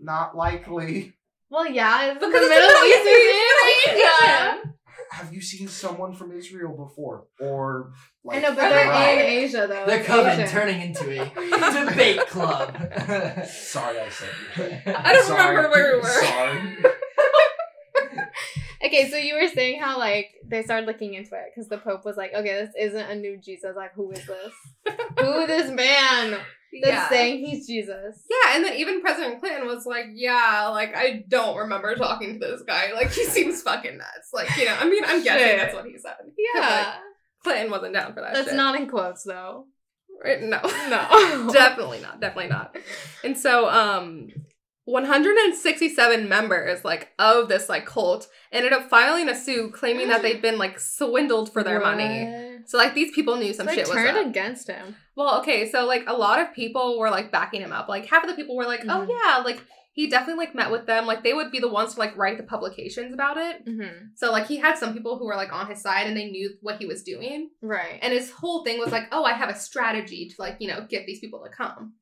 Not 0.00 0.36
likely. 0.36 1.14
Well, 1.50 1.66
yeah, 1.66 2.12
it's 2.12 2.14
Because 2.14 2.32
the 2.32 2.38
it's 2.38 2.44
the 2.44 2.48
Middle 2.50 2.68
Middle 2.68 2.84
East 2.84 2.98
East, 2.98 3.06
is 3.08 3.94
he's 3.94 3.94
Asia. 3.94 4.08
Asian. 4.22 4.74
Have 5.10 5.32
you 5.32 5.40
seen 5.40 5.68
someone 5.68 6.14
from 6.14 6.32
Israel 6.32 6.76
before? 6.76 7.24
Or 7.40 7.92
like 8.24 8.38
I 8.38 8.40
know, 8.40 8.48
but 8.50 8.68
they're 8.68 8.86
Iraq? 8.86 9.12
in 9.12 9.18
Asia, 9.20 9.66
though. 9.68 9.86
The 9.86 9.98
It's 9.98 10.06
coven 10.06 10.32
Asian. 10.40 10.48
turning 10.48 10.80
into 10.82 11.22
a 11.22 11.84
debate 11.90 12.26
club. 12.26 12.76
Sorry, 13.46 14.00
I 14.00 14.08
said. 14.10 14.82
I 14.96 15.12
don't 15.12 15.26
Sorry. 15.26 15.56
remember 15.56 15.70
where 15.70 15.94
we 15.96 16.00
were. 16.00 16.08
Sorry. 16.08 16.76
Okay, 18.88 19.10
so 19.10 19.16
you 19.16 19.34
were 19.34 19.48
saying 19.48 19.80
how 19.80 19.98
like 19.98 20.30
they 20.44 20.62
started 20.62 20.86
looking 20.86 21.14
into 21.14 21.34
it 21.34 21.44
because 21.54 21.68
the 21.68 21.78
Pope 21.78 22.04
was 22.04 22.16
like, 22.16 22.32
"Okay, 22.34 22.52
this 22.54 22.74
isn't 22.78 23.10
a 23.10 23.14
new 23.14 23.36
Jesus. 23.38 23.76
Like, 23.76 23.92
who 23.94 24.10
is 24.10 24.26
this? 24.26 24.52
who 25.20 25.46
this 25.46 25.70
man 25.70 26.30
that's 26.30 26.44
Yeah. 26.72 27.08
saying 27.08 27.44
he's 27.44 27.66
Jesus?" 27.66 28.24
Yeah, 28.30 28.56
and 28.56 28.64
then 28.64 28.76
even 28.76 29.00
President 29.00 29.40
Clinton 29.40 29.66
was 29.66 29.84
like, 29.86 30.06
"Yeah, 30.14 30.68
like 30.72 30.96
I 30.96 31.24
don't 31.28 31.56
remember 31.56 31.94
talking 31.94 32.40
to 32.40 32.46
this 32.46 32.62
guy. 32.66 32.92
Like 32.94 33.12
he 33.12 33.24
seems 33.24 33.62
fucking 33.62 33.98
nuts. 33.98 34.30
Like 34.32 34.56
you 34.56 34.64
know, 34.64 34.76
I 34.78 34.88
mean, 34.88 35.04
I'm 35.06 35.22
guessing 35.22 35.58
that's 35.58 35.74
what 35.74 35.86
he 35.86 35.98
said. 35.98 36.16
Yeah, 36.54 36.60
like, 36.60 36.86
Clinton 37.44 37.70
wasn't 37.70 37.94
down 37.94 38.14
for 38.14 38.20
that. 38.22 38.34
that's 38.34 38.48
shit. 38.48 38.56
not 38.56 38.74
in 38.80 38.88
quotes 38.88 39.22
though. 39.24 39.66
Right? 40.24 40.42
No, 40.42 40.60
No. 40.88 41.50
definitely 41.52 42.00
not. 42.00 42.20
Definitely 42.20 42.48
not. 42.50 42.76
And 43.22 43.38
so, 43.38 43.68
um, 43.68 44.30
167 44.88 46.28
members 46.28 46.84
like 46.84 47.08
of 47.18 47.48
this 47.48 47.68
like 47.68 47.86
cult 47.86 48.28
ended 48.52 48.72
up 48.72 48.88
filing 48.88 49.28
a 49.28 49.34
suit 49.34 49.72
claiming 49.72 50.08
that 50.08 50.22
they'd 50.22 50.42
been 50.42 50.58
like 50.58 50.78
swindled 50.80 51.52
for 51.52 51.62
their 51.62 51.80
money. 51.80 52.58
So 52.66 52.78
like 52.78 52.94
these 52.94 53.12
people 53.14 53.36
knew 53.36 53.52
some 53.54 53.68
shit 53.68 53.86
was 53.88 53.96
turned 53.96 54.16
up. 54.18 54.26
against 54.26 54.68
him. 54.68 54.96
Well, 55.16 55.40
okay, 55.40 55.70
so 55.70 55.86
like 55.86 56.04
a 56.06 56.12
lot 56.14 56.40
of 56.40 56.54
people 56.54 56.98
were 56.98 57.10
like 57.10 57.30
backing 57.32 57.60
him 57.62 57.72
up. 57.72 57.88
Like 57.88 58.06
half 58.06 58.24
of 58.24 58.30
the 58.30 58.36
people 58.36 58.56
were 58.56 58.66
like, 58.66 58.80
"Oh 58.84 59.06
Mhm. 59.06 59.08
yeah, 59.10 59.38
like 59.44 59.62
he 59.92 60.08
definitely 60.08 60.44
like 60.44 60.54
met 60.54 60.70
with 60.70 60.86
them. 60.86 61.06
Like 61.06 61.24
they 61.24 61.32
would 61.32 61.50
be 61.50 61.58
the 61.60 61.68
ones 61.68 61.94
to 61.94 61.98
like 62.00 62.16
write 62.16 62.36
the 62.36 62.44
publications 62.44 63.12
about 63.14 63.36
it." 63.36 63.64
Mm-hmm. 63.66 64.06
So 64.16 64.30
like 64.32 64.46
he 64.46 64.56
had 64.58 64.76
some 64.78 64.92
people 64.92 65.18
who 65.18 65.26
were 65.26 65.34
like 65.36 65.52
on 65.52 65.66
his 65.68 65.80
side 65.80 66.06
and 66.06 66.16
they 66.16 66.30
knew 66.30 66.54
what 66.60 66.76
he 66.76 66.86
was 66.86 67.02
doing. 67.02 67.50
Right. 67.62 67.98
And 68.02 68.12
his 68.12 68.30
whole 68.30 68.64
thing 68.64 68.78
was 68.78 68.92
like, 68.92 69.04
"Oh, 69.12 69.24
I 69.24 69.32
have 69.32 69.48
a 69.48 69.54
strategy 69.58 70.28
to 70.28 70.34
like, 70.38 70.56
you 70.60 70.68
know, 70.68 70.86
get 70.88 71.06
these 71.06 71.20
people 71.20 71.42
to 71.44 71.50
come." 71.50 71.94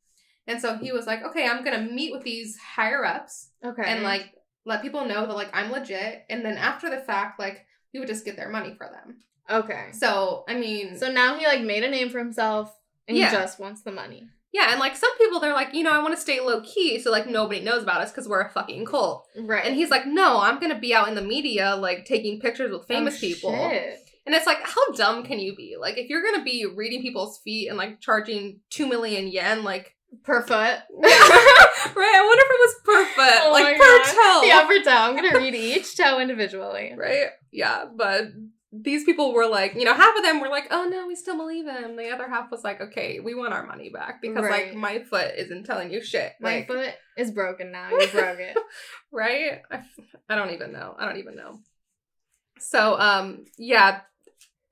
And 0.47 0.61
so 0.61 0.76
he 0.76 0.92
was 0.92 1.07
like, 1.07 1.22
"Okay, 1.24 1.47
I'm 1.47 1.64
going 1.64 1.76
to 1.86 1.92
meet 1.92 2.12
with 2.12 2.22
these 2.22 2.57
higher 2.59 3.05
ups 3.05 3.49
okay. 3.64 3.82
and 3.84 4.03
like 4.03 4.32
let 4.64 4.82
people 4.82 5.05
know 5.05 5.26
that 5.26 5.34
like 5.34 5.51
I'm 5.53 5.70
legit 5.72 6.24
and 6.30 6.44
then 6.44 6.57
after 6.57 6.88
the 6.90 6.99
fact 6.99 7.38
like 7.38 7.64
we 7.92 8.01
would 8.01 8.09
just 8.09 8.24
get 8.24 8.36
their 8.36 8.49
money 8.49 8.74
for 8.76 8.88
them." 8.88 9.18
okay. 9.49 9.88
So, 9.92 10.44
I 10.49 10.55
mean, 10.55 10.97
So 10.99 11.11
now 11.11 11.36
he 11.38 11.47
like 11.47 11.62
made 11.62 11.84
a 11.84 11.90
name 11.90 12.11
for 12.11 12.18
himself 12.18 12.74
and 13.09 13.16
Yeah. 13.16 13.30
he 13.30 13.36
just 13.36 13.59
wants 13.61 13.82
the 13.82 13.92
money. 13.92 14.28
Yeah, 14.53 14.70
and 14.70 14.80
like 14.80 14.97
some 14.97 15.16
people, 15.18 15.38
they're 15.38 15.53
like, 15.53 15.74
you 15.74 15.82
know, 15.82 15.90
I 15.92 16.01
want 16.03 16.14
to 16.14 16.20
stay 16.20 16.40
low 16.40 16.62
key 16.62 16.99
so 17.01 17.11
like 17.11 17.26
nobody 17.26 17.61
knows 17.61 17.82
about 17.82 18.01
us 18.01 18.11
because 18.11 18.26
we're 18.28 18.40
a 18.40 18.49
fucking 18.51 18.86
cult. 18.86 19.26
Right. 19.38 19.64
And 19.66 19.74
he's 19.74 19.90
like, 19.90 20.07
no, 20.07 20.40
I'm 20.40 20.59
gonna 20.61 20.78
be 20.78 20.94
out 20.94 21.09
in 21.09 21.14
the 21.14 21.22
media, 21.22 21.76
like 21.76 22.05
taking 22.07 22.40
pictures 22.40 22.70
with 22.72 22.86
famous 22.86 23.16
Oh, 23.16 23.20
people. 23.20 23.51
shit. 23.53 23.99
And 24.24 24.34
it's 24.34 24.47
like, 24.47 24.59
how 24.62 24.92
dumb 24.92 25.24
can 25.24 25.38
you 25.38 25.55
be? 25.55 25.76
Like, 25.78 25.99
if 25.99 26.09
you're 26.09 26.22
gonna 26.22 26.42
be 26.44 26.64
reading 26.66 27.03
people's 27.03 27.38
feet 27.44 27.68
and 27.68 27.76
like 27.76 28.01
charging 28.01 28.61
two 28.70 28.86
million 28.88 29.28
yen, 29.28 29.62
like, 29.62 29.94
Per 30.24 30.40
foot. 30.42 30.50
right? 30.50 30.82
I 30.90 32.24
wonder 32.26 32.42
if 32.42 32.50
it 32.50 32.61
was 32.61 32.74
per 32.84 33.04
foot, 33.14 33.40
Oh 33.44 33.52
like 33.52 33.76
per 33.76 33.98
God. 33.98 34.40
toe, 34.40 34.46
Yeah, 34.46 34.66
per 34.66 34.82
toe. 34.82 34.90
I'm 34.90 35.16
gonna 35.16 35.38
read 35.38 35.54
each 35.54 35.96
toe 35.96 36.20
individually. 36.20 36.94
right? 36.96 37.28
Yeah, 37.52 37.84
but 37.94 38.28
these 38.72 39.04
people 39.04 39.32
were 39.32 39.46
like, 39.46 39.74
you 39.74 39.84
know, 39.84 39.94
half 39.94 40.16
of 40.16 40.22
them 40.22 40.40
were 40.40 40.48
like, 40.48 40.66
oh 40.70 40.86
no, 40.88 41.07
we 41.07 41.14
still 41.16 41.36
believe 41.36 41.66
him. 41.66 41.96
The 41.96 42.11
other 42.11 42.28
half 42.28 42.50
was 42.50 42.62
like, 42.64 42.80
okay, 42.80 43.20
we 43.20 43.34
want 43.34 43.54
our 43.54 43.66
money 43.66 43.88
back 43.90 44.20
because 44.20 44.42
Right. 44.44 44.66
like 44.68 44.74
my 44.76 44.98
foot 45.04 45.32
isn't 45.36 45.64
telling 45.64 45.90
you 45.92 46.02
shit. 46.02 46.32
My 46.40 46.57
like, 46.57 46.66
foot 46.66 46.94
is 47.16 47.30
broken 47.30 47.72
now. 47.72 47.88
You 47.90 48.09
broke 48.09 48.38
it. 48.40 48.57
right? 49.12 49.62
I 50.28 50.34
don't 50.34 50.50
even 50.52 50.72
know. 50.72 50.94
I 50.98 51.07
don't 51.07 51.18
even 51.18 51.36
know. 51.36 51.61
So, 52.59 52.98
um, 52.98 53.44
yeah, 53.59 54.00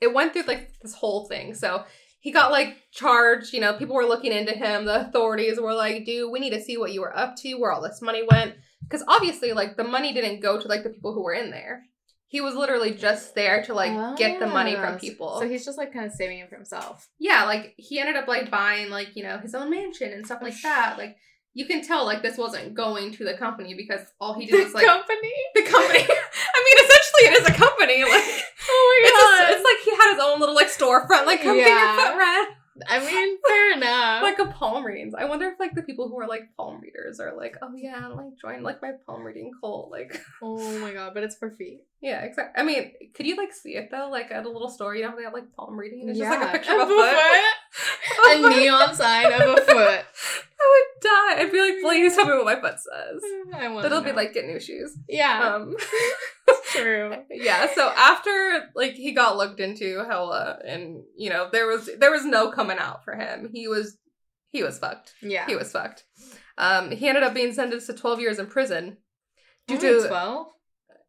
it 0.01 0.13
went 0.13 0.33
through 0.33 0.43
like 0.43 0.73
this 0.83 0.95
whole 0.95 1.27
thing. 1.27 1.55
So 1.55 1.85
he 2.25 2.33
got 2.33 2.51
like 2.51 2.79
charged. 2.91 3.53
You 3.53 3.61
know, 3.61 3.75
people 3.75 3.95
were 3.95 4.07
looking 4.07 4.33
into 4.33 4.53
him. 4.53 4.87
The 4.87 5.07
authorities 5.07 5.61
were 5.61 5.75
like, 5.75 6.07
"Dude, 6.07 6.33
we 6.33 6.41
need 6.41 6.55
to 6.55 6.61
see 6.63 6.79
what 6.79 6.91
you 6.91 7.03
were 7.03 7.15
up 7.15 7.37
to, 7.43 7.55
where 7.57 7.71
all 7.71 7.83
this 7.83 8.01
money 8.01 8.23
went." 8.29 8.55
Because 8.83 9.05
obviously, 9.07 9.53
like 9.53 9.77
the 9.77 9.85
money 9.85 10.15
didn't 10.15 10.41
go 10.41 10.59
to 10.59 10.67
like 10.67 10.85
the 10.85 10.89
people 10.89 11.13
who 11.13 11.23
were 11.23 11.35
in 11.35 11.51
there. 11.51 11.83
He 12.29 12.41
was 12.41 12.55
literally 12.55 12.95
just 12.95 13.35
there 13.35 13.63
to 13.65 13.75
like 13.75 14.17
get 14.17 14.41
the 14.41 14.47
money 14.47 14.75
from 14.75 14.95
Ah, 14.95 14.99
people. 14.99 15.39
So 15.39 15.47
he's 15.47 15.67
just 15.67 15.77
like 15.77 15.93
kind 15.93 16.07
of 16.07 16.13
saving 16.13 16.39
it 16.39 16.49
for 16.49 16.57
himself. 16.57 17.11
Yeah, 17.19 17.45
like 17.45 17.75
he 17.77 18.01
ended 18.01 18.17
up 18.17 18.27
like 18.27 18.51
buying 18.51 18.89
like, 18.89 19.15
you 19.17 19.23
know, 19.23 19.37
his 19.37 19.55
own 19.55 19.69
mansion 19.69 20.11
and 20.11 20.25
stuff 20.25 20.41
like 20.41 20.59
that. 20.63 20.97
Like 20.97 21.17
you 21.55 21.67
can 21.67 21.83
tell 21.87 22.05
like 22.05 22.21
this 22.23 22.37
wasn't 22.37 22.75
going 22.75 23.13
to 23.13 23.25
the 23.25 23.35
company 23.35 23.75
because 23.75 24.01
all 24.21 24.35
he 24.35 24.47
did 24.47 24.63
was 24.65 24.75
like 24.75 24.85
company. 24.87 25.33
the 25.55 25.63
company. 25.63 26.01
I 26.57 26.59
mean, 26.65 26.85
essentially 26.85 27.25
it 27.31 27.41
is 27.41 27.49
a 27.49 27.53
company. 27.53 28.03
Like 28.03 28.25
Oh 28.67 29.03
it's, 29.05 29.13
my 29.13 29.47
just, 29.47 29.53
it's 29.59 29.65
like 29.65 29.85
he 29.85 29.91
had 30.03 30.15
his 30.15 30.23
own 30.25 30.41
little 30.41 30.55
like 30.55 30.69
storefront, 30.69 31.27
like 31.27 31.43
come 31.43 31.57
get 31.57 31.69
your 31.69 31.95
foot 31.95 32.17
read. 32.19 32.49
I 32.89 32.99
mean, 32.99 33.39
fair 33.47 33.73
enough. 33.77 34.23
Like 34.25 34.41
a 34.41 34.47
palm 34.47 34.85
readings. 34.85 35.15
I 35.17 35.27
wonder 35.27 35.47
if 35.47 35.61
like 35.61 35.75
the 35.77 35.83
people 35.83 36.09
who 36.09 36.19
are 36.19 36.27
like 36.27 36.49
palm 36.57 36.81
readers 36.81 37.21
are 37.21 37.37
like, 37.37 37.57
oh 37.63 37.73
yeah, 37.77 38.09
like 38.09 38.37
join 38.41 38.65
like 38.65 38.83
my 38.83 38.91
palm 39.07 39.23
reading 39.23 39.53
cult. 39.61 39.93
Like 39.93 40.21
oh 40.43 40.79
my 40.81 40.93
god, 40.93 41.15
but 41.15 41.23
it's 41.23 41.37
for 41.37 41.51
feet. 41.53 41.83
yeah, 42.01 42.23
exactly. 42.23 42.61
I 42.61 42.65
mean, 42.67 42.91
could 43.15 43.27
you 43.27 43.37
like 43.37 43.53
see 43.53 43.77
it 43.77 43.91
though? 43.93 44.09
Like 44.11 44.33
at 44.33 44.45
a 44.45 44.49
little 44.51 44.69
store, 44.69 44.97
you 44.97 45.05
know 45.05 45.15
they 45.17 45.23
have 45.23 45.33
like 45.35 45.55
palm 45.55 45.79
reading? 45.79 46.01
And 46.01 46.11
it's 46.11 46.19
just 46.19 46.31
like 46.31 46.41
a 46.41 46.45
Yeah. 46.47 46.53
picture 46.53 46.81
of 46.81 46.91
a 46.91 46.97
foot. 46.97 48.47
A 48.47 48.49
neon 48.61 48.95
sign 48.95 49.33
of 49.33 49.41
a 49.41 49.61
foot. 49.61 50.05
I 50.65 50.71
would 50.73 51.37
die. 51.37 51.43
I'd 51.43 51.53
be 51.53 51.61
like, 51.61 51.81
please 51.83 52.15
tell 52.15 52.27
me 52.27 52.33
what 52.33 52.45
my 52.45 52.61
foot 52.61 52.79
says. 52.81 53.23
I 53.55 53.69
want. 53.69 53.83
That'll 53.83 54.01
be 54.01 54.13
like 54.13 54.33
get 54.35 54.47
new 54.47 54.61
shoes. 54.61 54.97
yeah, 55.09 55.55
Um 55.57 55.77
true. 56.73 57.15
yeah, 57.31 57.67
so 57.75 57.89
after 57.97 58.71
like 58.75 58.93
he 58.95 59.13
got 59.13 59.37
looked 59.37 59.61
into 59.61 60.05
hella 60.09 60.59
and 60.67 61.03
you 61.17 61.31
know, 61.31 61.49
there 61.53 61.67
was 61.67 61.89
there 61.99 62.11
was 62.11 62.25
no 62.25 62.51
coming 62.51 62.79
out 62.79 63.05
for 63.05 63.15
him. 63.15 63.51
He 63.53 63.69
was 63.69 63.97
he 64.51 64.63
was 64.63 64.79
fucked. 64.79 65.15
Yeah, 65.23 65.47
He 65.47 65.57
was 65.57 65.71
fucked. 65.73 66.05
Um 66.59 66.91
he 66.91 67.09
ended 67.09 67.25
up 67.25 67.35
being 67.35 67.53
sentenced 67.53 67.87
to 67.89 67.95
12 67.95 68.21
years 68.21 68.39
in 68.39 68.47
prison. 68.47 68.99
Due 69.67 69.77
Only 69.77 70.03
to 70.03 70.09
twelve. 70.09 70.47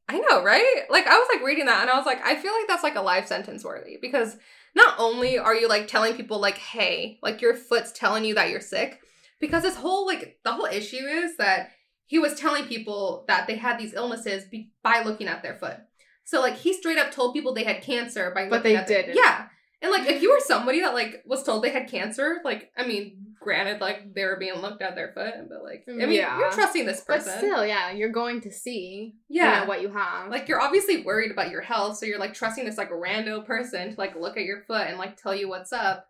I 0.07 0.19
know, 0.19 0.43
right? 0.43 0.83
Like 0.89 1.07
I 1.07 1.17
was 1.17 1.27
like 1.33 1.43
reading 1.45 1.65
that 1.65 1.81
and 1.81 1.89
I 1.89 1.97
was 1.97 2.05
like, 2.05 2.23
I 2.23 2.35
feel 2.35 2.53
like 2.53 2.67
that's 2.67 2.83
like 2.83 2.95
a 2.95 3.01
life 3.01 3.27
sentence 3.27 3.63
worthy 3.63 3.97
because 3.99 4.37
not 4.75 4.99
only 4.99 5.37
are 5.39 5.55
you 5.55 5.67
like 5.67 5.87
telling 5.87 6.15
people 6.15 6.39
like, 6.39 6.57
hey, 6.57 7.17
like 7.23 7.41
your 7.41 7.55
foot's 7.55 7.91
telling 7.91 8.23
you 8.23 8.35
that 8.35 8.49
you're 8.49 8.61
sick, 8.61 8.99
because 9.39 9.63
this 9.63 9.75
whole 9.75 10.05
like 10.05 10.39
the 10.43 10.51
whole 10.53 10.65
issue 10.65 11.05
is 11.05 11.37
that 11.37 11.71
he 12.05 12.19
was 12.19 12.35
telling 12.39 12.65
people 12.65 13.25
that 13.27 13.47
they 13.47 13.55
had 13.55 13.79
these 13.79 13.93
illnesses 13.93 14.43
be- 14.45 14.71
by 14.83 15.01
looking 15.03 15.27
at 15.27 15.41
their 15.43 15.55
foot. 15.55 15.77
So 16.23 16.41
like 16.41 16.55
he 16.57 16.73
straight 16.73 16.97
up 16.97 17.11
told 17.11 17.33
people 17.33 17.53
they 17.53 17.63
had 17.63 17.81
cancer 17.81 18.31
by 18.33 18.43
But 18.49 18.57
looking 18.57 18.73
they 18.73 18.75
at 18.77 18.87
their- 18.87 19.01
didn't. 19.03 19.15
Yeah. 19.17 19.47
And 19.81 19.91
like 19.91 20.07
if 20.07 20.21
you 20.21 20.31
were 20.31 20.39
somebody 20.39 20.81
that 20.81 20.93
like 20.93 21.21
was 21.25 21.43
told 21.43 21.63
they 21.63 21.69
had 21.69 21.89
cancer, 21.89 22.37
like 22.43 22.71
I 22.75 22.87
mean, 22.87 23.35
granted, 23.39 23.81
like 23.81 24.15
they 24.15 24.23
were 24.23 24.37
being 24.37 24.55
looked 24.55 24.81
at 24.81 24.95
their 24.95 25.11
foot, 25.13 25.33
but 25.49 25.63
like 25.63 25.83
I 25.87 25.91
mean, 25.91 26.11
Yeah. 26.13 26.39
you're 26.39 26.51
trusting 26.51 26.85
this 26.87 27.01
person. 27.01 27.31
But 27.33 27.37
still, 27.37 27.65
yeah, 27.65 27.91
you're 27.91 28.09
going 28.11 28.41
to 28.41 28.51
see. 28.51 29.15
Yeah. 29.29 29.53
you 29.53 29.61
know, 29.61 29.67
what 29.67 29.81
you 29.81 29.89
have. 29.91 30.31
Like 30.31 30.47
you're 30.47 30.61
obviously 30.61 31.03
worried 31.03 31.29
about 31.29 31.51
your 31.51 31.61
health, 31.61 31.97
so 31.97 32.05
you're 32.07 32.17
like 32.19 32.33
trusting 32.33 32.65
this 32.65 32.77
like 32.77 32.89
rando 32.89 33.45
person 33.45 33.93
to 33.93 33.99
like 33.99 34.15
look 34.15 34.37
at 34.37 34.43
your 34.43 34.61
foot 34.61 34.87
and 34.87 34.97
like 34.97 35.17
tell 35.21 35.35
you 35.35 35.49
what's 35.49 35.73
up. 35.73 36.07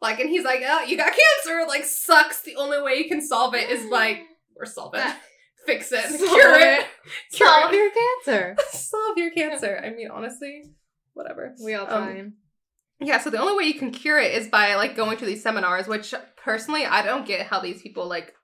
Like, 0.00 0.20
and 0.20 0.30
he's 0.30 0.44
like, 0.44 0.62
"Oh, 0.66 0.82
you 0.82 0.96
got 0.96 1.12
cancer." 1.12 1.66
Like, 1.66 1.84
sucks. 1.84 2.42
The 2.42 2.56
only 2.56 2.80
way 2.80 2.94
you 2.96 3.08
can 3.08 3.20
solve 3.20 3.54
it 3.54 3.70
is 3.70 3.84
like, 3.86 4.20
or 4.56 4.66
solve 4.66 4.94
it, 4.94 5.16
fix 5.66 5.90
it, 5.92 6.04
Solve 6.04 6.20
cure 6.30 6.54
it, 6.58 6.86
cure 7.32 7.48
solve 7.48 7.72
it. 7.72 7.76
your 7.76 7.90
cancer. 7.90 8.56
solve 8.70 9.18
your 9.18 9.30
cancer. 9.32 9.80
I 9.84 9.90
mean, 9.90 10.08
honestly, 10.10 10.62
whatever. 11.14 11.54
We 11.64 11.74
all 11.74 11.90
Um. 11.92 12.34
Yeah, 13.00 13.20
so 13.20 13.30
the 13.30 13.38
only 13.40 13.56
way 13.56 13.64
you 13.70 13.78
can 13.78 13.92
cure 13.92 14.18
it 14.18 14.34
is 14.34 14.48
by 14.48 14.74
like 14.74 14.96
going 14.96 15.18
to 15.18 15.24
these 15.24 15.42
seminars, 15.42 15.86
which 15.86 16.12
personally 16.36 16.84
I 16.84 17.02
don't 17.02 17.26
get 17.26 17.46
how 17.46 17.60
these 17.60 17.80
people 17.80 18.08
like 18.08 18.34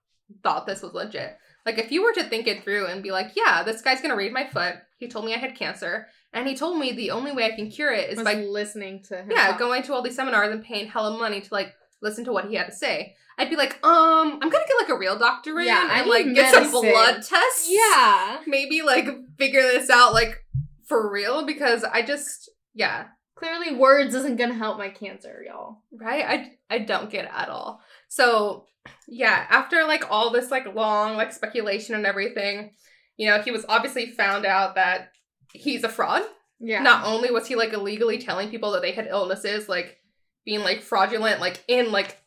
thought 0.44 0.64
this 0.66 0.80
was 0.82 0.92
legit. 0.94 1.36
Like 1.66 1.78
if 1.78 1.90
you 1.90 2.04
were 2.04 2.12
to 2.12 2.22
think 2.24 2.46
it 2.46 2.62
through 2.62 2.86
and 2.86 3.02
be 3.02 3.10
like, 3.10 3.32
yeah, 3.34 3.64
this 3.64 3.82
guy's 3.82 4.00
gonna 4.00 4.14
read 4.16 4.32
my 4.32 4.46
foot. 4.46 4.76
He 4.98 5.08
told 5.08 5.24
me 5.24 5.34
I 5.34 5.38
had 5.38 5.56
cancer, 5.56 6.06
and 6.34 6.46
he 6.46 6.54
told 6.56 6.78
me 6.78 6.92
the 6.92 7.10
only 7.12 7.32
way 7.32 7.44
I 7.44 7.56
can 7.56 7.70
cure 7.70 7.92
it 7.92 8.10
is 8.10 8.22
by 8.22 8.34
listening 8.34 9.02
to 9.04 9.22
him. 9.22 9.30
yeah 9.30 9.48
talk. 9.48 9.58
going 9.58 9.82
to 9.84 9.94
all 9.94 10.02
these 10.02 10.16
seminars 10.16 10.52
and 10.52 10.62
paying 10.64 10.86
hella 10.88 11.16
money 11.16 11.40
to 11.40 11.54
like 11.54 11.72
listen 12.02 12.24
to 12.26 12.32
what 12.32 12.48
he 12.48 12.54
had 12.56 12.66
to 12.66 12.72
say. 12.72 13.14
I'd 13.38 13.50
be 13.50 13.56
like, 13.56 13.84
um, 13.84 14.34
I'm 14.34 14.50
gonna 14.50 14.64
get 14.68 14.76
like 14.80 14.90
a 14.90 14.98
real 14.98 15.18
doctor 15.18 15.58
in 15.58 15.66
Yeah, 15.66 16.00
and 16.00 16.08
like 16.08 16.32
get 16.34 16.52
some 16.52 16.70
blood 16.70 17.22
tests. 17.22 17.68
Yeah. 17.68 18.38
maybe 18.46 18.82
like 18.82 19.06
figure 19.38 19.62
this 19.62 19.90
out 19.90 20.12
like 20.12 20.44
for 20.86 21.10
real 21.10 21.46
because 21.46 21.84
I 21.84 22.02
just 22.02 22.50
yeah 22.74 23.06
Clearly, 23.36 23.74
words 23.74 24.14
isn't 24.14 24.36
gonna 24.36 24.54
help 24.54 24.78
my 24.78 24.90
cancer, 24.90 25.42
y'all. 25.46 25.82
right 25.92 26.24
i 26.24 26.74
i 26.74 26.78
don't 26.78 27.10
get 27.10 27.24
it 27.24 27.30
at 27.34 27.48
all 27.48 27.80
so 28.08 28.66
yeah 29.08 29.46
after 29.50 29.84
like 29.84 30.04
all 30.10 30.30
this 30.30 30.50
like 30.52 30.72
long 30.74 31.16
like 31.16 31.32
speculation 31.32 31.94
and 31.96 32.06
everything 32.06 32.70
you 33.16 33.28
know, 33.28 33.40
he 33.40 33.50
was 33.50 33.64
obviously 33.68 34.10
found 34.10 34.44
out 34.44 34.74
that 34.74 35.10
he's 35.54 35.82
a 35.84 35.88
fraud. 35.88 36.22
Yeah. 36.60 36.82
Not 36.82 37.06
only 37.06 37.30
was 37.30 37.46
he 37.46 37.56
like 37.56 37.72
illegally 37.72 38.18
telling 38.18 38.50
people 38.50 38.72
that 38.72 38.82
they 38.82 38.92
had 38.92 39.06
illnesses, 39.06 39.68
like 39.68 39.98
being 40.44 40.60
like 40.60 40.82
fraudulent, 40.82 41.40
like 41.40 41.64
in 41.68 41.90
like 41.90 42.18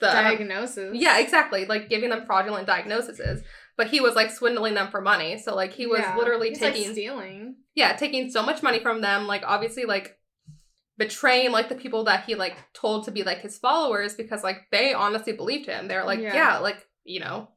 the 0.00 0.06
diagnosis. 0.06 0.96
yeah, 0.96 1.18
exactly, 1.18 1.66
like 1.66 1.88
giving 1.90 2.08
them 2.10 2.24
fraudulent 2.24 2.66
diagnoses, 2.66 3.42
but 3.76 3.86
he 3.88 4.00
was 4.00 4.14
like 4.14 4.30
swindling 4.30 4.74
them 4.74 4.88
for 4.90 5.00
money. 5.00 5.38
So 5.38 5.54
like 5.54 5.72
he 5.74 5.86
was 5.86 6.00
Yeah. 6.00 6.16
literally 6.16 6.48
He's, 6.50 6.60
like, 6.62 6.72
taking 6.74 6.92
stealing. 6.92 7.56
yeah, 7.74 7.92
taking 7.94 8.30
so 8.30 8.42
much 8.42 8.62
money 8.62 8.78
from 8.80 9.00
them, 9.02 9.26
like 9.26 9.42
obviously 9.46 9.84
like 9.84 10.18
betraying 10.98 11.52
like 11.52 11.68
the 11.68 11.74
people 11.74 12.04
that 12.04 12.24
he 12.24 12.34
like 12.34 12.56
told 12.74 13.04
to 13.04 13.10
be 13.10 13.22
like 13.22 13.38
his 13.40 13.58
followers 13.58 14.14
because 14.14 14.42
like 14.42 14.66
they 14.70 14.92
honestly 14.94 15.32
believed 15.32 15.66
him. 15.66 15.88
They're 15.88 16.04
like, 16.04 16.20
Yeah. 16.20 16.34
yeah, 16.34 16.58
like, 16.58 16.86
you 17.04 17.20
know, 17.20 17.48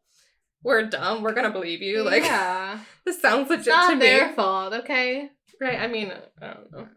we're 0.63 0.83
dumb, 0.87 1.21
we're 1.21 1.33
gonna 1.33 1.51
believe 1.51 1.81
you. 1.81 2.03
Like 2.03 2.23
yeah. 2.23 2.79
this 3.05 3.21
sounds 3.21 3.49
legit 3.49 3.67
It's 3.67 3.67
not 3.67 3.93
to 3.93 3.99
their 3.99 4.29
me. 4.29 4.33
fault, 4.33 4.73
okay? 4.73 5.29
Right. 5.61 5.79
I 5.79 5.87
mean, 5.87 6.11
I 6.41 6.47
don't 6.47 6.71
know. 6.71 6.87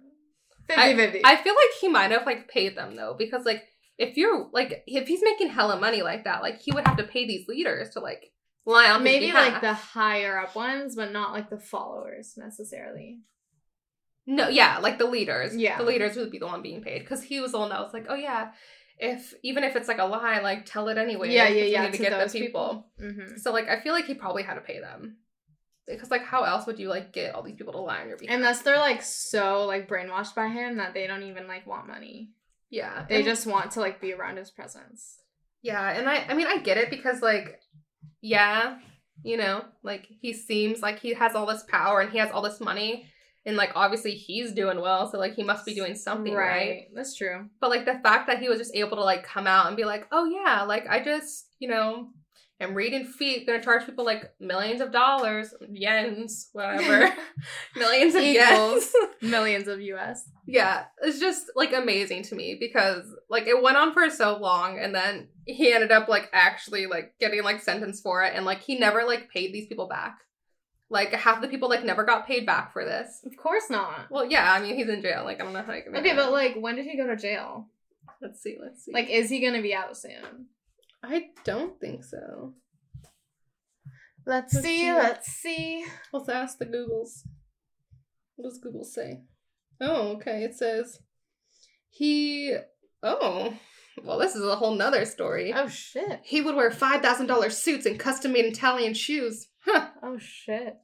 50 0.68 0.96
50. 0.96 1.20
I 1.24 1.36
feel 1.36 1.54
like 1.54 1.80
he 1.80 1.88
might 1.88 2.10
have 2.10 2.26
like 2.26 2.48
paid 2.48 2.76
them 2.76 2.96
though, 2.96 3.14
because 3.18 3.44
like 3.44 3.64
if 3.96 4.16
you're 4.16 4.48
like 4.52 4.84
if 4.86 5.08
he's 5.08 5.22
making 5.22 5.48
hella 5.48 5.78
money 5.78 6.02
like 6.02 6.24
that, 6.24 6.42
like 6.42 6.60
he 6.60 6.72
would 6.72 6.86
have 6.86 6.96
to 6.98 7.04
pay 7.04 7.26
these 7.26 7.48
leaders 7.48 7.90
to 7.90 8.00
like 8.00 8.32
lie 8.66 8.90
on 8.90 9.02
Maybe 9.02 9.32
like 9.32 9.60
the 9.60 9.72
higher 9.72 10.38
up 10.38 10.54
ones, 10.54 10.94
but 10.94 11.12
not 11.12 11.32
like 11.32 11.50
the 11.50 11.58
followers 11.58 12.34
necessarily. 12.36 13.20
No, 14.26 14.48
yeah, 14.48 14.78
like 14.78 14.98
the 14.98 15.06
leaders. 15.06 15.56
Yeah. 15.56 15.78
the 15.78 15.84
leaders 15.84 16.14
would 16.16 16.30
be 16.30 16.38
the 16.38 16.46
one 16.46 16.60
being 16.60 16.82
paid 16.82 16.98
because 17.00 17.22
he 17.22 17.40
was 17.40 17.52
the 17.52 17.58
one 17.58 17.70
that 17.70 17.80
was 17.80 17.94
like, 17.94 18.06
oh 18.10 18.14
yeah, 18.14 18.50
if 19.00 19.34
even 19.42 19.64
if 19.64 19.76
it's 19.76 19.88
like 19.88 19.98
a 19.98 20.04
lie, 20.04 20.40
like 20.40 20.66
tell 20.66 20.88
it 20.88 20.98
anyway. 20.98 21.30
yeah, 21.32 21.48
yeah, 21.48 21.64
yeah. 21.64 21.86
To, 21.86 21.92
to 21.92 21.98
get 21.98 22.10
those 22.10 22.32
those 22.32 22.40
people. 22.40 22.86
hmm 22.98 23.36
So 23.36 23.52
like, 23.52 23.68
I 23.68 23.80
feel 23.80 23.92
like 23.92 24.06
he 24.06 24.14
probably 24.14 24.42
had 24.42 24.54
to 24.54 24.60
pay 24.60 24.80
them 24.80 25.16
because 25.86 26.10
like, 26.10 26.24
how 26.24 26.42
else 26.44 26.66
would 26.66 26.78
you 26.78 26.88
like 26.88 27.12
get 27.12 27.34
all 27.34 27.42
these 27.42 27.56
people 27.56 27.72
to 27.74 27.78
lie 27.80 28.00
on 28.02 28.08
your 28.08 28.16
behalf? 28.18 28.36
Unless 28.36 28.62
they're 28.62 28.76
like 28.78 29.02
so 29.02 29.64
like 29.66 29.88
brainwashed 29.88 30.34
by 30.34 30.48
him 30.48 30.76
that 30.78 30.94
they 30.94 31.06
don't 31.06 31.22
even 31.22 31.46
like 31.46 31.66
want 31.66 31.86
money. 31.86 32.30
yeah, 32.70 33.06
They 33.08 33.16
and- 33.16 33.24
just 33.24 33.46
want 33.46 33.70
to 33.72 33.80
like 33.80 34.00
be 34.00 34.12
around 34.12 34.36
his 34.36 34.50
presence. 34.50 35.18
yeah, 35.62 35.90
and 35.90 36.08
I 36.08 36.24
I 36.28 36.34
mean 36.34 36.46
I 36.46 36.58
get 36.58 36.76
it 36.78 36.90
because 36.90 37.22
like, 37.22 37.60
yeah, 38.20 38.78
you 39.22 39.36
know, 39.36 39.64
like 39.82 40.06
he 40.20 40.32
seems 40.32 40.82
like 40.82 40.98
he 40.98 41.14
has 41.14 41.34
all 41.34 41.46
this 41.46 41.62
power 41.68 42.00
and 42.00 42.10
he 42.10 42.18
has 42.18 42.30
all 42.30 42.42
this 42.42 42.60
money. 42.60 43.06
And 43.46 43.56
like 43.56 43.70
obviously 43.74 44.12
he's 44.12 44.52
doing 44.52 44.80
well, 44.80 45.10
so 45.10 45.18
like 45.18 45.34
he 45.34 45.42
must 45.42 45.64
be 45.64 45.74
doing 45.74 45.94
something 45.94 46.34
right. 46.34 46.88
That's 46.94 47.16
true. 47.16 47.48
But 47.60 47.70
like 47.70 47.84
the 47.84 47.98
fact 48.02 48.26
that 48.26 48.40
he 48.40 48.48
was 48.48 48.58
just 48.58 48.74
able 48.74 48.96
to 48.96 49.04
like 49.04 49.22
come 49.22 49.46
out 49.46 49.68
and 49.68 49.76
be 49.76 49.84
like, 49.84 50.06
oh 50.12 50.26
yeah, 50.26 50.62
like 50.62 50.86
I 50.88 51.02
just, 51.02 51.48
you 51.58 51.68
know, 51.68 52.10
am 52.60 52.74
reading 52.74 53.04
feet, 53.04 53.46
gonna 53.46 53.62
charge 53.62 53.86
people 53.86 54.04
like 54.04 54.32
millions 54.40 54.80
of 54.80 54.92
dollars, 54.92 55.54
yens, 55.70 56.48
whatever. 56.52 57.14
millions 57.76 58.14
of 58.14 58.22
yens. 58.22 58.90
Millions 59.22 59.66
of 59.66 59.80
US. 59.80 60.28
yeah. 60.46 60.84
It's 61.02 61.18
just 61.18 61.46
like 61.56 61.72
amazing 61.72 62.22
to 62.24 62.34
me 62.34 62.56
because 62.58 63.04
like 63.28 63.46
it 63.46 63.62
went 63.62 63.76
on 63.76 63.92
for 63.92 64.08
so 64.10 64.38
long 64.38 64.78
and 64.78 64.94
then 64.94 65.28
he 65.44 65.72
ended 65.72 65.90
up 65.90 66.08
like 66.08 66.28
actually 66.32 66.86
like 66.86 67.14
getting 67.18 67.42
like 67.42 67.60
sentenced 67.60 68.02
for 68.02 68.22
it 68.22 68.32
and 68.34 68.44
like 68.44 68.62
he 68.62 68.78
never 68.78 69.04
like 69.04 69.30
paid 69.30 69.52
these 69.52 69.66
people 69.66 69.88
back. 69.88 70.18
Like 70.90 71.12
half 71.12 71.40
the 71.42 71.48
people 71.48 71.68
like 71.68 71.84
never 71.84 72.04
got 72.04 72.26
paid 72.26 72.46
back 72.46 72.72
for 72.72 72.84
this. 72.84 73.20
Of 73.24 73.36
course 73.36 73.68
not. 73.68 74.10
Well, 74.10 74.24
yeah, 74.24 74.52
I 74.52 74.60
mean 74.60 74.74
he's 74.76 74.88
in 74.88 75.02
jail. 75.02 75.24
Like 75.24 75.40
I 75.40 75.44
don't 75.44 75.52
know 75.52 75.62
how 75.62 75.74
you 75.74 75.82
can. 75.82 75.92
make 75.92 76.00
Okay, 76.02 76.14
but 76.16 76.32
like 76.32 76.56
when 76.56 76.76
did 76.76 76.86
he 76.86 76.96
go 76.96 77.06
to 77.06 77.16
jail? 77.16 77.66
let's 78.22 78.40
see, 78.42 78.56
let's 78.60 78.84
see. 78.84 78.92
Like 78.92 79.08
is 79.10 79.28
he 79.30 79.40
gonna 79.40 79.60
be 79.62 79.74
out 79.74 79.96
soon? 79.96 80.46
I 81.02 81.26
don't 81.44 81.78
think 81.80 82.04
so. 82.04 82.54
Let's 84.26 84.52
Let's 84.54 84.66
see, 84.66 84.78
see. 84.78 84.92
let's 84.92 85.26
see. 85.28 85.84
Let's 86.12 86.28
ask 86.28 86.58
the 86.58 86.66
Googles. 86.66 87.22
What 88.36 88.48
does 88.50 88.58
Google 88.58 88.84
say? 88.84 89.22
Oh, 89.80 90.12
okay. 90.16 90.42
It 90.44 90.54
says 90.54 91.00
he. 91.88 92.56
Oh, 93.02 93.54
well, 94.04 94.18
this 94.18 94.34
is 94.34 94.42
a 94.44 94.56
whole 94.56 94.74
nother 94.74 95.04
story. 95.04 95.52
Oh 95.54 95.68
shit. 95.68 96.20
He 96.24 96.40
would 96.40 96.56
wear 96.56 96.70
five 96.70 97.00
thousand 97.02 97.26
dollars 97.26 97.56
suits 97.56 97.86
and 97.86 97.98
custom 97.98 98.32
made 98.32 98.44
Italian 98.44 98.94
shoes. 98.94 99.48
Huh. 99.68 99.88
Oh 100.02 100.18
shit. 100.18 100.76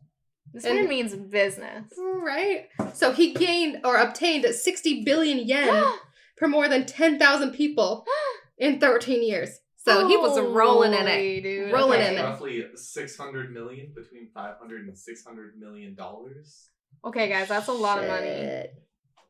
This 0.52 0.64
And- 0.64 0.76
man 0.76 0.88
means 0.88 1.14
business. 1.14 1.92
Right. 1.98 2.68
So 2.92 3.12
he 3.12 3.32
gained 3.34 3.80
or 3.84 3.96
obtained 3.96 4.44
sixty 4.54 5.04
billion 5.04 5.38
yen 5.38 5.84
per 6.36 6.48
more 6.48 6.68
than 6.68 6.86
ten 6.86 7.18
thousand 7.18 7.52
people 7.52 8.04
in 8.58 8.78
thirteen 8.80 9.22
years. 9.22 9.60
So 9.84 10.08
he 10.08 10.16
was 10.16 10.40
rolling 10.40 10.94
in 10.94 11.06
it. 11.06 11.42
Dude. 11.42 11.72
Rolling 11.72 12.00
okay. 12.00 12.14
in 12.14 12.18
it. 12.18 12.22
Roughly 12.22 12.64
600 12.74 13.52
million, 13.52 13.92
between 13.94 14.30
500 14.32 14.86
and 14.86 14.98
600 14.98 15.58
million 15.58 15.94
dollars. 15.94 16.70
Okay, 17.04 17.28
guys, 17.28 17.48
that's 17.48 17.68
a 17.68 17.72
lot 17.72 18.02
of 18.02 18.08
money. 18.08 18.64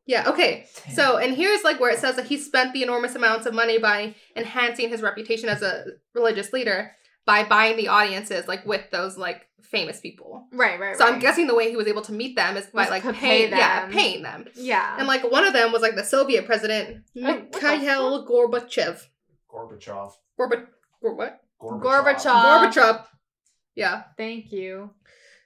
Yeah, 0.06 0.28
okay. 0.28 0.66
So, 0.92 1.16
and 1.16 1.34
here's 1.34 1.64
like 1.64 1.80
where 1.80 1.90
it 1.90 1.98
says 1.98 2.14
that 2.16 2.26
he 2.26 2.36
spent 2.36 2.72
the 2.72 2.82
enormous 2.82 3.16
amounts 3.16 3.46
of 3.46 3.54
money 3.54 3.78
by 3.78 4.14
enhancing 4.36 4.90
his 4.90 5.02
reputation 5.02 5.48
as 5.48 5.62
a 5.62 5.86
religious 6.14 6.52
leader 6.52 6.92
by 7.26 7.44
buying 7.44 7.76
the 7.76 7.88
audiences 7.88 8.46
like 8.48 8.64
with 8.66 8.90
those 8.90 9.16
like 9.16 9.46
famous 9.62 10.00
people. 10.00 10.46
Right, 10.52 10.78
right, 10.78 10.96
So 10.96 11.04
right. 11.04 11.14
I'm 11.14 11.20
guessing 11.20 11.46
the 11.46 11.54
way 11.54 11.70
he 11.70 11.76
was 11.76 11.86
able 11.88 12.02
to 12.02 12.12
meet 12.12 12.36
them 12.36 12.56
is 12.56 12.66
by 12.66 12.82
Was 12.82 12.90
like 12.90 13.02
to 13.02 13.12
paying, 13.12 13.50
pay 13.50 13.56
yeah, 13.58 13.82
them. 13.82 13.90
paying 13.92 14.22
them. 14.22 14.46
Yeah. 14.54 14.96
And 14.98 15.06
like 15.08 15.28
one 15.30 15.44
of 15.44 15.52
them 15.52 15.72
was 15.72 15.82
like 15.82 15.96
the 15.96 16.04
Soviet 16.04 16.44
president 16.46 17.02
Oh, 17.16 17.20
Mikhail 17.52 18.26
Gorbachev. 18.26 19.06
Gorbachev. 19.50 20.12
Gorba, 20.38 20.66
Gor 21.00 21.14
what? 21.14 21.40
Gorbachev. 21.60 22.26
Uh, 22.26 22.70
Gorbachev. 22.70 23.04
Yeah. 23.74 24.02
Thank 24.16 24.52
you. 24.52 24.90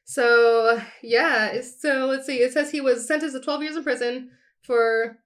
So 0.05 0.81
yeah, 1.03 1.61
so 1.61 2.07
let's 2.07 2.27
see. 2.27 2.39
It 2.39 2.53
says 2.53 2.71
he 2.71 2.81
was 2.81 3.07
sentenced 3.07 3.37
to 3.37 3.43
12 3.43 3.63
years 3.63 3.77
in 3.77 3.83
prison 3.85 4.31
for 4.63 5.19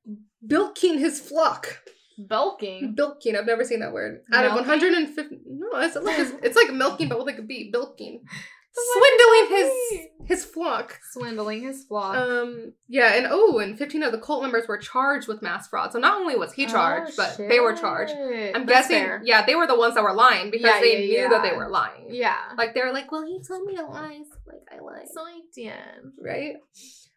bilking 0.46 0.98
his 0.98 1.20
flock. 1.20 1.80
Bulking. 2.18 2.94
Bilking. 2.94 3.36
I've 3.36 3.46
never 3.46 3.64
seen 3.64 3.80
that 3.80 3.92
word. 3.92 4.20
Out 4.32 4.44
of 4.46 4.52
150. 4.54 5.40
No, 5.46 5.68
it's 5.80 5.96
like 5.96 6.18
it's, 6.18 6.32
it's 6.42 6.56
like 6.56 6.72
milking, 6.72 7.08
but 7.08 7.18
with 7.18 7.26
like 7.26 7.38
a 7.38 7.42
B. 7.42 7.70
Bilking. 7.72 8.22
Swindling 8.74 9.48
his 9.58 10.00
his 10.24 10.44
flock. 10.46 10.98
Swindling 11.12 11.60
his 11.62 11.84
flock. 11.84 12.16
Um. 12.16 12.72
Yeah, 12.88 13.12
and 13.16 13.26
oh, 13.30 13.58
and 13.58 13.76
15 13.76 14.02
of 14.02 14.12
the 14.12 14.18
cult 14.18 14.40
members 14.42 14.66
were 14.66 14.78
charged 14.78 15.28
with 15.28 15.42
mass 15.42 15.68
fraud. 15.68 15.92
So 15.92 15.98
not 15.98 16.18
only 16.18 16.36
was 16.36 16.54
he 16.54 16.64
charged, 16.64 17.14
but 17.16 17.36
they 17.36 17.60
were 17.60 17.74
charged. 17.74 18.12
I'm 18.14 18.18
Oh, 18.18 18.52
That's 18.64 18.66
guessing. 18.88 19.02
fair. 19.04 19.20
Yeah, 19.26 19.44
they 19.44 19.56
were 19.56 19.66
the 19.66 19.76
ones 19.78 19.94
that 19.94 20.02
were 20.02 20.14
lying 20.14 20.50
because 20.50 20.70
Yeah, 20.74 20.80
they 20.80 21.04
yeah, 21.04 21.22
knew 21.24 21.28
that 21.28 21.42
they 21.42 21.54
were 21.54 21.68
lying. 21.68 22.06
Yeah. 22.10 22.38
Like 22.56 22.72
they 22.72 22.80
were 22.80 22.92
like, 22.94 23.12
well, 23.12 23.26
he 23.26 23.42
told 23.46 23.66
me 23.66 23.76
to 23.76 23.84
lie, 23.84 24.20
so 24.30 24.38
like 24.46 24.62
I 24.72 24.82
lied. 24.82 25.06
So 25.12 25.20
I 25.20 25.40
did. 25.54 25.74
right? 26.18 26.54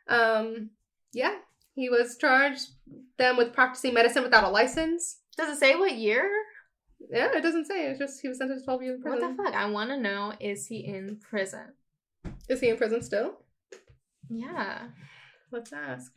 Um, 0.09 0.71
yeah, 1.13 1.35
he 1.75 1.89
was 1.89 2.17
charged 2.17 2.69
them 3.17 3.37
with 3.37 3.53
practicing 3.53 3.93
medicine 3.93 4.23
without 4.23 4.45
a 4.45 4.49
license. 4.49 5.19
Does 5.37 5.55
it 5.55 5.59
say 5.59 5.75
what 5.75 5.95
year? 5.95 6.29
Yeah, 7.11 7.29
it 7.35 7.41
doesn't 7.41 7.65
say. 7.65 7.87
It's 7.87 7.99
just 7.99 8.21
he 8.21 8.29
was 8.29 8.37
sentenced 8.37 8.63
to 8.63 8.65
twelve 8.65 8.81
years 8.81 8.95
in 8.95 9.01
prison. 9.01 9.21
What 9.21 9.37
the 9.37 9.43
fuck? 9.43 9.53
I 9.53 9.69
want 9.69 9.89
to 9.89 9.97
know 9.97 10.33
is 10.39 10.67
he 10.67 10.85
in 10.85 11.19
prison? 11.19 11.73
Is 12.49 12.61
he 12.61 12.69
in 12.69 12.77
prison 12.77 13.01
still? 13.01 13.33
Yeah. 14.29 14.87
Let's 15.51 15.73
ask. 15.73 16.11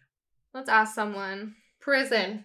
Let's 0.54 0.68
ask 0.68 0.94
someone. 0.94 1.56
Prison. 1.80 2.44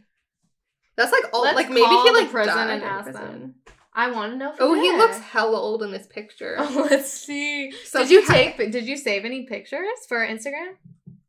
That's 0.97 1.11
like 1.11 1.23
all. 1.33 1.43
Let's 1.43 1.55
like 1.55 1.69
maybe 1.69 1.85
he 1.85 2.11
like 2.11 2.31
prison 2.31 2.57
and 2.57 2.83
ask 2.83 3.05
prison. 3.05 3.23
them. 3.23 3.55
I 3.95 4.11
want 4.11 4.33
to 4.33 4.37
know. 4.37 4.53
Oh, 4.59 4.73
he 4.73 4.89
there. 4.89 4.97
looks 4.97 5.19
hella 5.19 5.57
old 5.57 5.83
in 5.83 5.91
this 5.91 6.07
picture. 6.07 6.55
Oh, 6.59 6.87
let's 6.89 7.11
see. 7.11 7.71
So 7.85 7.99
did 7.99 8.09
you 8.09 8.21
he 8.21 8.27
take? 8.27 8.57
Did 8.57 8.87
you 8.87 8.97
save 8.97 9.23
any 9.23 9.45
pictures 9.45 10.05
for 10.07 10.25
Instagram? 10.25 10.73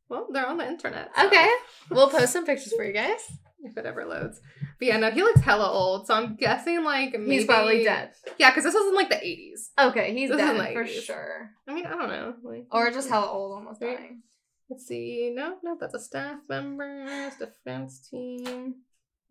Well, 0.08 0.28
they're 0.32 0.46
on 0.46 0.58
the 0.58 0.66
internet. 0.66 1.10
so 1.16 1.26
Okay, 1.26 1.48
we'll 1.90 2.10
post 2.10 2.32
some 2.32 2.44
pictures 2.46 2.72
for 2.76 2.84
you 2.84 2.92
guys. 2.92 3.20
If 3.66 3.78
it 3.78 3.86
ever 3.86 4.04
loads. 4.04 4.40
But 4.78 4.88
yeah, 4.88 4.98
no, 4.98 5.10
he 5.10 5.22
looks 5.22 5.40
hella 5.40 5.70
old. 5.70 6.06
So 6.06 6.12
I'm 6.14 6.36
guessing 6.36 6.84
like 6.84 7.12
maybe 7.12 7.30
He's 7.36 7.46
probably 7.46 7.82
dead. 7.82 8.10
Yeah, 8.38 8.50
because 8.50 8.64
this 8.64 8.74
was 8.74 8.86
in 8.88 8.94
like 8.94 9.08
the 9.08 9.16
80s. 9.16 9.88
Okay, 9.88 10.12
he's 10.12 10.28
This 10.28 10.36
dead 10.36 10.58
like 10.58 10.74
for 10.74 10.84
these. 10.84 11.02
sure, 11.02 11.50
I 11.66 11.72
mean, 11.72 11.86
I 11.86 11.90
don't 11.90 12.08
know. 12.08 12.34
Like, 12.42 12.66
or 12.70 12.90
just 12.90 13.08
hella 13.08 13.26
old, 13.30 13.52
almost 13.52 13.80
Right. 13.80 13.96
dying. 13.96 14.22
Let's 14.68 14.86
see. 14.86 15.32
No, 15.34 15.56
no, 15.62 15.76
that's 15.80 15.94
a 15.94 16.00
staff 16.00 16.40
member. 16.48 17.04
It's 17.08 17.38
defense 17.38 18.06
team. 18.10 18.74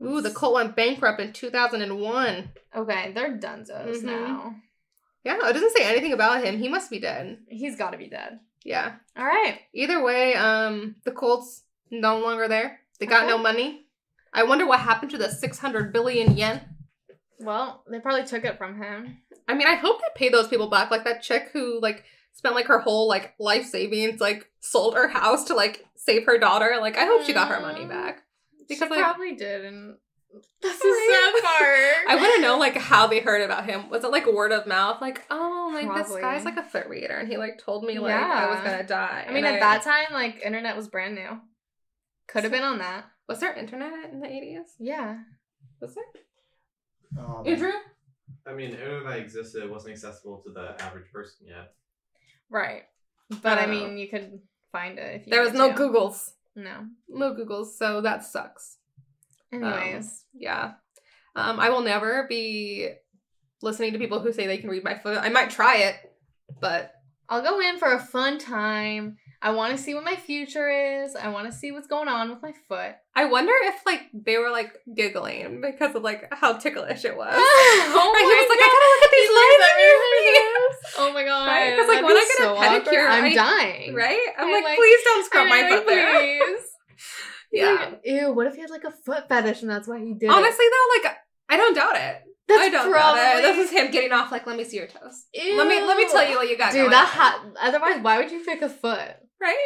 Ooh, 0.04 0.22
the 0.22 0.32
cult 0.32 0.56
went 0.56 0.76
bankrupt 0.76 1.20
in 1.22 1.32
2001. 1.32 2.52
Okay, 2.76 3.12
they're 3.14 3.38
dunzos 3.38 3.98
Mhm. 4.02 4.04
now. 4.04 4.56
Yeah, 5.24 5.38
it 5.48 5.54
doesn't 5.54 5.78
say 5.78 5.84
anything 5.86 6.12
about 6.14 6.44
him. 6.44 6.58
He 6.58 6.68
must 6.68 6.90
be 6.90 7.00
dead. 7.00 7.38
He's 7.48 7.78
got 7.78 7.92
to 7.92 7.98
be 7.98 8.10
dead. 8.10 8.40
Yeah. 8.64 8.94
All 9.18 9.26
right. 9.26 9.60
Either 9.74 10.02
way, 10.04 10.36
um, 10.36 10.96
the 11.04 11.12
Colts 11.12 11.64
no 11.92 12.20
longer 12.20 12.48
there. 12.48 12.80
They 13.00 13.06
got 13.06 13.28
no 13.28 13.38
money. 13.38 13.86
I 14.34 14.44
wonder 14.44 14.66
what 14.66 14.80
happened 14.80 15.12
to 15.12 15.18
the 15.18 15.30
600 15.30 15.92
billion 15.94 16.38
yen. 16.38 16.62
Well, 17.40 17.84
they 17.90 18.00
probably 18.00 18.26
took 18.26 18.46
it 18.46 18.58
from 18.58 18.82
him. 18.82 19.18
I 19.48 19.54
mean, 19.54 19.68
I 19.68 19.76
hope 19.76 20.00
they 20.00 20.08
pay 20.16 20.30
those 20.30 20.48
people 20.48 20.70
back. 20.70 20.90
Like 20.92 21.04
that 21.04 21.22
chick 21.22 21.50
who 21.52 21.80
like 21.82 22.04
spent 22.34 22.56
like 22.56 22.68
her 22.68 22.80
whole 22.80 23.08
like 23.10 23.34
life 23.40 23.66
savings, 23.66 24.22
like 24.22 24.50
sold 24.62 24.96
her 24.96 25.08
house 25.10 25.44
to 25.46 25.54
like 25.56 25.86
save 25.96 26.26
her 26.26 26.38
daughter. 26.38 26.78
Like 26.80 26.98
I 26.98 27.06
hope 27.06 27.24
she 27.24 27.34
got 27.34 27.50
her 27.50 27.60
money 27.60 27.82
Mm. 27.82 27.90
back. 27.90 28.24
Because 28.68 28.80
Because 28.80 28.88
she 28.88 29.02
like 29.02 29.04
probably 29.04 29.36
did, 29.36 29.66
and 29.66 29.98
That's 30.62 30.76
is 30.76 30.82
so 30.82 31.42
part. 31.42 31.78
I 32.10 32.16
want 32.16 32.36
to 32.36 32.42
know 32.42 32.58
like 32.58 32.76
how 32.78 33.08
they 33.08 33.20
heard 33.20 33.42
about 33.42 33.66
him. 33.66 33.90
Was 33.90 34.04
it 34.04 34.12
like 34.12 34.26
word 34.26 34.52
of 34.52 34.66
mouth? 34.68 35.02
Like, 35.02 35.24
oh, 35.30 35.72
like 35.74 35.94
this 36.06 36.16
guy's 36.16 36.46
like 36.46 36.58
a 36.58 36.64
foot 36.64 36.88
reader, 36.88 37.16
and 37.18 37.28
he 37.28 37.38
like 37.38 37.60
told 37.64 37.84
me 37.84 38.00
like 38.00 38.14
I 38.14 38.50
was 38.50 38.60
gonna 38.60 38.84
die. 38.86 39.26
I 39.28 39.34
mean, 39.34 39.46
and 39.46 39.56
at 39.56 39.60
that 39.60 39.82
time, 39.84 40.12
like 40.14 40.42
internet 40.44 40.76
was 40.76 40.88
brand 40.88 41.16
new. 41.16 41.40
Could 42.28 42.44
have 42.44 42.52
been 42.52 42.64
on 42.64 42.80
that. 42.80 43.06
was 43.28 43.40
there 43.40 43.54
internet 43.54 44.12
in 44.12 44.20
the 44.22 44.28
eighties? 44.28 44.76
Yeah. 44.80 45.18
Was 45.82 45.96
there? 45.96 47.24
Um, 47.24 47.44
Andrew? 47.46 47.72
I 48.48 48.54
mean, 48.54 48.72
internet 48.72 49.20
existed. 49.20 49.64
It 49.64 49.70
wasn't 49.70 49.94
accessible 49.94 50.42
to 50.46 50.52
the 50.52 50.76
average 50.82 51.12
person 51.12 51.48
yet. 51.48 51.74
Right. 52.50 52.84
But 53.42 53.58
I 53.60 53.66
Uh, 53.66 53.68
mean, 53.68 53.98
you 53.98 54.08
could 54.10 54.40
find 54.72 54.98
it 54.98 55.22
if 55.22 55.28
you 55.28 55.32
There 55.32 55.42
was 55.44 55.54
no 55.54 55.72
to. 55.72 55.78
Googles. 55.78 56.32
No. 56.56 56.88
No 57.10 57.34
Googles, 57.34 57.74
so 57.78 58.02
that 58.02 58.24
sucks. 58.24 58.78
Anyways. 59.54 60.26
Yeah. 60.34 60.74
Um, 61.36 61.60
I 61.60 61.70
will 61.70 61.82
never 61.82 62.26
be 62.30 62.90
listening 63.62 63.94
to 63.94 64.00
people 64.00 64.20
who 64.20 64.32
say 64.34 64.48
they 64.48 64.58
can 64.58 64.70
read 64.70 64.84
my 64.84 64.96
foot. 64.96 65.18
I 65.22 65.30
might 65.30 65.50
try 65.50 65.78
it, 65.78 65.96
but 66.62 66.92
I'll 67.30 67.42
go 67.42 67.60
in 67.60 67.78
for 67.80 67.92
a 67.92 68.00
fun 68.00 68.38
time. 68.38 69.18
I 69.42 69.52
want 69.52 69.76
to 69.76 69.82
see 69.82 69.94
what 69.94 70.06
my 70.06 70.16
future 70.16 70.70
is. 71.04 71.16
I 71.16 71.28
want 71.30 71.48
to 71.48 71.58
see 71.58 71.72
what's 71.74 71.88
going 71.88 72.08
on 72.08 72.30
with 72.30 72.42
my 72.42 72.54
foot. 72.70 72.96
I 73.16 73.26
wonder 73.26 73.52
if 73.64 73.76
like 73.86 74.04
they 74.14 74.38
were 74.38 74.50
like 74.52 74.74
giggling 74.96 75.60
because 75.62 75.96
of 75.96 76.02
like 76.04 76.28
how 76.34 76.54
ticklish 76.54 77.04
it 77.04 77.18
was. 77.18 77.34
oh 77.36 78.12
Right, 78.14 78.24
he 78.24 78.36
was 78.36 78.50
like, 78.50 78.60
my 78.60 78.66
I 78.66 78.72
gotta 78.72 78.90
look 78.94 79.04
at 79.04 79.12
these 79.12 79.32
lines 79.40 79.64
on 79.68 79.80
your. 79.80 81.10
Oh 81.10 81.14
my 81.14 81.24
god! 81.26 81.48
Right? 81.48 81.76
'Cause, 81.78 81.88
like, 81.88 82.04
when 82.06 82.16
I 82.16 82.28
get 82.38 82.40
a 82.40 82.44
so 82.44 82.56
pedicure, 82.56 83.04
awkward. 83.04 83.12
I'm 83.12 83.24
I- 83.26 83.34
dying. 83.34 83.94
Right? 83.96 84.28
I'm 84.38 84.48
I 84.48 84.52
like, 84.52 84.64
like- 84.64 84.78
please 84.78 85.00
don't 85.04 85.26
scrub 85.26 85.44
I'm 85.44 85.50
my 85.50 85.70
foot 85.78 85.88
there. 85.88 86.14
please. 86.20 86.60
Yeah. 87.54 87.90
Like, 87.92 88.02
Ew. 88.04 88.34
What 88.34 88.48
if 88.48 88.56
he 88.56 88.62
had 88.62 88.70
like 88.70 88.84
a 88.84 88.92
foot 88.92 89.30
fetish 89.30 89.62
and 89.62 89.70
that's 89.70 89.88
why 89.88 90.00
he 90.00 90.14
did 90.14 90.24
it? 90.24 90.30
Honestly 90.32 90.66
it? 90.66 90.74
though, 90.74 91.08
like 91.08 91.18
I 91.50 91.58
don't 91.58 91.76
doubt 91.76 91.96
it. 91.96 92.24
That's 92.48 92.62
I 92.62 92.70
don't 92.70 92.92
probably... 92.92 93.22
doubt 93.22 93.38
it. 93.38 93.42
This 93.44 93.70
is 93.70 93.72
him 93.72 93.92
getting 93.92 94.12
off 94.12 94.32
like, 94.32 94.46
let 94.46 94.58
me 94.58 94.66
see 94.66 94.78
your 94.78 94.88
toes. 94.88 95.26
Ew. 95.34 95.58
Let 95.58 95.68
me 95.68 95.82
let 95.82 95.96
me 95.96 96.08
tell 96.10 96.28
you 96.28 96.36
what 96.36 96.50
you 96.50 96.58
got. 96.58 96.74
Dude, 96.74 96.92
that 96.92 97.08
ha- 97.08 97.46
otherwise, 97.62 98.02
why 98.02 98.18
would 98.18 98.32
you 98.32 98.44
pick 98.44 98.62
a 98.62 98.70
foot? 98.70 99.16
right? 99.44 99.58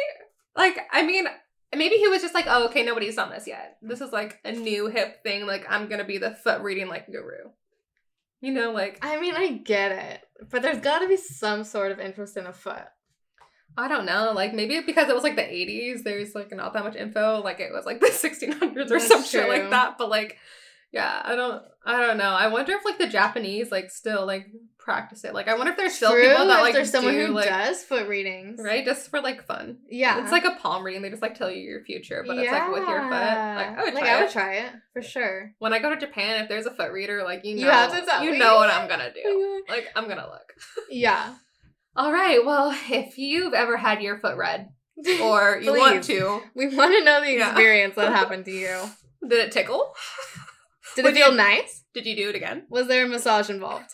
Like, 0.56 0.78
I 0.92 1.02
mean, 1.02 1.26
maybe 1.74 1.96
he 1.96 2.08
was 2.08 2.20
just 2.20 2.34
like, 2.34 2.46
oh, 2.48 2.66
okay, 2.66 2.82
nobody's 2.84 3.16
done 3.16 3.30
this 3.30 3.46
yet. 3.46 3.78
This 3.80 4.00
is 4.00 4.12
like 4.12 4.38
a 4.44 4.52
new 4.52 4.88
hip 4.88 5.22
thing. 5.22 5.46
Like, 5.46 5.66
I'm 5.68 5.88
gonna 5.88 6.04
be 6.04 6.18
the 6.18 6.32
foot 6.32 6.62
reading 6.62 6.88
like 6.88 7.06
guru. 7.06 7.50
You 8.40 8.52
know, 8.52 8.72
like 8.72 8.98
I 9.02 9.20
mean, 9.20 9.34
I 9.34 9.52
get 9.52 9.92
it, 9.92 10.20
but 10.50 10.62
there's 10.62 10.78
got 10.80 11.00
to 11.00 11.08
be 11.08 11.16
some 11.16 11.64
sort 11.64 11.92
of 11.92 12.00
interest 12.00 12.36
in 12.36 12.46
a 12.46 12.52
foot. 12.52 12.84
I 13.78 13.88
don't 13.88 14.04
know, 14.04 14.32
like 14.34 14.52
maybe 14.52 14.80
because 14.80 15.08
it 15.08 15.14
was 15.14 15.22
like 15.24 15.36
the 15.36 15.42
80s, 15.42 16.02
there's 16.02 16.34
like 16.34 16.50
not 16.52 16.72
that 16.74 16.84
much 16.84 16.96
info. 16.96 17.40
Like 17.42 17.60
it 17.60 17.72
was 17.72 17.86
like 17.86 18.00
the 18.00 18.06
1600s 18.12 18.76
or 18.76 18.84
That's 18.98 19.06
some 19.08 19.22
shit 19.24 19.48
like 19.48 19.70
that. 19.70 19.96
But 19.98 20.08
like, 20.10 20.36
yeah, 20.92 21.22
I 21.24 21.34
don't, 21.36 21.62
I 21.86 22.00
don't 22.04 22.18
know. 22.18 22.30
I 22.30 22.48
wonder 22.48 22.72
if 22.72 22.84
like 22.84 22.98
the 22.98 23.06
Japanese 23.06 23.70
like 23.70 23.90
still 23.90 24.26
like 24.26 24.46
practice 24.78 25.22
it. 25.24 25.34
Like, 25.34 25.46
I 25.48 25.54
wonder 25.54 25.70
if 25.72 25.76
there's 25.78 25.92
still 25.94 26.12
True, 26.12 26.28
people 26.28 26.46
that 26.46 26.62
like 26.62 26.72
there's 26.74 26.90
someone 26.90 27.14
do, 27.14 27.26
who 27.26 27.32
like, 27.34 27.46
does 27.48 27.84
foot 27.84 28.08
readings, 28.08 28.58
right, 28.62 28.84
just 28.84 29.10
for 29.10 29.20
like 29.20 29.44
fun. 29.46 29.78
Yeah, 29.90 30.22
It's 30.22 30.32
like 30.32 30.44
a 30.44 30.56
palm 30.62 30.82
reading. 30.82 31.02
They 31.02 31.10
just 31.10 31.22
like 31.22 31.34
tell 31.38 31.50
you 31.50 31.60
your 31.60 31.84
future, 31.84 32.24
but 32.26 32.38
it's 32.38 32.50
like 32.50 32.70
with 32.72 32.88
your 32.88 33.02
foot. 33.02 33.10
Like 33.10 33.78
I 33.78 33.82
would 33.84 33.94
like 33.94 34.02
try 34.04 34.14
I 34.14 34.18
it. 34.18 34.22
would 34.22 34.32
try 34.32 34.54
it 34.54 34.72
for 34.94 35.02
sure. 35.02 35.52
When 35.58 35.72
I 35.72 35.78
go 35.78 35.90
to 35.94 36.00
Japan, 36.00 36.42
if 36.42 36.48
there's 36.48 36.66
a 36.66 36.70
foot 36.74 36.90
reader, 36.90 37.22
like 37.22 37.44
you 37.44 37.56
know, 37.56 37.92
You 38.22 38.32
you 38.32 38.38
know 38.38 38.56
what 38.56 38.70
I'm 38.70 38.88
gonna 38.92 39.12
do. 39.12 39.20
Oh 39.24 39.60
like 39.68 39.86
I'm 39.94 40.08
gonna 40.08 40.26
look. 40.26 40.54
Yeah, 40.90 41.34
All 41.98 42.12
right. 42.12 42.44
Well, 42.44 42.72
if 42.88 43.18
you've 43.18 43.54
ever 43.54 43.76
had 43.76 44.00
your 44.02 44.18
foot 44.18 44.36
read, 44.36 44.68
or 45.20 45.58
you 45.62 45.72
want 45.76 46.04
to, 46.04 46.40
we 46.54 46.74
want 46.74 46.94
to 46.94 47.04
know 47.04 47.20
the 47.20 47.32
Yeah. 47.32 47.48
experience 47.50 47.96
that 47.96 48.12
happened 48.12 48.44
to 48.46 48.52
you. 48.52 48.78
did 49.28 49.40
it 49.40 49.52
tickle? 49.52 49.92
Did 50.96 51.04
Would 51.04 51.14
it 51.14 51.16
feel 51.16 51.30
you- 51.32 51.36
nice? 51.36 51.84
Did 51.94 52.06
you 52.06 52.16
do 52.16 52.28
it 52.30 52.34
again? 52.36 52.64
Was 52.70 52.86
there 52.88 53.04
a 53.04 53.08
massage 53.08 53.50
involved? 53.50 53.90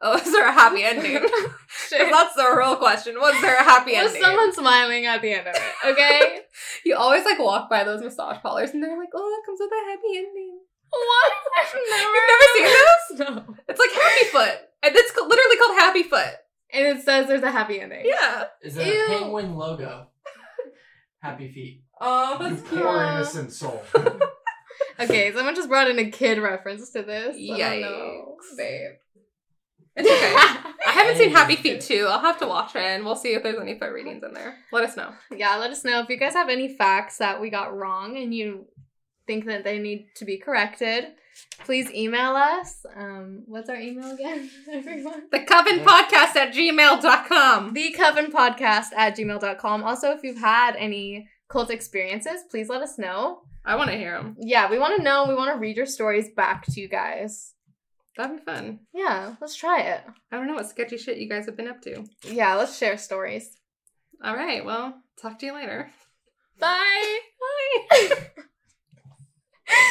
Oh, 0.00 0.16
is 0.16 0.32
there 0.32 0.48
a 0.48 0.52
happy 0.52 0.82
ending? 0.82 1.12
that's 1.12 2.34
the 2.34 2.54
real 2.56 2.76
question. 2.76 3.14
Was 3.16 3.38
there 3.42 3.56
a 3.58 3.62
happy 3.62 3.92
Was 3.92 4.06
ending? 4.06 4.20
Was 4.22 4.26
someone 4.26 4.52
smiling 4.54 5.04
at 5.06 5.20
the 5.20 5.32
end 5.34 5.46
of 5.46 5.54
it? 5.54 5.62
Okay. 5.84 6.40
You 6.86 6.96
always 6.96 7.26
like 7.26 7.38
walk 7.38 7.68
by 7.68 7.84
those 7.84 8.02
massage 8.02 8.38
parlors 8.40 8.70
and 8.70 8.82
they're 8.82 8.96
like, 8.98 9.10
"Oh, 9.14 9.38
it 9.38 9.44
comes 9.46 9.60
with 9.60 9.70
a 9.70 9.90
happy 9.90 10.16
ending." 10.16 10.60
what? 10.90 11.32
You've 11.74 12.28
never 12.30 12.46
seen 12.56 12.64
this? 12.64 13.18
No. 13.20 13.54
It's 13.68 13.78
like 13.78 13.92
Happy 13.92 14.24
Foot, 14.32 14.58
and 14.82 14.96
it's 14.96 15.14
literally 15.14 15.56
called 15.58 15.78
Happy 15.78 16.02
Foot. 16.04 16.34
And 16.72 16.86
it 16.98 17.04
says 17.04 17.26
there's 17.28 17.42
a 17.42 17.50
happy 17.50 17.80
ending. 17.80 18.04
Yeah. 18.04 18.44
Is 18.62 18.76
it 18.76 18.86
Ew. 18.86 19.04
a 19.06 19.08
penguin 19.18 19.54
logo? 19.56 20.06
Happy 21.22 21.50
feet. 21.52 21.82
Oh, 22.00 22.38
You 22.40 22.48
that's 22.56 22.68
cute. 22.68 22.80
poor 22.82 22.88
Aw. 22.98 23.14
innocent 23.16 23.52
soul. 23.52 23.82
Okay, 24.98 25.32
someone 25.32 25.54
just 25.54 25.68
brought 25.70 25.88
in 25.90 25.98
a 25.98 26.10
kid 26.10 26.38
reference 26.38 26.90
to 26.90 27.02
this. 27.02 27.34
I 27.34 27.56
don't 27.58 27.80
know, 27.80 28.36
Yikes. 28.52 28.56
babe. 28.56 28.90
It's 29.96 30.06
okay. 30.08 30.34
I 30.86 30.90
haven't 30.90 31.16
seen 31.16 31.30
Happy 31.30 31.56
Feet 31.56 31.80
2. 31.80 32.06
I'll 32.06 32.18
have 32.20 32.38
to 32.40 32.46
watch 32.46 32.76
it 32.76 32.82
and 32.82 33.04
we'll 33.04 33.16
see 33.16 33.32
if 33.32 33.42
there's 33.42 33.58
any 33.58 33.78
foot 33.78 33.92
readings 33.92 34.22
in 34.22 34.34
there. 34.34 34.56
Let 34.72 34.84
us 34.84 34.96
know. 34.98 35.12
yeah, 35.34 35.56
let 35.56 35.70
us 35.70 35.84
know 35.84 36.00
if 36.00 36.10
you 36.10 36.18
guys 36.18 36.34
have 36.34 36.50
any 36.50 36.76
facts 36.76 37.16
that 37.16 37.40
we 37.40 37.48
got 37.48 37.74
wrong 37.74 38.18
and 38.18 38.34
you 38.34 38.66
think 39.26 39.46
that 39.46 39.64
they 39.64 39.78
need 39.78 40.08
to 40.16 40.26
be 40.26 40.36
corrected. 40.36 41.06
Please 41.64 41.90
email 41.92 42.34
us. 42.36 42.84
Um, 42.96 43.42
what's 43.46 43.68
our 43.68 43.76
email 43.76 44.10
again, 44.12 44.50
everyone? 44.72 45.24
The 45.30 45.40
Coven 45.40 45.80
Podcast 45.80 46.36
at 46.36 46.52
gmail.com. 46.54 47.74
The 47.74 47.90
Coven 47.92 48.32
Podcast 48.32 48.86
at 48.96 49.16
gmail.com. 49.16 49.82
Also, 49.84 50.10
if 50.12 50.22
you've 50.22 50.38
had 50.38 50.74
any 50.76 51.28
cult 51.48 51.70
experiences, 51.70 52.42
please 52.50 52.68
let 52.68 52.82
us 52.82 52.98
know. 52.98 53.42
I 53.64 53.76
want 53.76 53.90
to 53.90 53.96
hear 53.96 54.16
them. 54.16 54.36
Yeah, 54.40 54.70
we 54.70 54.78
want 54.78 54.96
to 54.96 55.02
know. 55.02 55.26
We 55.28 55.34
want 55.34 55.52
to 55.54 55.58
read 55.60 55.76
your 55.76 55.86
stories 55.86 56.28
back 56.34 56.64
to 56.66 56.80
you 56.80 56.88
guys. 56.88 57.52
That'd 58.16 58.38
be 58.38 58.42
fun. 58.42 58.80
Yeah, 58.92 59.34
let's 59.40 59.54
try 59.54 59.80
it. 59.82 60.00
I 60.32 60.36
don't 60.36 60.46
know 60.46 60.54
what 60.54 60.68
sketchy 60.68 60.96
shit 60.96 61.18
you 61.18 61.28
guys 61.28 61.46
have 61.46 61.56
been 61.56 61.68
up 61.68 61.80
to. 61.82 62.04
Yeah, 62.24 62.54
let's 62.56 62.76
share 62.76 62.96
stories. 62.96 63.56
All 64.22 64.34
right. 64.34 64.64
Well, 64.64 64.94
talk 65.20 65.38
to 65.38 65.46
you 65.46 65.54
later. 65.54 65.90
Bye. 66.58 67.18
Bye. 67.90 68.10